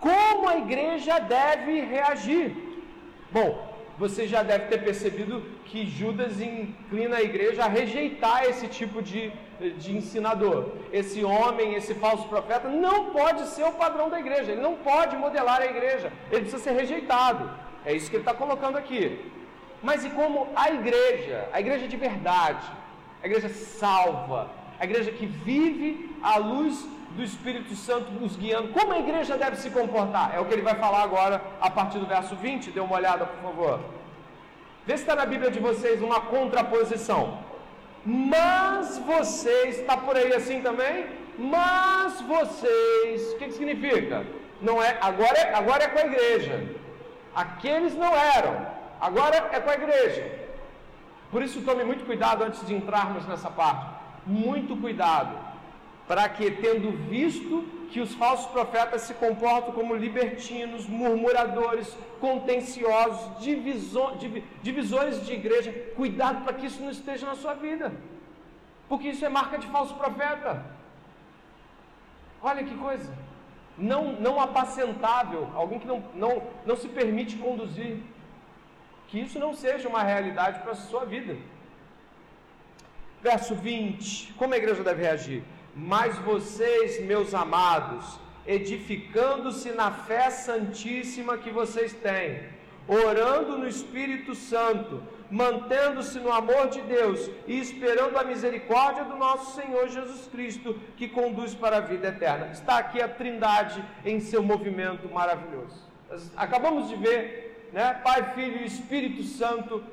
Como 0.00 0.48
a 0.48 0.56
igreja 0.56 1.20
deve 1.20 1.82
reagir? 1.82 2.56
Bom, 3.30 3.69
você 4.00 4.26
já 4.26 4.42
deve 4.42 4.64
ter 4.70 4.78
percebido 4.82 5.42
que 5.66 5.80
Judas 5.86 6.40
inclina 6.40 7.16
a 7.16 7.22
igreja 7.22 7.64
a 7.64 7.68
rejeitar 7.68 8.44
esse 8.50 8.66
tipo 8.66 9.02
de, 9.02 9.30
de 9.82 9.94
ensinador. 9.98 10.60
Esse 10.90 11.22
homem, 11.22 11.74
esse 11.74 11.92
falso 12.04 12.26
profeta, 12.26 12.66
não 12.86 13.10
pode 13.18 13.42
ser 13.48 13.64
o 13.64 13.72
padrão 13.72 14.08
da 14.08 14.18
igreja, 14.18 14.52
ele 14.52 14.62
não 14.68 14.76
pode 14.76 15.18
modelar 15.18 15.60
a 15.60 15.66
igreja, 15.66 16.10
ele 16.30 16.44
precisa 16.46 16.62
ser 16.62 16.72
rejeitado. 16.72 17.50
É 17.84 17.92
isso 17.92 18.08
que 18.08 18.16
ele 18.16 18.22
está 18.22 18.32
colocando 18.32 18.78
aqui. 18.78 19.02
Mas 19.82 20.02
e 20.02 20.08
como 20.18 20.48
a 20.56 20.70
igreja, 20.70 21.46
a 21.52 21.60
igreja 21.60 21.86
de 21.86 21.98
verdade, 21.98 22.66
a 23.22 23.26
igreja 23.26 23.50
salva, 23.50 24.50
a 24.78 24.84
igreja 24.86 25.10
que 25.12 25.26
vive 25.26 26.16
à 26.22 26.38
luz 26.38 26.88
do 27.10 27.22
Espírito 27.22 27.74
Santo 27.74 28.10
nos 28.12 28.36
guiando, 28.36 28.68
como 28.68 28.92
a 28.92 28.98
igreja 28.98 29.36
deve 29.36 29.56
se 29.56 29.70
comportar? 29.70 30.34
É 30.34 30.40
o 30.40 30.44
que 30.44 30.54
ele 30.54 30.62
vai 30.62 30.76
falar 30.76 31.02
agora 31.02 31.42
a 31.60 31.70
partir 31.70 31.98
do 31.98 32.06
verso 32.06 32.36
20. 32.36 32.70
Dê 32.70 32.80
uma 32.80 32.96
olhada, 32.96 33.26
por 33.26 33.42
favor. 33.42 33.80
Vê 34.86 34.96
se 34.96 35.02
está 35.02 35.16
na 35.16 35.26
Bíblia 35.26 35.50
de 35.50 35.58
vocês 35.58 36.00
uma 36.02 36.20
contraposição. 36.20 37.38
Mas 38.04 38.98
vocês, 38.98 39.80
está 39.80 39.96
por 39.96 40.16
aí 40.16 40.32
assim 40.32 40.62
também? 40.62 41.06
Mas 41.38 42.20
vocês, 42.22 43.32
o 43.32 43.38
que, 43.38 43.46
que 43.46 43.52
significa? 43.52 44.24
Não 44.62 44.82
é, 44.82 44.96
agora, 45.00 45.36
é, 45.38 45.54
agora 45.54 45.84
é 45.84 45.88
com 45.88 45.98
a 45.98 46.06
igreja. 46.06 46.64
Aqueles 47.34 47.94
não 47.94 48.14
eram, 48.14 48.66
agora 49.00 49.48
é 49.52 49.60
com 49.60 49.70
a 49.70 49.74
igreja. 49.74 50.38
Por 51.30 51.42
isso 51.42 51.62
tome 51.62 51.84
muito 51.84 52.04
cuidado 52.04 52.42
antes 52.42 52.66
de 52.66 52.74
entrarmos 52.74 53.26
nessa 53.26 53.50
parte. 53.50 53.86
Muito 54.26 54.76
cuidado 54.76 55.49
para 56.10 56.28
que, 56.28 56.50
tendo 56.50 56.90
visto 57.08 57.56
que 57.88 58.00
os 58.00 58.12
falsos 58.20 58.46
profetas 58.50 59.02
se 59.02 59.14
comportam 59.14 59.72
como 59.72 59.94
libertinos, 59.94 60.84
murmuradores, 60.88 61.96
contenciosos, 62.18 63.38
divisores 64.60 65.24
de 65.24 65.32
igreja, 65.32 65.70
cuidado 65.94 66.42
para 66.42 66.54
que 66.54 66.66
isso 66.66 66.82
não 66.82 66.90
esteja 66.90 67.26
na 67.26 67.36
sua 67.36 67.54
vida, 67.54 67.92
porque 68.88 69.10
isso 69.10 69.24
é 69.24 69.28
marca 69.28 69.56
de 69.56 69.68
falso 69.68 69.94
profeta. 69.94 70.66
Olha 72.42 72.64
que 72.64 72.76
coisa, 72.76 73.08
não, 73.78 74.02
não 74.14 74.40
apacentável, 74.40 75.48
alguém 75.54 75.78
que 75.78 75.86
não, 75.86 76.02
não, 76.12 76.42
não 76.66 76.76
se 76.76 76.88
permite 76.88 77.36
conduzir, 77.36 77.98
que 79.06 79.20
isso 79.20 79.38
não 79.38 79.54
seja 79.54 79.88
uma 79.88 80.02
realidade 80.02 80.58
para 80.58 80.72
a 80.72 80.82
sua 80.88 81.04
vida. 81.04 81.36
Verso 83.22 83.54
20: 83.54 84.32
como 84.32 84.54
a 84.54 84.56
igreja 84.56 84.82
deve 84.82 85.02
reagir? 85.04 85.44
Mas 85.74 86.16
vocês, 86.18 87.00
meus 87.04 87.34
amados, 87.34 88.18
edificando-se 88.46 89.70
na 89.72 89.90
fé 89.90 90.30
santíssima 90.30 91.38
que 91.38 91.50
vocês 91.50 91.92
têm, 91.92 92.40
orando 92.88 93.58
no 93.58 93.68
Espírito 93.68 94.34
Santo, 94.34 95.02
mantendo-se 95.30 96.18
no 96.18 96.32
amor 96.32 96.68
de 96.68 96.80
Deus 96.80 97.30
e 97.46 97.60
esperando 97.60 98.18
a 98.18 98.24
misericórdia 98.24 99.04
do 99.04 99.16
nosso 99.16 99.54
Senhor 99.60 99.88
Jesus 99.88 100.26
Cristo, 100.26 100.76
que 100.96 101.06
conduz 101.08 101.54
para 101.54 101.76
a 101.76 101.80
vida 101.80 102.08
eterna. 102.08 102.48
Está 102.52 102.78
aqui 102.78 103.00
a 103.00 103.08
Trindade 103.08 103.84
em 104.04 104.18
seu 104.18 104.42
movimento 104.42 105.08
maravilhoso. 105.08 105.88
acabamos 106.36 106.88
de 106.88 106.96
ver, 106.96 107.68
né, 107.72 108.00
Pai, 108.02 108.34
Filho 108.34 108.58
e 108.62 108.66
Espírito 108.66 109.22
Santo 109.22 109.84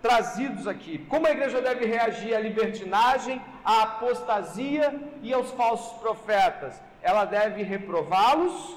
trazidos 0.00 0.66
aqui. 0.66 0.98
Como 1.08 1.26
a 1.26 1.30
igreja 1.30 1.60
deve 1.60 1.84
reagir 1.84 2.34
à 2.34 2.40
libertinagem, 2.40 3.42
à 3.64 3.82
apostasia 3.82 4.98
e 5.22 5.32
aos 5.32 5.50
falsos 5.52 5.98
profetas? 5.98 6.80
Ela 7.02 7.24
deve 7.24 7.62
reprová-los 7.62 8.76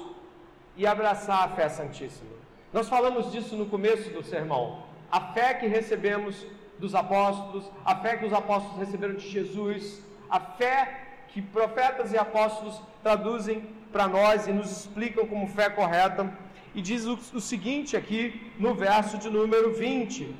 e 0.76 0.86
abraçar 0.86 1.44
a 1.44 1.48
fé 1.48 1.68
santíssima. 1.68 2.34
Nós 2.72 2.88
falamos 2.88 3.30
disso 3.30 3.54
no 3.54 3.66
começo 3.66 4.10
do 4.10 4.22
sermão. 4.22 4.82
A 5.10 5.20
fé 5.20 5.54
que 5.54 5.66
recebemos 5.66 6.44
dos 6.78 6.94
apóstolos, 6.94 7.70
a 7.84 7.94
fé 7.96 8.16
que 8.16 8.26
os 8.26 8.32
apóstolos 8.32 8.78
receberam 8.78 9.14
de 9.14 9.28
Jesus, 9.28 10.02
a 10.28 10.40
fé 10.40 11.02
que 11.28 11.40
profetas 11.40 12.12
e 12.12 12.18
apóstolos 12.18 12.80
traduzem 13.02 13.62
para 13.92 14.08
nós 14.08 14.48
e 14.48 14.52
nos 14.52 14.70
explicam 14.70 15.26
como 15.26 15.46
fé 15.46 15.70
correta. 15.70 16.32
E 16.74 16.82
diz 16.82 17.06
o, 17.06 17.14
o 17.14 17.40
seguinte 17.40 17.96
aqui 17.96 18.52
no 18.58 18.74
verso 18.74 19.18
de 19.18 19.30
número 19.30 19.72
20: 19.72 20.34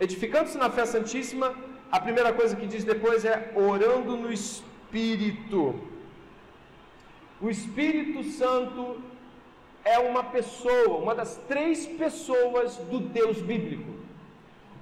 Edificando-se 0.00 0.58
na 0.58 0.68
fé 0.68 0.84
santíssima, 0.84 1.54
a 1.90 2.00
primeira 2.00 2.32
coisa 2.32 2.56
que 2.56 2.66
diz 2.66 2.84
depois 2.84 3.24
é 3.24 3.52
orando 3.54 4.16
no 4.16 4.32
Espírito. 4.32 5.74
O 7.40 7.48
Espírito 7.50 8.22
Santo 8.24 9.00
é 9.84 9.98
uma 9.98 10.24
pessoa, 10.24 10.98
uma 10.98 11.14
das 11.14 11.36
três 11.48 11.86
pessoas 11.86 12.76
do 12.76 12.98
Deus 12.98 13.40
bíblico. 13.40 13.92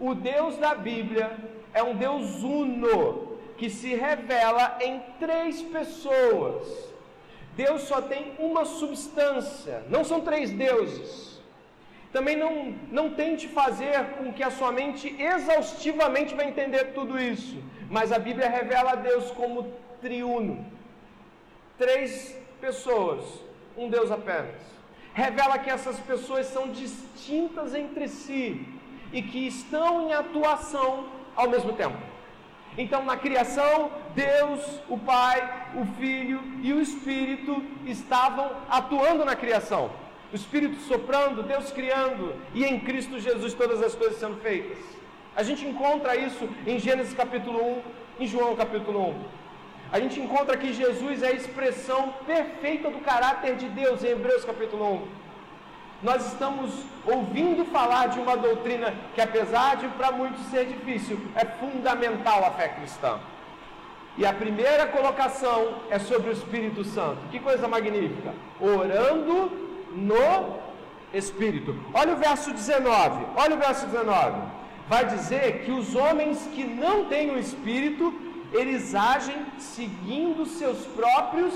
O 0.00 0.14
Deus 0.14 0.56
da 0.56 0.74
Bíblia 0.74 1.36
é 1.72 1.82
um 1.82 1.94
Deus 1.94 2.42
uno, 2.42 3.38
que 3.56 3.68
se 3.68 3.94
revela 3.94 4.78
em 4.80 5.00
três 5.18 5.62
pessoas. 5.62 6.92
Deus 7.56 7.82
só 7.82 8.00
tem 8.00 8.32
uma 8.38 8.64
substância, 8.64 9.84
não 9.88 10.04
são 10.04 10.20
três 10.20 10.50
deuses. 10.50 11.33
Também 12.14 12.36
não, 12.36 12.72
não 12.92 13.10
tente 13.10 13.48
fazer 13.48 13.96
com 14.16 14.32
que 14.32 14.44
a 14.44 14.50
sua 14.58 14.70
mente 14.70 15.20
exaustivamente 15.20 16.32
vai 16.32 16.46
entender 16.46 16.92
tudo 16.98 17.18
isso. 17.18 17.60
Mas 17.90 18.12
a 18.12 18.20
Bíblia 18.20 18.48
revela 18.48 18.92
a 18.92 18.94
Deus 18.94 19.32
como 19.32 19.72
triuno. 20.00 20.64
Três 21.76 22.38
pessoas, 22.60 23.24
um 23.76 23.90
Deus 23.90 24.12
apenas. 24.12 24.60
Revela 25.12 25.58
que 25.58 25.68
essas 25.68 25.98
pessoas 25.98 26.46
são 26.46 26.70
distintas 26.70 27.74
entre 27.74 28.06
si 28.06 28.64
e 29.12 29.20
que 29.20 29.48
estão 29.48 30.08
em 30.08 30.12
atuação 30.12 31.08
ao 31.34 31.50
mesmo 31.50 31.72
tempo. 31.72 31.98
Então, 32.78 33.04
na 33.04 33.16
criação, 33.16 33.90
Deus, 34.14 34.80
o 34.88 34.96
Pai, 34.96 35.40
o 35.74 35.84
Filho 35.98 36.40
e 36.62 36.72
o 36.72 36.80
Espírito 36.80 37.60
estavam 37.84 38.52
atuando 38.70 39.24
na 39.24 39.34
criação 39.34 40.03
o 40.32 40.36
Espírito 40.36 40.80
soprando, 40.82 41.42
Deus 41.42 41.70
criando, 41.70 42.34
e 42.54 42.64
em 42.64 42.80
Cristo 42.80 43.18
Jesus 43.20 43.54
todas 43.54 43.82
as 43.82 43.94
coisas 43.94 44.18
sendo 44.18 44.36
feitas. 44.40 44.78
A 45.36 45.42
gente 45.42 45.66
encontra 45.66 46.16
isso 46.16 46.48
em 46.66 46.78
Gênesis 46.78 47.14
capítulo 47.14 47.82
1, 48.18 48.24
em 48.24 48.26
João 48.26 48.54
capítulo 48.54 49.10
1. 49.10 49.14
A 49.92 50.00
gente 50.00 50.20
encontra 50.20 50.56
que 50.56 50.72
Jesus 50.72 51.22
é 51.22 51.28
a 51.28 51.32
expressão 51.32 52.14
perfeita 52.26 52.90
do 52.90 52.98
caráter 52.98 53.56
de 53.56 53.68
Deus 53.68 54.02
em 54.02 54.08
Hebreus 54.08 54.44
capítulo 54.44 54.94
1. 54.94 55.02
Nós 56.02 56.26
estamos 56.26 56.70
ouvindo 57.06 57.64
falar 57.64 58.08
de 58.08 58.18
uma 58.18 58.36
doutrina 58.36 58.94
que, 59.14 59.20
apesar 59.20 59.76
de 59.76 59.88
para 59.88 60.12
muitos 60.12 60.44
ser 60.46 60.66
difícil, 60.66 61.18
é 61.34 61.44
fundamental 61.44 62.44
à 62.44 62.50
fé 62.50 62.68
cristã. 62.68 63.18
E 64.16 64.24
a 64.24 64.32
primeira 64.32 64.86
colocação 64.86 65.76
é 65.90 65.98
sobre 65.98 66.30
o 66.30 66.32
Espírito 66.32 66.84
Santo. 66.84 67.18
Que 67.30 67.40
coisa 67.40 67.66
magnífica! 67.66 68.32
Orando 68.60 69.63
no 69.94 70.58
Espírito. 71.12 71.76
Olha 71.92 72.14
o 72.14 72.16
verso 72.16 72.52
19. 72.52 73.26
Olha 73.36 73.54
o 73.54 73.58
verso 73.58 73.86
19. 73.86 74.40
Vai 74.88 75.06
dizer 75.06 75.64
que 75.64 75.70
os 75.70 75.94
homens 75.94 76.46
que 76.54 76.64
não 76.64 77.06
têm 77.06 77.30
o 77.30 77.38
Espírito, 77.38 78.12
eles 78.52 78.94
agem 78.94 79.36
seguindo 79.58 80.44
seus 80.44 80.84
próprios 80.86 81.54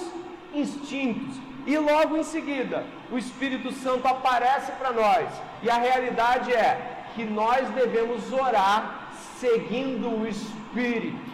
instintos. 0.54 1.36
E 1.66 1.76
logo 1.76 2.16
em 2.16 2.22
seguida, 2.22 2.86
o 3.10 3.18
Espírito 3.18 3.72
Santo 3.72 4.06
aparece 4.08 4.72
para 4.72 4.92
nós. 4.92 5.28
E 5.62 5.68
a 5.68 5.76
realidade 5.76 6.52
é 6.52 7.04
que 7.14 7.24
nós 7.24 7.68
devemos 7.70 8.32
orar 8.32 9.10
seguindo 9.38 10.08
o 10.08 10.26
Espírito. 10.26 11.28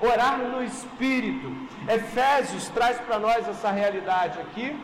Orar 0.00 0.38
no 0.38 0.62
Espírito. 0.62 1.52
Efésios 1.88 2.68
traz 2.68 2.98
para 3.00 3.18
nós 3.18 3.48
essa 3.48 3.70
realidade 3.70 4.38
aqui 4.40 4.76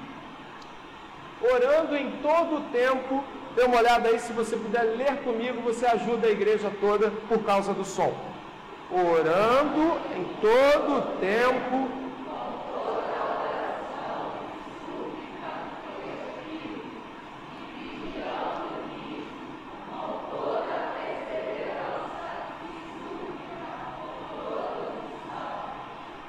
orando 1.43 1.97
em 1.97 2.11
todo 2.23 2.57
o 2.57 2.61
tempo. 2.73 3.25
Dê 3.55 3.65
uma 3.65 3.79
olhada 3.79 4.09
aí, 4.09 4.19
se 4.19 4.33
você 4.33 4.57
puder 4.57 4.83
ler 4.83 5.23
comigo, 5.23 5.61
você 5.63 5.87
ajuda 5.87 6.27
a 6.27 6.31
igreja 6.31 6.71
toda 6.81 7.11
por 7.29 7.43
causa 7.45 7.73
do 7.73 7.85
som. 7.85 8.15
Orando 8.91 9.99
em 10.15 10.25
todo 10.41 10.99
o 10.99 11.03
tempo. 11.19 11.99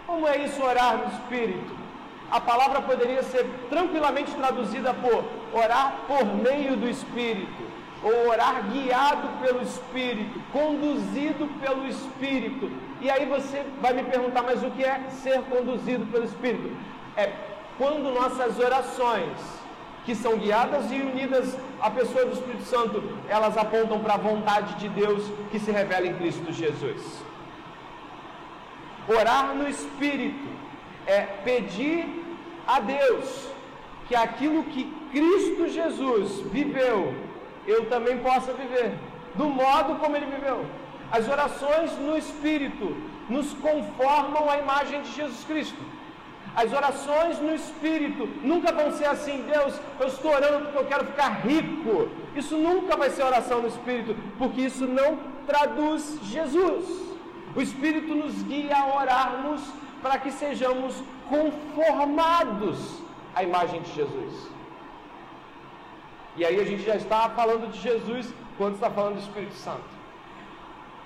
Como 0.05 0.27
é 0.27 0.37
isso 0.39 0.61
orar 0.61 0.97
no 0.97 1.07
Espírito? 1.13 1.88
A 2.31 2.39
palavra 2.39 2.81
poderia 2.81 3.23
ser 3.23 3.45
tranquilamente 3.69 4.31
traduzida 4.31 4.93
por 4.93 5.25
orar 5.53 6.01
por 6.07 6.25
meio 6.25 6.77
do 6.77 6.87
Espírito, 6.87 7.69
ou 8.03 8.29
orar 8.29 8.63
guiado 8.71 9.27
pelo 9.41 9.61
Espírito, 9.61 10.39
conduzido 10.51 11.47
pelo 11.59 11.87
Espírito. 11.87 12.71
E 13.01 13.09
aí 13.09 13.25
você 13.25 13.65
vai 13.81 13.93
me 13.93 14.03
perguntar, 14.03 14.43
mas 14.43 14.63
o 14.63 14.71
que 14.71 14.83
é 14.83 15.09
ser 15.09 15.41
conduzido 15.43 16.05
pelo 16.07 16.25
Espírito? 16.25 16.71
É 17.17 17.33
quando 17.77 18.13
nossas 18.13 18.59
orações, 18.59 19.37
que 20.05 20.13
são 20.13 20.37
guiadas 20.37 20.91
e 20.91 20.95
unidas 20.95 21.57
à 21.79 21.89
pessoa 21.89 22.25
do 22.25 22.33
Espírito 22.33 22.63
Santo, 22.63 23.01
elas 23.27 23.57
apontam 23.57 23.99
para 23.99 24.15
a 24.15 24.17
vontade 24.17 24.75
de 24.75 24.89
Deus 24.89 25.23
que 25.51 25.59
se 25.59 25.71
revela 25.71 26.07
em 26.07 26.15
Cristo 26.15 26.51
Jesus. 26.51 27.23
Orar 29.07 29.55
no 29.55 29.67
Espírito 29.67 30.47
é 31.05 31.21
pedir 31.43 32.05
a 32.67 32.79
Deus 32.79 33.49
que 34.07 34.15
aquilo 34.15 34.63
que 34.65 34.91
Cristo 35.11 35.67
Jesus 35.67 36.41
viveu, 36.51 37.13
eu 37.67 37.85
também 37.85 38.17
possa 38.19 38.53
viver, 38.53 38.93
do 39.35 39.45
modo 39.45 39.95
como 39.95 40.15
ele 40.15 40.25
viveu. 40.25 40.65
As 41.11 41.27
orações 41.27 41.91
no 41.97 42.17
Espírito 42.17 42.95
nos 43.29 43.53
conformam 43.53 44.49
à 44.49 44.57
imagem 44.57 45.01
de 45.01 45.11
Jesus 45.11 45.43
Cristo. 45.45 45.77
As 46.55 46.73
orações 46.73 47.39
no 47.39 47.53
Espírito 47.53 48.27
nunca 48.43 48.71
vão 48.71 48.91
ser 48.91 49.05
assim, 49.05 49.43
Deus, 49.51 49.79
eu 49.99 50.07
estou 50.07 50.31
orando 50.31 50.65
porque 50.65 50.77
eu 50.77 50.85
quero 50.85 51.05
ficar 51.05 51.41
rico. 51.45 52.09
Isso 52.35 52.57
nunca 52.57 52.97
vai 52.97 53.09
ser 53.11 53.23
oração 53.23 53.61
no 53.61 53.67
Espírito, 53.67 54.15
porque 54.37 54.61
isso 54.61 54.85
não 54.85 55.19
traduz 55.45 56.19
Jesus. 56.23 56.85
O 57.55 57.61
Espírito 57.61 58.13
nos 58.13 58.41
guia 58.43 58.75
a 58.75 58.95
orarmos 58.95 59.61
para 60.01 60.17
que 60.19 60.31
sejamos 60.31 60.95
conformados 61.27 63.01
à 63.35 63.43
imagem 63.43 63.81
de 63.81 63.93
Jesus. 63.93 64.49
E 66.37 66.45
aí 66.45 66.59
a 66.59 66.63
gente 66.63 66.83
já 66.83 66.95
está 66.95 67.29
falando 67.29 67.71
de 67.71 67.79
Jesus 67.79 68.33
quando 68.57 68.75
está 68.75 68.89
falando 68.89 69.15
do 69.15 69.21
Espírito 69.21 69.55
Santo. 69.55 69.99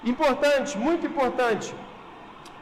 Importante, 0.03 0.77
muito 0.77 1.05
importante. 1.05 1.73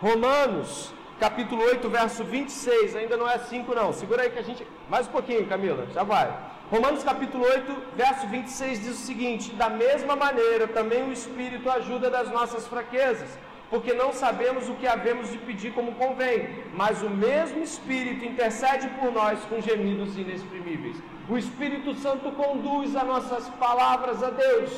Romanos, 0.02 0.94
capítulo 1.20 1.62
8, 1.64 1.90
verso 1.90 2.24
26, 2.24 2.96
ainda 2.96 3.18
não 3.18 3.30
é 3.30 3.38
5 3.38 3.76
não. 3.76 3.92
Segura 3.94 4.24
aí 4.24 4.30
que 4.30 4.40
a 4.40 4.44
gente 4.44 4.66
mais 4.90 5.08
um 5.08 5.12
pouquinho, 5.12 5.48
Camila, 5.48 5.88
já 5.94 6.04
vai. 6.04 6.32
Romanos 6.72 7.04
capítulo 7.04 7.44
8, 7.44 7.76
verso 7.96 8.28
26 8.28 8.80
diz 8.80 8.92
o 8.92 9.06
seguinte: 9.06 9.52
Da 9.54 9.70
mesma 9.70 10.16
maneira, 10.16 10.68
também 10.68 11.04
o 11.04 11.12
Espírito 11.12 11.70
ajuda 11.70 12.10
das 12.10 12.30
nossas 12.30 12.68
fraquezas 12.68 13.38
porque 13.72 13.94
não 13.94 14.12
sabemos 14.12 14.68
o 14.70 14.76
que 14.76 14.86
havemos 14.86 15.32
de 15.32 15.38
pedir 15.38 15.72
como 15.74 15.94
convém, 15.94 16.66
mas 16.74 17.02
o 17.02 17.10
mesmo 17.10 17.64
Espírito 17.64 18.26
intercede 18.26 18.88
por 19.00 19.14
nós 19.14 19.40
com 19.46 19.62
gemidos 19.62 20.18
inexprimíveis. 20.18 20.98
O 21.30 21.38
Espírito 21.38 21.94
Santo 21.96 22.32
conduz 22.34 22.98
as 22.98 23.08
nossas 23.08 23.48
palavras 23.52 24.22
a 24.22 24.30
Deus, 24.30 24.70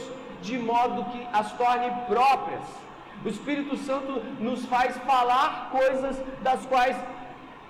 de 0.43 0.59
modo 0.59 1.05
que 1.11 1.27
as 1.33 1.51
torne 1.53 1.89
próprias. 2.07 2.63
O 3.25 3.27
Espírito 3.27 3.75
Santo 3.77 4.21
nos 4.39 4.63
faz 4.67 4.95
falar 4.99 5.71
coisas 5.71 6.21
das 6.41 6.63
quais 6.67 6.95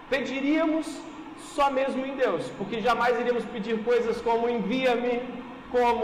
pediríamos 0.09 0.87
Só 1.55 1.69
mesmo 1.69 2.05
em 2.05 2.15
Deus, 2.15 2.49
porque 2.57 2.81
jamais 2.81 3.19
iríamos 3.19 3.45
pedir 3.45 3.83
coisas 3.83 4.21
como 4.21 4.49
envia-me, 4.49 5.21
como 5.71 6.03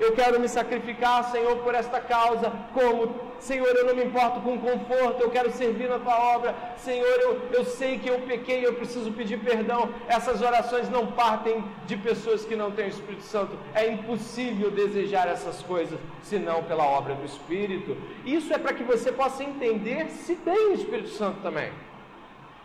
eu 0.00 0.12
quero 0.14 0.38
me 0.38 0.48
sacrificar, 0.48 1.24
Senhor, 1.24 1.56
por 1.58 1.74
esta 1.74 2.00
causa, 2.00 2.52
como 2.72 3.25
Senhor, 3.40 3.68
eu 3.68 3.86
não 3.86 3.94
me 3.94 4.04
importo 4.04 4.40
com 4.40 4.58
conforto, 4.58 5.22
eu 5.22 5.30
quero 5.30 5.50
servir 5.52 5.88
na 5.88 5.98
tua 5.98 6.18
obra, 6.34 6.54
Senhor, 6.76 7.20
eu, 7.20 7.40
eu 7.52 7.64
sei 7.64 7.98
que 7.98 8.08
eu 8.08 8.20
pequei, 8.20 8.66
eu 8.66 8.74
preciso 8.74 9.12
pedir 9.12 9.38
perdão. 9.38 9.90
Essas 10.08 10.42
orações 10.42 10.88
não 10.88 11.06
partem 11.08 11.64
de 11.86 11.96
pessoas 11.96 12.44
que 12.44 12.56
não 12.56 12.70
têm 12.70 12.86
o 12.86 12.88
Espírito 12.88 13.22
Santo, 13.22 13.56
é 13.74 13.88
impossível 13.90 14.70
desejar 14.70 15.28
essas 15.28 15.62
coisas 15.62 15.98
senão 16.22 16.62
pela 16.64 16.84
obra 16.84 17.14
do 17.14 17.24
Espírito. 17.24 17.96
Isso 18.24 18.52
é 18.52 18.58
para 18.58 18.74
que 18.74 18.82
você 18.82 19.12
possa 19.12 19.44
entender 19.44 20.08
se 20.10 20.34
tem 20.36 20.70
o 20.70 20.74
Espírito 20.74 21.08
Santo 21.08 21.40
também, 21.40 21.70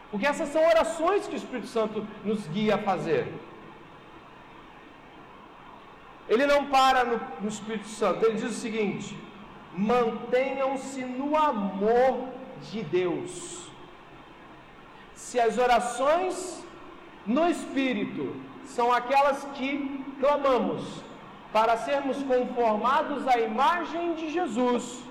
porque 0.09 0.26
essas 0.26 0.49
são 0.49 0.65
orações 0.65 1.28
que 1.28 1.36
o 1.36 1.38
Espírito 1.38 1.67
Santo 1.67 2.05
nos 2.24 2.47
guia 2.47 2.76
a 2.76 2.80
fazer. 2.80 3.28
Ele 6.28 6.45
não 6.45 6.67
para 6.67 7.03
no, 7.03 7.19
no 7.41 7.49
Espírito 7.49 7.88
Santo, 7.88 8.26
ele 8.26 8.36
diz 8.36 8.51
o 8.51 8.53
seguinte: 8.53 9.17
mantenham-se 9.76 11.03
no 11.03 11.36
amor 11.36 12.28
de 12.69 12.84
Deus. 12.84 13.69
Se 15.15 15.39
as 15.39 15.57
orações 15.57 16.63
no 17.26 17.49
Espírito 17.49 18.36
são 18.65 18.91
aquelas 18.91 19.43
que 19.55 20.03
clamamos 20.19 20.84
para 21.53 21.78
sermos 21.78 22.17
conformados 22.24 23.28
à 23.28 23.39
imagem 23.39 24.13
de 24.15 24.32
Jesus, 24.32 25.03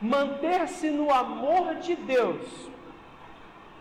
manter-se 0.00 0.90
no 0.90 1.12
amor 1.12 1.76
de 1.76 1.96
Deus 1.96 2.40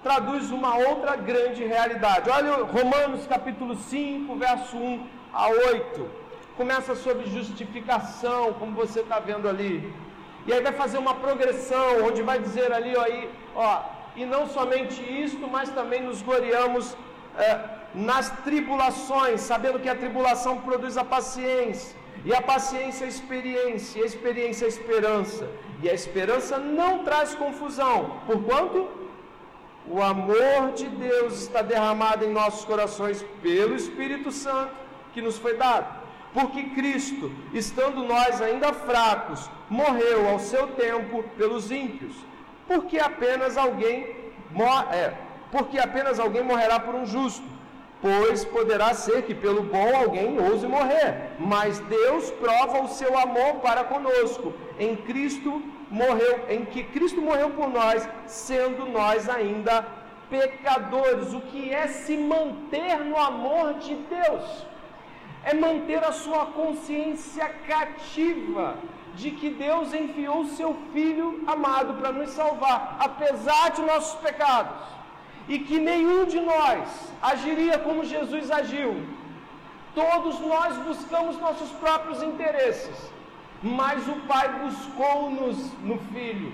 traduz 0.06 0.52
uma 0.52 0.78
outra 0.78 1.16
grande 1.16 1.66
realidade. 1.66 2.30
Olha 2.30 2.64
Romanos 2.64 3.26
capítulo 3.26 3.76
5, 3.76 4.36
verso 4.36 4.78
1 4.78 5.08
a 5.34 5.48
8. 5.48 6.25
Começa 6.58 6.96
sobre 6.96 7.26
justificação, 7.30 8.54
como 8.54 8.72
você 8.72 9.02
está 9.02 9.20
vendo 9.20 9.48
ali. 9.48 9.94
E 10.48 10.54
aí 10.54 10.62
vai 10.62 10.74
fazer 10.74 10.98
uma 10.98 11.16
progressão, 11.16 12.06
onde 12.08 12.22
vai 12.22 12.40
dizer 12.40 12.72
ali, 12.72 12.96
ó, 12.96 13.04
aí, 13.04 13.30
ó 13.56 13.82
e 14.16 14.26
não 14.26 14.48
somente 14.48 15.02
isto, 15.24 15.48
mas 15.48 15.70
também 15.70 16.02
nos 16.02 16.22
gloriamos 16.22 16.96
é, 17.38 17.60
nas 17.94 18.30
tribulações, 18.44 19.42
sabendo 19.42 19.80
que 19.80 19.90
a 19.90 19.96
tribulação 19.96 20.62
produz 20.62 20.98
a 20.98 21.04
paciência, 21.04 21.96
e 22.24 22.34
a 22.34 22.42
paciência 22.42 23.06
a 23.06 23.10
experiência, 23.10 24.00
e 24.00 24.04
a 24.04 24.06
experiência 24.06 24.66
a 24.66 24.70
esperança, 24.70 25.50
e 25.84 25.90
a 25.90 25.94
esperança 25.94 26.58
não 26.58 27.04
traz 27.04 27.36
confusão, 27.36 28.22
porquanto 28.26 28.88
o 29.88 30.02
amor 30.02 30.72
de 30.74 30.88
Deus 30.88 31.42
está 31.44 31.62
derramado 31.62 32.26
em 32.26 32.32
nossos 32.32 32.66
corações 32.66 33.24
pelo 33.42 33.76
Espírito 33.76 34.32
Santo 34.32 34.72
que 35.14 35.22
nos 35.22 35.38
foi 35.38 35.56
dado. 35.56 36.05
Porque 36.36 36.64
Cristo, 36.64 37.32
estando 37.54 38.04
nós 38.04 38.42
ainda 38.42 38.74
fracos, 38.74 39.50
morreu 39.70 40.28
ao 40.28 40.38
seu 40.38 40.68
tempo 40.68 41.24
pelos 41.38 41.72
ímpios. 41.72 42.14
Porque 42.68 43.00
apenas 43.00 43.58
alguém 43.58 44.14
é, 44.92 45.14
porque 45.50 45.80
apenas 45.80 46.20
alguém 46.20 46.44
morrerá 46.44 46.78
por 46.78 46.94
um 46.94 47.06
justo. 47.06 47.56
Pois 48.02 48.44
poderá 48.44 48.94
ser 48.94 49.24
que 49.24 49.34
pelo 49.34 49.64
bom 49.64 49.96
alguém 49.96 50.38
ouse 50.38 50.68
morrer, 50.68 51.32
mas 51.40 51.80
Deus 51.80 52.30
prova 52.32 52.82
o 52.82 52.90
seu 52.90 53.18
amor 53.18 53.56
para 53.62 53.86
conosco. 53.86 54.54
Em 54.78 54.94
Cristo 54.94 55.64
morreu, 55.90 56.46
em 56.50 56.66
que 56.66 56.84
Cristo 56.84 57.22
morreu 57.22 57.52
por 57.52 57.70
nós, 57.70 58.08
sendo 58.28 58.86
nós 58.86 59.30
ainda 59.30 59.86
pecadores. 60.30 61.34
O 61.34 61.40
que 61.40 61.74
é 61.74 61.88
se 61.88 62.18
manter 62.18 62.98
no 62.98 63.18
amor 63.18 63.76
de 63.76 63.96
Deus? 63.96 64.75
É 65.46 65.54
manter 65.54 66.04
a 66.04 66.12
sua 66.12 66.48
consciência 66.48 67.48
cativa 67.68 68.78
de 69.16 69.32
que 69.32 69.50
Deus 69.52 69.94
enviou 69.94 70.46
seu 70.46 70.76
Filho 70.92 71.44
amado 71.48 71.94
para 71.94 72.12
nos 72.12 72.32
salvar, 72.32 72.98
apesar 73.00 73.70
de 73.70 73.82
nossos 73.84 74.20
pecados, 74.20 74.76
e 75.48 75.60
que 75.60 75.80
nenhum 75.80 76.26
de 76.26 76.40
nós 76.42 77.14
agiria 77.22 77.78
como 77.78 78.04
Jesus 78.04 78.50
agiu. 78.50 79.06
Todos 79.94 80.40
nós 80.40 80.76
buscamos 80.78 81.38
nossos 81.38 81.70
próprios 81.74 82.22
interesses, 82.24 83.12
mas 83.62 84.06
o 84.08 84.16
Pai 84.28 84.50
buscou-nos 84.64 85.72
no 85.84 86.00
Filho. 86.12 86.52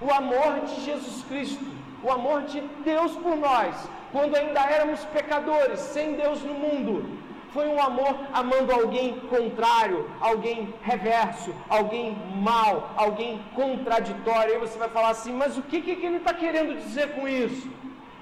O 0.00 0.10
amor 0.12 0.60
de 0.60 0.80
Jesus 0.82 1.24
Cristo, 1.24 1.66
o 2.02 2.10
amor 2.10 2.42
de 2.42 2.60
Deus 2.84 3.12
por 3.16 3.36
nós, 3.36 3.74
quando 4.12 4.36
ainda 4.36 4.60
éramos 4.60 5.04
pecadores, 5.06 5.80
sem 5.80 6.14
Deus 6.14 6.42
no 6.42 6.54
mundo, 6.54 7.21
foi 7.52 7.68
um 7.68 7.80
amor 7.80 8.16
amando 8.32 8.72
alguém 8.72 9.20
contrário, 9.34 10.10
alguém 10.20 10.72
reverso, 10.82 11.54
alguém 11.68 12.16
mal, 12.36 12.94
alguém 12.96 13.40
contraditório. 13.54 14.54
Aí 14.54 14.58
você 14.58 14.78
vai 14.78 14.88
falar 14.88 15.10
assim, 15.10 15.32
mas 15.32 15.58
o 15.58 15.62
que, 15.62 15.80
que 15.82 15.90
ele 15.90 16.16
está 16.16 16.32
querendo 16.32 16.78
dizer 16.78 17.14
com 17.14 17.28
isso? 17.28 17.68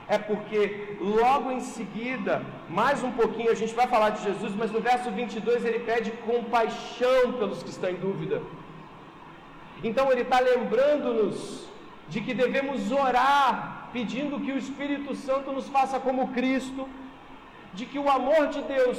É 0.09 0.19
porque 0.19 0.97
logo 1.01 1.53
em 1.53 1.61
seguida, 1.61 2.43
mais 2.69 3.05
um 3.05 3.13
pouquinho, 3.13 3.53
a 3.53 3.55
gente 3.55 3.73
vai 3.73 3.87
falar 3.87 4.11
de 4.11 4.25
Jesus, 4.25 4.53
mas 4.57 4.73
no 4.73 4.81
verso 4.81 5.09
22 5.11 5.65
ele 5.65 5.79
pede 5.81 6.11
compaixão 6.11 7.33
pelos 7.35 7.63
que 7.63 7.71
estão 7.71 7.91
em 7.91 7.95
dúvida. 7.95 8.43
Então 9.85 10.11
ele 10.11 10.23
está 10.23 10.41
lembrando-nos 10.41 11.69
de 12.09 12.21
que 12.21 12.35
devemos 12.35 12.91
orar, 12.91 13.89
pedindo 13.93 14.41
que 14.41 14.51
o 14.51 14.59
Espírito 14.59 15.15
Santo 15.15 15.53
nos 15.53 15.69
faça 15.69 16.01
como 16.01 16.29
Cristo, 16.29 16.89
de 17.73 17.87
que 17.87 17.99
o 17.99 18.11
amor 18.11 18.49
de 18.49 18.63
Deus 18.63 18.99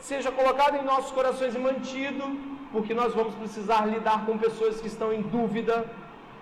seja 0.00 0.30
colocado 0.30 0.76
em 0.76 0.84
nossos 0.84 1.10
corações 1.10 1.54
e 1.54 1.58
mantido, 1.58 2.24
porque 2.72 2.94
nós 2.94 3.14
vamos 3.14 3.34
precisar 3.34 3.86
lidar 3.86 4.24
com 4.26 4.38
pessoas 4.38 4.80
que 4.80 4.86
estão 4.86 5.12
em 5.12 5.22
dúvida, 5.22 5.84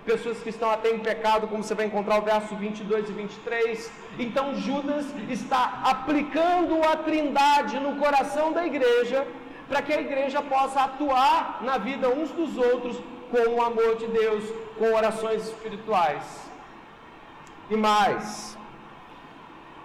pessoas 0.05 0.37
que 0.39 0.49
estão 0.49 0.69
até 0.71 0.89
em 0.91 0.99
pecado, 0.99 1.47
como 1.47 1.63
você 1.63 1.75
vai 1.75 1.85
encontrar 1.85 2.19
o 2.19 2.21
verso 2.21 2.55
22 2.55 3.09
e 3.09 3.11
23. 3.11 3.91
Então 4.19 4.55
Judas 4.55 5.05
está 5.29 5.81
aplicando 5.83 6.81
a 6.83 6.95
trindade 6.95 7.79
no 7.79 7.97
coração 7.97 8.53
da 8.53 8.65
igreja, 8.65 9.27
para 9.67 9.81
que 9.81 9.93
a 9.93 9.99
igreja 9.99 10.41
possa 10.41 10.81
atuar 10.81 11.59
na 11.61 11.77
vida 11.77 12.09
uns 12.09 12.31
dos 12.31 12.57
outros 12.57 12.97
com 13.29 13.55
o 13.55 13.61
amor 13.61 13.97
de 13.97 14.07
Deus, 14.07 14.45
com 14.77 14.93
orações 14.93 15.43
espirituais. 15.47 16.23
E 17.69 17.75
mais, 17.75 18.57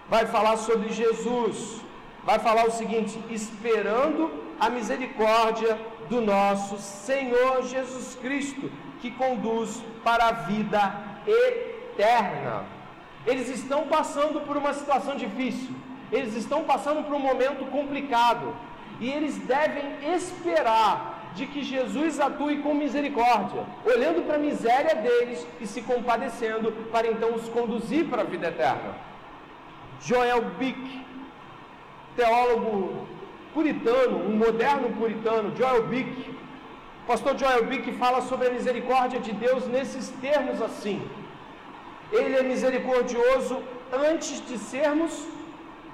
vai 0.08 0.24
falar 0.26 0.56
sobre 0.56 0.90
Jesus, 0.90 1.80
vai 2.24 2.38
falar 2.38 2.66
o 2.66 2.70
seguinte: 2.70 3.18
esperando 3.30 4.30
a 4.58 4.70
misericórdia 4.70 5.78
do 6.08 6.20
nosso 6.20 6.78
Senhor 6.78 7.62
Jesus 7.62 8.16
Cristo, 8.20 8.70
que 9.00 9.10
conduz 9.10 9.82
para 10.04 10.28
a 10.28 10.32
vida 10.32 10.94
eterna. 11.26 12.64
Eles 13.26 13.48
estão 13.48 13.86
passando 13.86 14.40
por 14.40 14.56
uma 14.56 14.72
situação 14.74 15.16
difícil, 15.16 15.70
eles 16.10 16.34
estão 16.34 16.64
passando 16.64 17.04
por 17.04 17.14
um 17.14 17.18
momento 17.18 17.64
complicado, 17.70 18.54
e 19.00 19.10
eles 19.10 19.36
devem 19.38 20.14
esperar 20.14 21.12
de 21.34 21.46
que 21.46 21.62
Jesus 21.62 22.20
atue 22.20 22.58
com 22.58 22.74
misericórdia, 22.74 23.64
olhando 23.84 24.26
para 24.26 24.36
a 24.36 24.38
miséria 24.38 24.94
deles 24.94 25.46
e 25.60 25.66
se 25.66 25.80
compadecendo, 25.82 26.72
para 26.92 27.08
então 27.08 27.34
os 27.34 27.48
conduzir 27.48 28.06
para 28.06 28.22
a 28.22 28.24
vida 28.24 28.48
eterna. 28.48 28.94
Joel 30.00 30.42
Bick, 30.58 31.06
teólogo 32.16 33.06
puritano, 33.54 34.18
um 34.18 34.36
moderno 34.36 34.90
puritano, 34.98 35.54
Joel 35.56 35.84
Bick, 35.84 36.34
pastor 37.06 37.36
Joel 37.38 37.64
Bick 37.66 37.92
fala 37.92 38.22
sobre 38.22 38.48
a 38.48 38.50
misericórdia 38.50 39.20
de 39.20 39.32
Deus 39.32 39.66
nesses 39.66 40.08
termos 40.20 40.60
assim: 40.62 41.02
Ele 42.12 42.36
é 42.36 42.42
misericordioso 42.42 43.62
antes 44.10 44.46
de 44.46 44.58
sermos 44.58 45.26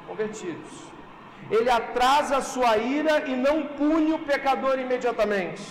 convertidos. 0.07 0.89
Ele 1.51 1.71
atrasa 1.71 2.37
a 2.37 2.43
sua 2.43 2.77
ira 2.77 3.27
e 3.27 3.35
não 3.35 3.57
pune 3.79 4.13
o 4.13 4.19
pecador 4.19 4.79
imediatamente. 4.79 5.63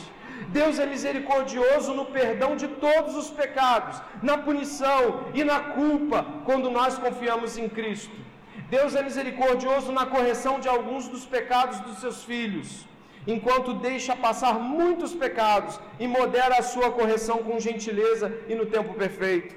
Deus 0.49 0.79
é 0.79 0.85
misericordioso 0.85 1.93
no 1.93 2.05
perdão 2.05 2.55
de 2.55 2.67
todos 2.67 3.15
os 3.15 3.29
pecados, 3.29 4.01
na 4.21 4.37
punição 4.37 5.25
e 5.33 5.43
na 5.43 5.59
culpa, 5.59 6.25
quando 6.45 6.69
nós 6.69 6.97
confiamos 6.97 7.57
em 7.57 7.67
Cristo. 7.67 8.26
Deus 8.70 8.95
é 8.95 9.01
misericordioso 9.01 9.91
na 9.93 10.05
correção 10.05 10.59
de 10.59 10.68
alguns 10.68 11.07
dos 11.07 11.26
pecados 11.26 11.80
dos 11.80 11.99
seus 11.99 12.24
filhos, 12.24 12.86
enquanto 13.26 13.74
deixa 13.76 14.13
passar 14.15 14.59
muitos 14.59 15.13
pecados 15.15 15.80
e 15.99 16.05
modera 16.07 16.57
a 16.57 16.61
sua 16.61 16.91
correção 16.91 17.38
com 17.39 17.59
gentileza 17.59 18.34
e 18.47 18.55
no 18.55 18.65
tempo 18.65 18.93
perfeito. 18.93 19.55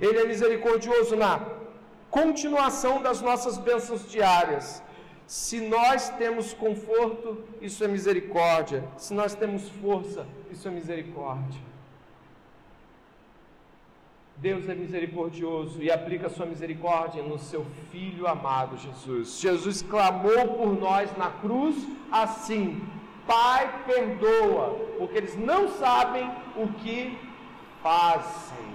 Ele 0.00 0.18
é 0.18 0.26
misericordioso 0.26 1.16
na 1.16 1.40
continuação 2.10 3.00
das 3.00 3.22
nossas 3.22 3.56
bênçãos 3.56 4.10
diárias. 4.10 4.82
Se 5.26 5.58
nós 5.60 6.10
temos 6.10 6.52
conforto, 6.52 7.42
isso 7.60 7.82
é 7.82 7.88
misericórdia. 7.88 8.84
Se 8.98 9.14
nós 9.14 9.34
temos 9.34 9.66
força, 9.80 10.26
isso 10.50 10.68
é 10.68 10.70
misericórdia. 10.70 11.71
Deus 14.42 14.68
é 14.68 14.74
misericordioso 14.74 15.80
e 15.80 15.88
aplica 15.88 16.28
sua 16.28 16.46
misericórdia 16.46 17.22
no 17.22 17.38
seu 17.38 17.64
Filho 17.92 18.26
amado 18.26 18.76
Jesus. 18.76 19.38
Jesus 19.38 19.82
clamou 19.82 20.48
por 20.56 20.76
nós 20.80 21.16
na 21.16 21.30
cruz 21.30 21.76
assim: 22.10 22.82
Pai, 23.24 23.72
perdoa, 23.86 24.76
porque 24.98 25.16
eles 25.16 25.36
não 25.38 25.68
sabem 25.68 26.28
o 26.56 26.66
que 26.80 27.16
fazem. 27.84 28.66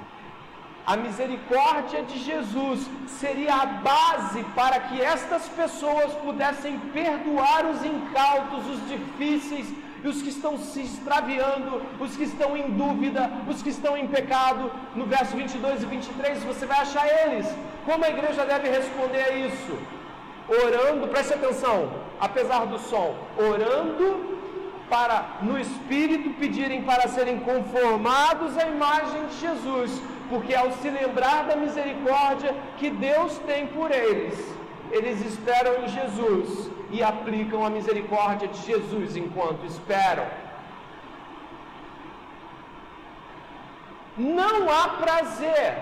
A 0.85 0.95
misericórdia 0.95 2.01
de 2.03 2.17
Jesus 2.17 2.89
seria 3.19 3.53
a 3.53 3.65
base 3.65 4.45
para 4.55 4.79
que 4.79 5.01
estas 5.01 5.49
pessoas 5.49 6.13
pudessem 6.13 6.79
perdoar 6.93 7.65
os 7.65 7.83
incautos, 7.83 8.65
os 8.69 8.87
difíceis, 8.87 9.67
e 10.03 10.07
os 10.07 10.21
que 10.21 10.29
estão 10.29 10.57
se 10.57 10.81
extraviando, 10.81 11.81
os 11.99 12.15
que 12.15 12.23
estão 12.23 12.55
em 12.55 12.71
dúvida, 12.71 13.29
os 13.49 13.61
que 13.61 13.69
estão 13.69 13.97
em 13.97 14.07
pecado. 14.07 14.71
No 14.95 15.05
verso 15.05 15.35
22 15.35 15.83
e 15.83 15.85
23 15.85 16.43
você 16.43 16.65
vai 16.65 16.79
achar 16.79 17.05
eles. 17.23 17.47
Como 17.85 18.03
a 18.03 18.09
igreja 18.09 18.45
deve 18.45 18.69
responder 18.69 19.23
a 19.23 19.31
isso? 19.31 19.77
Orando, 20.49 21.07
preste 21.07 21.33
atenção, 21.33 21.89
apesar 22.19 22.65
do 22.65 22.79
som, 22.79 23.15
orando 23.37 24.37
para 24.89 25.39
no 25.41 25.59
espírito 25.59 26.29
pedirem 26.39 26.83
para 26.83 27.07
serem 27.09 27.39
conformados 27.39 28.57
à 28.57 28.67
imagem 28.67 29.25
de 29.27 29.39
Jesus, 29.39 30.01
porque 30.29 30.55
ao 30.55 30.71
se 30.71 30.89
lembrar 30.89 31.43
da 31.43 31.57
misericórdia 31.57 32.55
que 32.77 32.89
Deus 32.89 33.37
tem 33.39 33.67
por 33.67 33.91
eles, 33.91 34.39
eles 34.91 35.19
esperam 35.25 35.83
em 35.83 35.89
Jesus 35.89 36.69
e 36.91 37.03
aplicam 37.03 37.65
a 37.65 37.69
misericórdia 37.69 38.47
de 38.47 38.57
Jesus 38.65 39.15
enquanto 39.15 39.65
esperam. 39.65 40.25
Não 44.17 44.69
há 44.71 44.89
prazer 44.89 45.77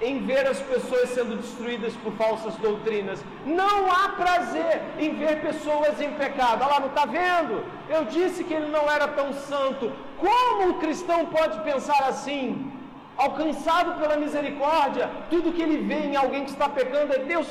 em 0.00 0.24
ver 0.26 0.46
as 0.46 0.60
pessoas 0.60 1.08
sendo 1.10 1.36
destruídas 1.36 1.94
por 1.96 2.12
falsas 2.12 2.54
doutrinas. 2.56 3.24
Não 3.44 3.90
há 3.90 4.10
prazer 4.10 4.82
em 4.98 5.14
ver 5.14 5.40
pessoas 5.40 6.00
em 6.00 6.12
pecado. 6.12 6.62
Olha 6.62 6.74
lá, 6.74 6.80
não 6.80 6.88
está 6.88 7.06
vendo? 7.06 7.64
Eu 7.88 8.04
disse 8.04 8.44
que 8.44 8.54
ele 8.54 8.70
não 8.70 8.90
era 8.90 9.08
tão 9.08 9.32
santo. 9.32 9.90
Como 10.18 10.70
o 10.70 10.74
cristão 10.74 11.26
pode 11.26 11.58
pensar 11.60 12.04
assim? 12.08 12.70
Alcançado 13.16 13.98
pela 13.98 14.16
misericórdia, 14.16 15.10
tudo 15.30 15.52
que 15.52 15.62
ele 15.62 15.78
vê 15.78 16.00
em 16.00 16.16
alguém 16.16 16.44
que 16.44 16.50
está 16.50 16.68
pecando 16.68 17.14
é 17.14 17.18
Deus, 17.20 17.48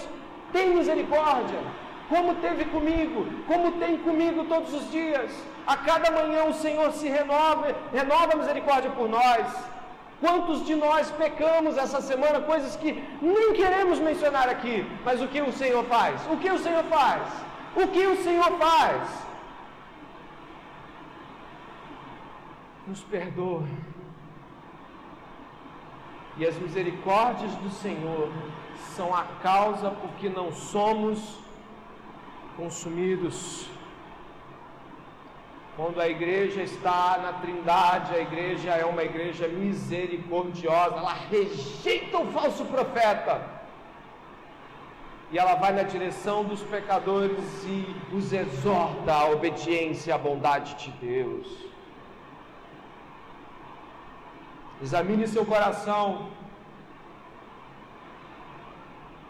tem 0.53 0.75
misericórdia 0.75 1.59
como 2.09 2.35
teve 2.35 2.65
comigo, 2.65 3.25
como 3.47 3.73
tem 3.73 3.97
comigo 3.97 4.45
todos 4.45 4.73
os 4.73 4.91
dias. 4.91 5.31
A 5.65 5.75
cada 5.77 6.11
manhã 6.11 6.43
o 6.45 6.53
Senhor 6.53 6.91
se 6.91 7.07
renova, 7.07 7.75
renova 7.91 8.33
a 8.33 8.37
misericórdia 8.37 8.91
por 8.91 9.09
nós. 9.09 9.47
Quantos 10.19 10.65
de 10.65 10.75
nós 10.75 11.11
pecamos 11.11 11.77
essa 11.77 12.01
semana, 12.01 12.39
coisas 12.39 12.75
que 12.75 13.03
nem 13.21 13.53
queremos 13.53 13.99
mencionar 13.99 14.47
aqui, 14.47 14.85
mas 15.03 15.21
o 15.21 15.27
que 15.27 15.41
o 15.41 15.51
Senhor 15.51 15.83
faz? 15.85 16.21
O 16.31 16.37
que 16.37 16.49
o 16.49 16.59
Senhor 16.59 16.83
faz? 16.85 17.23
O 17.75 17.87
que 17.87 18.05
o 18.07 18.23
Senhor 18.23 18.51
faz? 18.57 19.09
Nos 22.87 23.01
perdoa. 23.01 23.67
E 26.37 26.45
as 26.45 26.55
misericórdias 26.57 27.51
do 27.55 27.69
Senhor 27.69 28.29
são 28.95 29.13
a 29.13 29.23
causa 29.41 29.89
por 29.89 30.09
que 30.11 30.29
não 30.29 30.51
somos 30.51 31.44
consumidos. 32.55 33.69
Quando 35.75 35.99
a 35.99 36.07
igreja 36.07 36.61
está 36.63 37.19
na 37.21 37.33
Trindade, 37.33 38.15
a 38.15 38.19
igreja 38.19 38.71
é 38.71 38.85
uma 38.85 39.03
igreja 39.03 39.47
misericordiosa, 39.47 40.95
ela 40.95 41.13
rejeita 41.13 42.17
o 42.17 42.31
falso 42.31 42.63
profeta. 42.65 43.41
E 45.31 45.37
ela 45.37 45.55
vai 45.55 45.73
na 45.73 45.83
direção 45.83 46.45
dos 46.45 46.61
pecadores 46.61 47.43
e 47.65 47.93
os 48.13 48.31
exorta 48.31 49.11
à 49.13 49.29
obediência 49.29 50.15
à 50.15 50.17
bondade 50.17 50.75
de 50.75 50.91
Deus. 50.91 51.47
Examine 54.81 55.27
seu 55.27 55.45
coração 55.45 56.29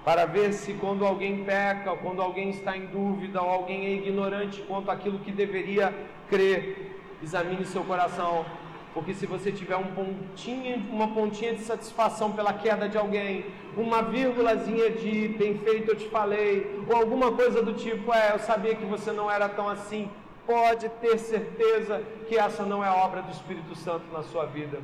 para 0.06 0.26
ver 0.28 0.54
se 0.54 0.74
quando 0.74 1.04
alguém 1.04 1.44
peca, 1.44 1.90
ou 1.90 1.98
quando 1.98 2.22
alguém 2.22 2.52
está 2.52 2.78
em 2.78 2.86
dúvida, 2.86 3.42
ou 3.42 3.50
alguém 3.50 3.88
é 3.88 3.94
ignorante 3.96 4.62
quanto 4.62 4.92
àquilo 4.92 5.18
que 5.18 5.32
deveria 5.32 5.92
crer, 6.30 7.02
examine 7.24 7.66
seu 7.66 7.84
coração, 7.84 8.46
porque 8.94 9.16
se 9.16 9.26
você 9.26 9.52
tiver 9.52 9.76
um 9.76 9.88
pontinho, 9.96 10.78
uma 10.92 11.08
pontinha 11.08 11.56
de 11.56 11.62
satisfação 11.62 12.32
pela 12.34 12.54
queda 12.54 12.88
de 12.88 13.00
alguém, 13.00 13.48
uma 13.76 14.04
vírgulazinha 14.04 14.92
de 14.92 15.28
bem 15.30 15.58
feito 15.58 15.90
eu 15.90 15.96
te 15.96 16.08
falei, 16.08 16.80
ou 16.88 16.96
alguma 16.96 17.32
coisa 17.32 17.64
do 17.64 17.74
tipo, 17.74 18.14
é, 18.14 18.34
eu 18.34 18.40
sabia 18.40 18.76
que 18.76 18.86
você 18.86 19.12
não 19.12 19.30
era 19.30 19.50
tão 19.50 19.68
assim, 19.68 20.08
pode 20.46 20.88
ter 21.02 21.18
certeza 21.18 22.04
que 22.28 22.38
essa 22.38 22.62
não 22.62 22.86
é 22.86 22.92
obra 22.92 23.24
do 23.24 23.32
Espírito 23.32 23.76
Santo 23.76 24.06
na 24.14 24.22
sua 24.22 24.46
vida. 24.46 24.78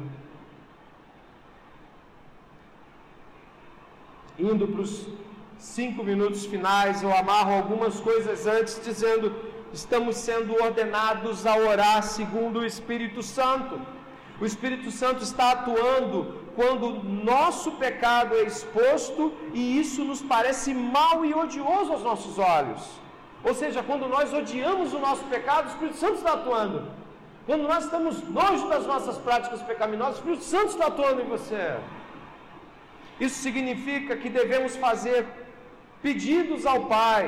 Indo 4.38 4.68
para 4.68 4.82
os 4.82 5.08
cinco 5.58 6.04
minutos 6.04 6.46
finais, 6.46 7.04
eu 7.04 7.16
amarro 7.16 7.54
algumas 7.54 8.00
coisas 8.00 8.48
antes, 8.48 8.82
dizendo: 8.84 9.34
estamos 9.74 10.16
sendo 10.18 10.54
ordenados 10.62 11.46
a 11.46 11.56
orar 11.56 12.04
segundo 12.04 12.60
o 12.60 12.66
Espírito 12.66 13.22
Santo. 13.22 13.80
O 14.40 14.46
Espírito 14.46 14.90
Santo 14.90 15.24
está 15.24 15.52
atuando 15.52 16.42
quando 16.56 17.04
nosso 17.04 17.74
pecado 17.74 18.36
é 18.36 18.44
exposto 18.44 19.32
e 19.54 19.80
isso 19.80 20.04
nos 20.04 20.22
parece 20.22 20.74
mal 20.74 21.24
e 21.24 21.34
odioso 21.34 21.94
aos 21.94 22.04
nossos 22.04 22.40
olhos. 22.40 22.82
Ou 23.44 23.54
seja, 23.54 23.82
quando 23.84 24.08
nós 24.08 24.34
odiamos 24.34 24.94
o 24.94 25.00
nosso 25.00 25.24
pecado, 25.26 25.66
o 25.66 25.72
Espírito 25.72 25.98
Santo 25.98 26.16
está 26.16 26.34
atuando. 26.34 26.88
Quando 27.46 27.64
nós 27.64 27.86
estamos 27.86 28.22
longe 28.30 28.68
das 28.68 28.86
nossas 28.86 29.18
práticas 29.18 29.62
pecaminosas, 29.62 30.16
o 30.16 30.20
Espírito 30.20 30.44
Santo 30.44 30.68
está 30.68 30.88
atuando 30.88 31.22
em 31.22 31.26
você. 31.26 31.78
Isso 33.26 33.38
significa 33.48 34.18
que 34.22 34.30
devemos 34.40 34.76
fazer 34.76 35.20
pedidos 36.06 36.66
ao 36.66 36.80
Pai 36.98 37.24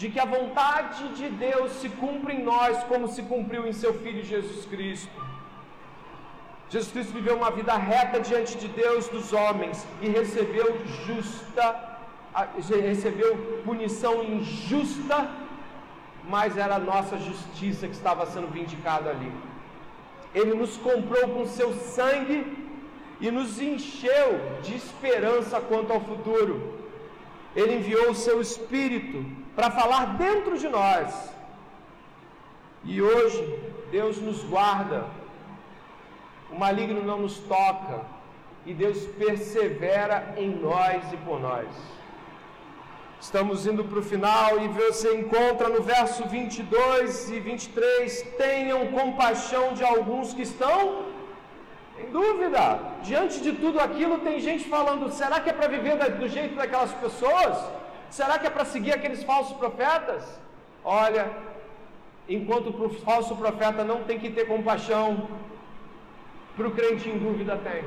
de 0.00 0.08
que 0.10 0.20
a 0.24 0.32
vontade 0.36 1.02
de 1.18 1.28
Deus 1.28 1.72
se 1.80 1.88
cumpra 2.02 2.32
em 2.32 2.42
nós 2.50 2.84
como 2.90 3.08
se 3.14 3.22
cumpriu 3.22 3.62
em 3.66 3.72
seu 3.72 3.92
Filho 4.02 4.22
Jesus 4.34 4.66
Cristo. 4.72 5.20
Jesus 6.68 6.92
Cristo 6.92 7.12
viveu 7.12 7.36
uma 7.36 7.50
vida 7.50 7.74
reta 7.76 8.20
diante 8.20 8.56
de 8.62 8.68
Deus 8.68 9.08
dos 9.08 9.32
homens 9.32 9.84
e 10.00 10.08
recebeu 10.08 10.68
justa, 11.06 11.66
recebeu 12.90 13.62
punição 13.64 14.14
injusta, 14.22 15.18
mas 16.28 16.56
era 16.56 16.76
a 16.76 16.84
nossa 16.92 17.18
justiça 17.18 17.88
que 17.88 17.94
estava 17.94 18.26
sendo 18.26 18.48
vindicada 18.58 19.10
ali. 19.10 19.32
Ele 20.34 20.54
nos 20.54 20.76
comprou 20.76 21.28
com 21.34 21.46
seu 21.46 21.72
sangue 21.96 22.65
e 23.20 23.30
nos 23.30 23.60
encheu 23.60 24.40
de 24.62 24.74
esperança 24.74 25.60
quanto 25.60 25.92
ao 25.92 26.00
futuro. 26.00 26.78
Ele 27.54 27.76
enviou 27.76 28.10
o 28.10 28.14
seu 28.14 28.40
Espírito 28.40 29.24
para 29.54 29.70
falar 29.70 30.16
dentro 30.16 30.58
de 30.58 30.68
nós. 30.68 31.30
E 32.84 33.00
hoje, 33.00 33.58
Deus 33.90 34.18
nos 34.18 34.44
guarda, 34.44 35.06
o 36.50 36.58
maligno 36.58 37.02
não 37.02 37.18
nos 37.18 37.38
toca, 37.38 38.02
e 38.64 38.74
Deus 38.74 39.06
persevera 39.18 40.34
em 40.36 40.50
nós 40.50 41.12
e 41.12 41.16
por 41.18 41.40
nós. 41.40 41.66
Estamos 43.18 43.66
indo 43.66 43.82
para 43.84 43.98
o 43.98 44.02
final 44.02 44.60
e 44.60 44.68
você 44.68 45.16
encontra 45.16 45.68
no 45.68 45.82
verso 45.82 46.24
22 46.28 47.30
e 47.30 47.40
23: 47.40 48.22
tenham 48.36 48.88
compaixão 48.88 49.72
de 49.72 49.82
alguns 49.82 50.34
que 50.34 50.42
estão 50.42 51.06
dúvida. 52.12 52.80
Diante 53.02 53.40
de 53.40 53.52
tudo 53.52 53.80
aquilo, 53.80 54.18
tem 54.18 54.40
gente 54.40 54.68
falando: 54.68 55.10
será 55.10 55.40
que 55.40 55.50
é 55.50 55.52
para 55.52 55.68
viver 55.68 55.96
do 56.12 56.28
jeito 56.28 56.56
daquelas 56.56 56.92
pessoas? 56.92 57.56
Será 58.10 58.38
que 58.38 58.46
é 58.46 58.50
para 58.50 58.64
seguir 58.64 58.92
aqueles 58.92 59.22
falsos 59.22 59.56
profetas? 59.56 60.22
Olha, 60.84 61.30
enquanto 62.28 62.72
para 62.72 62.86
o 62.86 62.90
falso 62.90 63.36
profeta 63.36 63.84
não 63.84 64.04
tem 64.04 64.18
que 64.18 64.30
ter 64.30 64.46
compaixão, 64.46 65.28
para 66.56 66.68
o 66.68 66.70
crente 66.70 67.08
em 67.08 67.18
dúvida 67.18 67.56
tem. 67.56 67.84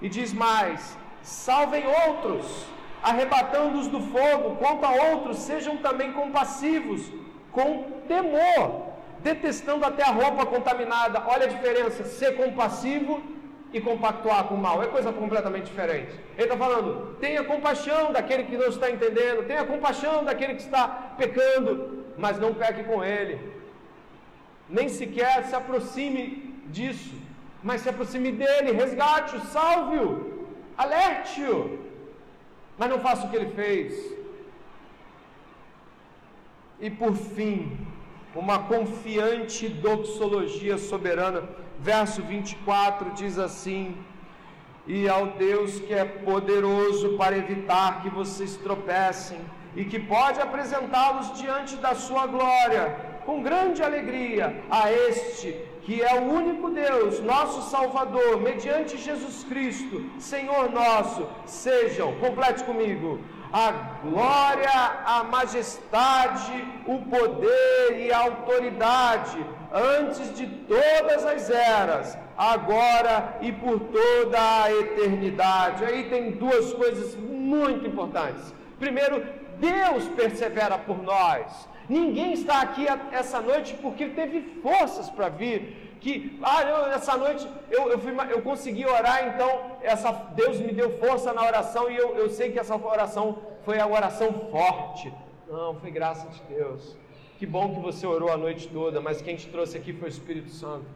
E 0.00 0.08
diz 0.08 0.32
mais: 0.32 0.96
salvem 1.22 1.84
outros, 2.06 2.66
arrebatando-os 3.02 3.88
do 3.88 4.00
fogo, 4.00 4.56
quanto 4.56 4.84
a 4.84 4.90
outros, 4.90 5.38
sejam 5.38 5.76
também 5.78 6.12
compassivos, 6.12 7.10
com 7.50 7.84
temor 8.06 8.91
detestando 9.22 9.84
até 9.84 10.02
a 10.02 10.10
roupa 10.10 10.44
contaminada. 10.46 11.22
Olha 11.26 11.44
a 11.46 11.48
diferença, 11.48 12.04
ser 12.04 12.36
compassivo 12.36 13.22
e 13.72 13.80
compactuar 13.80 14.44
com 14.44 14.54
o 14.54 14.58
mal. 14.58 14.82
É 14.82 14.86
coisa 14.86 15.12
completamente 15.12 15.66
diferente. 15.66 16.12
Ele 16.36 16.44
está 16.44 16.56
falando, 16.56 17.16
tenha 17.20 17.42
compaixão 17.44 18.12
daquele 18.12 18.44
que 18.44 18.56
não 18.56 18.68
está 18.68 18.90
entendendo, 18.90 19.46
tenha 19.46 19.64
compaixão 19.64 20.24
daquele 20.24 20.54
que 20.54 20.62
está 20.62 20.86
pecando, 21.16 22.04
mas 22.18 22.38
não 22.38 22.52
peque 22.52 22.84
com 22.84 23.02
ele. 23.02 23.40
Nem 24.68 24.88
sequer 24.88 25.44
se 25.44 25.54
aproxime 25.54 26.24
disso. 26.68 27.14
mas 27.62 27.82
se 27.82 27.88
aproxime 27.88 28.32
dele, 28.32 28.72
resgate-o, 28.72 29.40
salve-o, 29.56 30.48
alerte-o, 30.76 31.78
mas 32.76 32.90
não 32.90 32.98
faça 32.98 33.26
o 33.26 33.30
que 33.30 33.36
ele 33.36 33.52
fez. 33.54 34.12
E 36.80 36.90
por 36.90 37.14
fim, 37.14 37.78
uma 38.34 38.58
confiante 38.60 39.68
doxologia 39.68 40.78
soberana. 40.78 41.42
Verso 41.78 42.22
24 42.22 43.10
diz 43.10 43.38
assim: 43.38 43.96
E 44.86 45.08
ao 45.08 45.28
Deus 45.28 45.80
que 45.80 45.92
é 45.92 46.04
poderoso 46.04 47.16
para 47.16 47.36
evitar 47.36 48.02
que 48.02 48.10
vocês 48.10 48.56
tropecem 48.56 49.40
e 49.74 49.84
que 49.84 49.98
pode 49.98 50.40
apresentá-los 50.40 51.38
diante 51.38 51.76
da 51.76 51.94
sua 51.94 52.26
glória, 52.26 52.96
com 53.24 53.42
grande 53.42 53.82
alegria, 53.82 54.62
a 54.70 54.92
este 54.92 55.72
que 55.82 56.00
é 56.00 56.14
o 56.20 56.32
único 56.32 56.70
Deus, 56.70 57.20
nosso 57.20 57.68
Salvador, 57.68 58.40
mediante 58.40 58.96
Jesus 58.96 59.42
Cristo, 59.44 60.04
Senhor 60.18 60.70
nosso, 60.70 61.26
sejam, 61.44 62.14
complete 62.16 62.62
comigo, 62.62 63.18
a 63.52 63.70
glória, 64.02 64.70
a 65.04 65.24
majestade, 65.24 66.64
o 66.86 66.98
poder 67.00 67.98
e 67.98 68.10
a 68.10 68.18
autoridade 68.18 69.44
antes 69.72 70.34
de 70.34 70.46
todas 70.46 71.24
as 71.26 71.50
eras, 71.50 72.18
agora 72.36 73.38
e 73.42 73.52
por 73.52 73.78
toda 73.78 74.62
a 74.62 74.72
eternidade. 74.72 75.84
Aí 75.84 76.04
tem 76.08 76.32
duas 76.32 76.72
coisas 76.72 77.14
muito 77.16 77.86
importantes. 77.86 78.54
Primeiro, 78.78 79.22
Deus 79.58 80.08
persevera 80.08 80.78
por 80.78 81.02
nós. 81.02 81.68
Ninguém 81.88 82.32
está 82.32 82.62
aqui 82.62 82.86
essa 83.12 83.40
noite 83.40 83.74
porque 83.82 84.06
teve 84.06 84.60
forças 84.62 85.10
para 85.10 85.28
vir 85.28 85.91
que, 86.02 86.36
ah, 86.42 86.62
eu, 86.64 86.86
essa 86.86 87.16
noite 87.16 87.48
eu, 87.70 87.88
eu, 87.92 87.98
fui, 87.98 88.12
eu 88.28 88.42
consegui 88.42 88.84
orar, 88.84 89.28
então 89.28 89.76
essa, 89.80 90.10
Deus 90.34 90.58
me 90.58 90.72
deu 90.72 90.98
força 90.98 91.32
na 91.32 91.42
oração 91.42 91.88
e 91.88 91.96
eu, 91.96 92.16
eu 92.16 92.28
sei 92.28 92.50
que 92.50 92.58
essa 92.58 92.74
oração 92.74 93.38
foi 93.64 93.78
a 93.78 93.86
oração 93.86 94.32
forte. 94.50 95.14
Não, 95.48 95.76
foi 95.76 95.92
graça 95.92 96.26
de 96.28 96.42
Deus. 96.54 96.96
Que 97.38 97.46
bom 97.46 97.72
que 97.72 97.80
você 97.80 98.04
orou 98.04 98.32
a 98.32 98.36
noite 98.36 98.68
toda, 98.68 99.00
mas 99.00 99.22
quem 99.22 99.36
te 99.36 99.48
trouxe 99.48 99.76
aqui 99.76 99.92
foi 99.92 100.08
o 100.08 100.14
Espírito 100.16 100.50
Santo. 100.50 100.86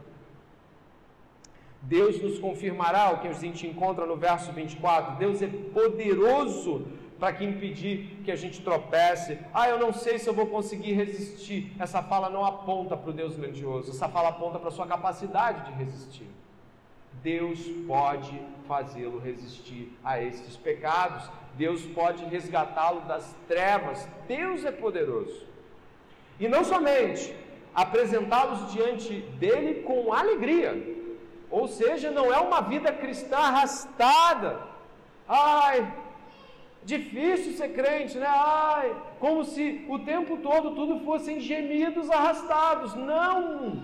Deus 1.83 2.21
nos 2.21 2.41
confirmará 2.41 3.13
o 3.13 3.21
que 3.21 3.29
a 3.29 3.33
gente 3.33 3.65
encontra 3.65 4.05
no 4.07 4.17
verso 4.17 4.51
24. 4.51 5.19
Deus 5.19 5.41
é 5.41 5.47
poderoso 5.47 6.85
para 7.19 7.33
que 7.33 7.45
impedir 7.45 8.21
que 8.25 8.31
a 8.31 8.37
gente 8.37 8.62
tropece. 8.62 9.39
Ah, 9.53 9.69
eu 9.69 9.79
não 9.79 9.93
sei 9.93 10.19
se 10.19 10.29
eu 10.29 10.35
vou 10.35 10.47
conseguir 10.47 10.93
resistir. 10.93 11.73
Essa 11.79 12.03
fala 12.03 12.29
não 12.29 12.45
aponta 12.45 12.97
para 12.97 13.11
o 13.11 13.12
Deus 13.12 13.37
grandioso, 13.37 13.91
essa 13.91 14.09
fala 14.09 14.29
aponta 14.29 14.59
para 14.59 14.69
a 14.69 14.73
sua 14.73 14.87
capacidade 14.87 15.71
de 15.71 15.79
resistir. 15.79 16.29
Deus 17.23 17.59
pode 17.87 18.41
fazê-lo 18.69 19.19
resistir 19.19 19.97
a 20.05 20.23
esses 20.23 20.57
pecados, 20.57 21.29
Deus 21.57 21.83
pode 21.83 22.25
resgatá-lo 22.27 23.01
das 23.03 23.35
trevas. 23.49 24.07
Deus 24.29 24.64
é 24.64 24.71
poderoso. 24.71 25.47
E 26.39 26.47
não 26.47 26.62
somente 26.62 27.35
apresentá-los 27.75 28.73
diante 28.73 29.21
dele 29.39 29.83
com 29.83 30.12
alegria, 30.12 30.97
ou 31.51 31.67
seja, 31.67 32.11
não 32.11 32.33
é 32.33 32.39
uma 32.39 32.61
vida 32.61 32.93
cristã 32.93 33.37
arrastada. 33.39 34.61
Ai, 35.29 35.93
Difícil 36.87 37.53
ser 37.55 37.70
crente, 37.78 38.16
né? 38.16 38.28
Ai, 38.28 38.95
como 39.18 39.45
se 39.45 39.84
o 39.89 39.99
tempo 39.99 40.37
todo 40.37 40.72
tudo 40.78 41.01
fossem 41.01 41.41
gemidos 41.41 42.09
arrastados. 42.09 42.95
Não! 42.95 43.82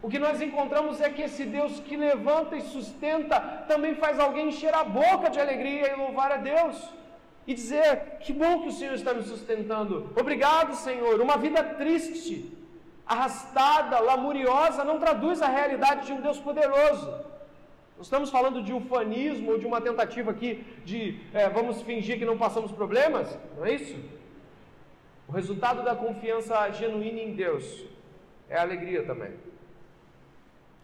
O 0.00 0.08
que 0.08 0.18
nós 0.18 0.40
encontramos 0.40 0.98
é 0.98 1.10
que 1.10 1.20
esse 1.20 1.44
Deus 1.44 1.78
que 1.80 1.94
levanta 1.94 2.56
e 2.56 2.62
sustenta 2.62 3.38
também 3.68 3.94
faz 3.96 4.18
alguém 4.18 4.48
encher 4.48 4.74
a 4.74 4.82
boca 4.82 5.28
de 5.28 5.38
alegria 5.38 5.92
e 5.92 5.96
louvar 5.96 6.32
a 6.32 6.38
Deus. 6.38 6.76
E 7.46 7.52
dizer: 7.52 8.16
Que 8.20 8.32
bom 8.32 8.62
que 8.62 8.68
o 8.68 8.76
Senhor 8.78 8.94
está 8.94 9.12
me 9.12 9.24
sustentando. 9.24 10.10
Obrigado, 10.18 10.74
Senhor. 10.74 11.20
Uma 11.20 11.36
vida 11.36 11.62
triste, 11.62 12.50
arrastada, 13.06 14.00
lamuriosa, 14.00 14.84
não 14.84 14.98
traduz 14.98 15.42
a 15.42 15.48
realidade 15.48 16.06
de 16.06 16.14
um 16.14 16.22
Deus 16.22 16.38
poderoso. 16.38 17.12
Não 17.98 18.02
estamos 18.02 18.30
falando 18.30 18.62
de 18.62 18.72
ufanismo 18.72 19.50
ou 19.50 19.58
de 19.58 19.66
uma 19.66 19.80
tentativa 19.80 20.30
aqui 20.30 20.64
de 20.84 21.18
é, 21.34 21.48
vamos 21.48 21.82
fingir 21.82 22.16
que 22.16 22.24
não 22.24 22.38
passamos 22.38 22.70
problemas, 22.70 23.36
não 23.56 23.66
é 23.66 23.74
isso? 23.74 23.98
O 25.26 25.32
resultado 25.32 25.82
da 25.82 25.96
confiança 25.96 26.70
genuína 26.70 27.18
em 27.18 27.34
Deus 27.34 27.84
é 28.48 28.56
a 28.56 28.62
alegria 28.62 29.04
também. 29.04 29.32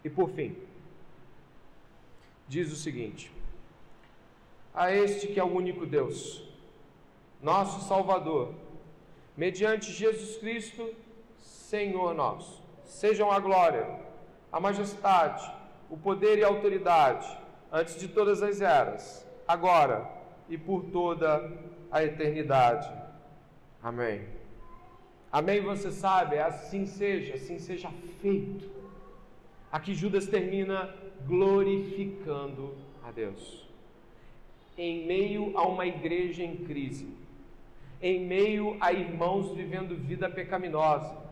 E 0.03 0.11
por 0.11 0.29
fim, 0.31 0.57
diz 2.49 2.73
o 2.73 2.77
seguinte: 2.77 3.31
A 4.75 4.91
este 4.91 5.29
que 5.29 5.39
é 5.39 5.45
o 5.45 5.55
único 5.55 5.87
Deus, 5.87 6.43
nosso 7.41 7.87
Salvador, 7.87 8.53
mediante 9.37 9.93
Jesus 9.93 10.37
Cristo, 10.39 10.93
Senhor 11.39 12.13
nosso, 12.13 12.61
sejam 12.85 13.31
a 13.31 13.39
glória, 13.39 14.01
a 14.51 14.59
majestade, 14.59 15.49
o 15.95 15.97
poder 15.97 16.39
e 16.39 16.43
a 16.43 16.49
autoridade, 16.49 17.25
antes 17.71 17.97
de 18.01 18.09
todas 18.09 18.43
as 18.43 18.61
eras, 18.61 19.25
agora 19.47 20.05
e 20.49 20.59
por 20.59 20.87
toda 20.87 21.49
a 21.89 22.03
eternidade. 22.03 22.91
Amém. 23.81 24.23
Amém, 25.31 25.61
você 25.61 25.93
sabe, 25.93 26.37
assim 26.37 26.85
seja, 26.85 27.35
assim 27.35 27.61
seja 27.61 27.91
feito. 28.21 28.69
Aqui 29.71 29.95
Judas 29.95 30.27
termina 30.27 30.93
glorificando 31.29 32.75
a 33.05 33.13
Deus. 33.13 33.65
Em 34.77 35.07
meio 35.07 35.57
a 35.57 35.63
uma 35.65 35.87
igreja 35.87 36.43
em 36.43 36.57
crise, 36.57 37.09
em 38.03 38.27
meio 38.27 38.77
a 38.81 38.93
irmãos 38.93 39.55
vivendo 39.55 39.95
vida 39.95 40.29
pecaminosa, 40.29 41.24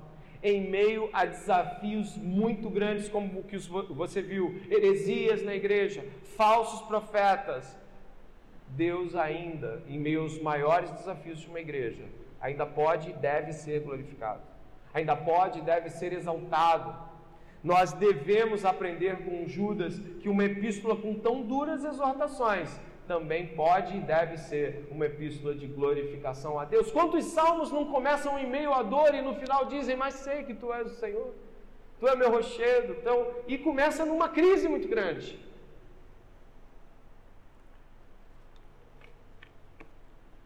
em 0.42 0.68
meio 0.68 1.08
a 1.12 1.24
desafios 1.24 2.16
muito 2.16 2.68
grandes, 2.68 3.08
como 3.08 3.40
o 3.40 3.44
que 3.44 3.56
você 3.58 4.20
viu, 4.20 4.60
heresias 4.68 5.42
na 5.42 5.54
igreja, 5.54 6.04
falsos 6.36 6.82
profetas. 6.82 7.78
Deus 8.68 9.14
ainda, 9.14 9.82
em 9.86 9.98
meio 9.98 10.22
aos 10.22 10.40
maiores 10.40 10.90
desafios 10.90 11.40
de 11.40 11.48
uma 11.48 11.60
igreja, 11.60 12.04
ainda 12.40 12.66
pode 12.66 13.10
e 13.10 13.12
deve 13.12 13.52
ser 13.52 13.80
glorificado. 13.80 14.42
Ainda 14.92 15.14
pode 15.14 15.58
e 15.58 15.62
deve 15.62 15.90
ser 15.90 16.12
exaltado. 16.12 16.94
Nós 17.62 17.92
devemos 17.92 18.64
aprender 18.64 19.18
com 19.24 19.46
Judas 19.46 19.98
que 20.20 20.28
uma 20.28 20.44
epístola 20.44 20.96
com 20.96 21.14
tão 21.14 21.42
duras 21.42 21.84
exortações 21.84 22.68
também 23.06 23.48
pode 23.48 23.96
e 23.96 24.00
deve 24.00 24.36
ser 24.38 24.86
uma 24.90 25.06
epístola 25.06 25.54
de 25.54 25.66
glorificação 25.66 26.58
a 26.58 26.64
Deus. 26.64 26.90
Quantos 26.90 27.24
salmos 27.26 27.70
não 27.70 27.86
começam 27.86 28.38
em 28.38 28.48
meio 28.48 28.72
à 28.72 28.82
dor 28.82 29.14
e 29.14 29.22
no 29.22 29.34
final 29.34 29.66
dizem, 29.66 29.96
mas 29.96 30.14
sei 30.14 30.44
que 30.44 30.54
tu 30.54 30.72
és 30.72 30.90
o 30.90 30.94
Senhor, 30.94 31.34
tu 31.98 32.08
és 32.08 32.18
meu 32.18 32.30
rochedo, 32.30 32.94
então, 32.94 33.26
e 33.46 33.58
começa 33.58 34.04
numa 34.04 34.28
crise 34.28 34.68
muito 34.68 34.88
grande. 34.88 35.38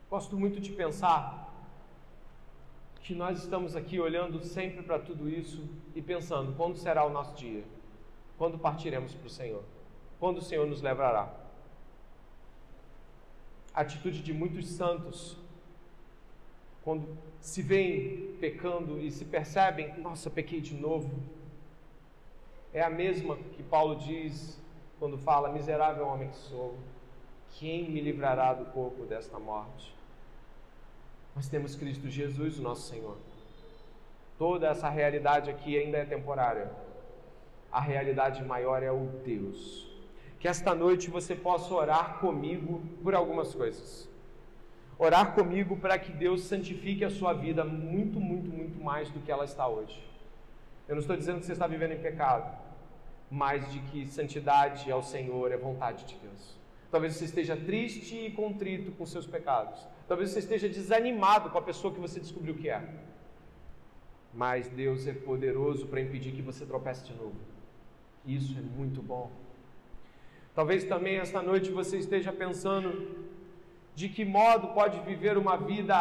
Gosto 0.09 0.37
muito 0.37 0.61
de 0.61 0.73
pensar 0.73 1.53
que 3.03 3.15
nós 3.15 3.39
estamos 3.39 3.77
aqui 3.77 4.01
olhando 4.01 4.41
sempre 4.43 4.83
para 4.83 4.99
tudo 4.99 5.29
isso 5.29 5.69
e 5.95 6.03
pensando: 6.03 6.55
quando 6.57 6.77
será 6.77 7.05
o 7.05 7.11
nosso 7.11 7.37
dia? 7.37 7.65
Quando 8.39 8.59
partiremos 8.59 9.15
para 9.15 9.27
o 9.27 9.31
Senhor? 9.31 9.63
Quando 10.19 10.39
o 10.39 10.43
Senhor 10.43 10.67
nos 10.67 10.81
levará? 10.81 11.46
A 13.77 13.83
atitude 13.83 14.23
de 14.23 14.33
muitos 14.33 14.71
santos, 14.71 15.37
quando 16.83 17.07
se 17.41 17.61
veem 17.61 18.35
pecando 18.41 18.99
e 18.99 19.11
se 19.11 19.27
percebem, 19.27 20.01
nossa, 20.01 20.31
pequei 20.31 20.63
de 20.63 20.75
novo. 20.75 21.11
É 22.73 22.83
a 22.83 22.89
mesma 22.89 23.37
que 23.37 23.63
Paulo 23.63 23.97
diz 23.97 24.59
quando 24.99 25.19
fala: 25.19 25.53
Miserável 25.53 26.07
homem 26.07 26.31
que 26.31 26.37
sou, 26.37 26.79
quem 27.51 27.91
me 27.91 28.01
livrará 28.01 28.55
do 28.55 28.65
corpo 28.67 29.05
desta 29.05 29.39
morte? 29.39 29.95
Nós 31.35 31.47
temos 31.49 31.75
Cristo 31.75 32.09
Jesus, 32.09 32.59
o 32.59 32.63
nosso 32.63 32.89
Senhor. 32.89 33.19
Toda 34.39 34.69
essa 34.69 34.89
realidade 34.89 35.51
aqui 35.51 35.79
ainda 35.79 35.99
é 35.99 36.05
temporária. 36.07 36.71
A 37.71 37.81
realidade 37.81 38.43
maior 38.43 38.83
é 38.83 38.91
o 38.91 39.07
Deus 39.23 39.96
que 40.47 40.51
esta 40.51 40.77
noite 40.77 41.11
você 41.11 41.35
possa 41.35 41.75
orar 41.75 42.21
comigo 42.21 42.81
por 43.03 43.17
algumas 43.17 43.53
coisas. 43.53 44.09
Orar 44.97 45.35
comigo 45.35 45.77
para 45.77 45.99
que 45.99 46.13
Deus 46.13 46.43
santifique 46.43 47.05
a 47.05 47.11
sua 47.11 47.33
vida 47.33 47.65
muito, 47.65 48.21
muito, 48.21 48.49
muito 48.49 48.81
mais 48.81 49.11
do 49.11 49.19
que 49.19 49.33
ela 49.33 49.45
está 49.45 49.67
hoje. 49.67 50.01
Eu 50.87 50.95
não 50.95 51.01
estou 51.01 51.17
dizendo 51.17 51.41
que 51.41 51.47
você 51.47 51.51
está 51.51 51.67
vivendo 51.67 51.95
em 51.95 51.99
pecado, 51.99 52.57
mas 53.29 53.69
de 53.73 53.81
que 53.89 54.07
santidade 54.07 54.89
ao 54.89 55.03
Senhor 55.03 55.51
é 55.51 55.57
vontade 55.57 56.05
de 56.05 56.15
Deus. 56.15 56.57
Talvez 56.93 57.17
você 57.17 57.25
esteja 57.25 57.57
triste 57.57 58.15
e 58.17 58.31
contrito 58.31 58.93
com 58.93 59.05
seus 59.05 59.27
pecados. 59.27 59.85
Talvez 60.07 60.31
você 60.31 60.39
esteja 60.39 60.69
desanimado 60.69 61.51
com 61.51 61.59
a 61.59 61.63
pessoa 61.63 61.93
que 61.93 61.99
você 61.99 62.21
descobriu 62.21 62.55
que 62.55 62.71
é. 62.71 62.89
Mas 64.33 64.69
Deus 64.69 65.09
é 65.09 65.13
poderoso 65.13 65.89
para 65.89 66.01
impedir 66.01 66.31
que 66.31 66.41
você 66.41 66.65
tropece 66.65 67.05
de 67.05 67.15
novo. 67.15 67.35
Isso 68.25 68.57
é 68.57 68.63
muito 68.63 69.03
bom. 69.03 69.45
Talvez 70.57 70.85
também 70.85 71.17
esta 71.19 71.43
noite 71.43 71.71
você 71.71 71.99
esteja 71.99 72.33
pensando 72.33 72.91
de 73.95 74.09
que 74.09 74.25
modo 74.25 74.69
pode 74.69 74.99
viver 75.01 75.37
uma 75.37 75.59
vida 75.59 75.97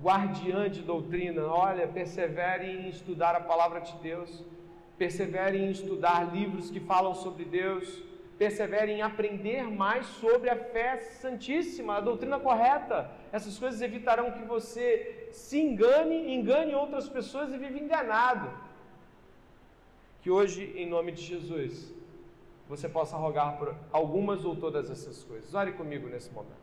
guardiã 0.00 0.70
de 0.70 0.82
doutrina. 0.82 1.42
Olha, 1.46 1.88
persevere 1.88 2.68
em 2.70 2.88
estudar 2.88 3.34
a 3.34 3.40
palavra 3.40 3.80
de 3.80 3.92
Deus, 3.96 4.44
persevere 4.96 5.58
em 5.58 5.68
estudar 5.72 6.32
livros 6.32 6.70
que 6.70 6.78
falam 6.78 7.12
sobre 7.12 7.44
Deus, 7.44 8.04
persevere 8.38 8.92
em 8.92 9.02
aprender 9.02 9.64
mais 9.64 10.06
sobre 10.06 10.48
a 10.48 10.56
fé 10.56 10.98
santíssima, 10.98 11.96
a 11.96 12.00
doutrina 12.00 12.38
correta. 12.38 13.10
Essas 13.32 13.58
coisas 13.58 13.82
evitarão 13.82 14.30
que 14.30 14.44
você 14.44 15.28
se 15.32 15.58
engane, 15.60 16.32
engane 16.36 16.72
outras 16.72 17.08
pessoas 17.08 17.52
e 17.52 17.58
viva 17.58 17.80
enganado. 17.80 18.48
Que 20.20 20.30
hoje, 20.30 20.72
em 20.76 20.88
nome 20.88 21.10
de 21.10 21.22
Jesus, 21.22 21.92
você 22.76 22.88
possa 22.88 23.18
rogar 23.18 23.58
por 23.58 23.74
algumas 23.92 24.46
ou 24.46 24.56
todas 24.56 24.90
essas 24.90 25.22
coisas. 25.24 25.52
Ore 25.52 25.72
comigo 25.72 26.08
nesse 26.08 26.32
momento. 26.32 26.61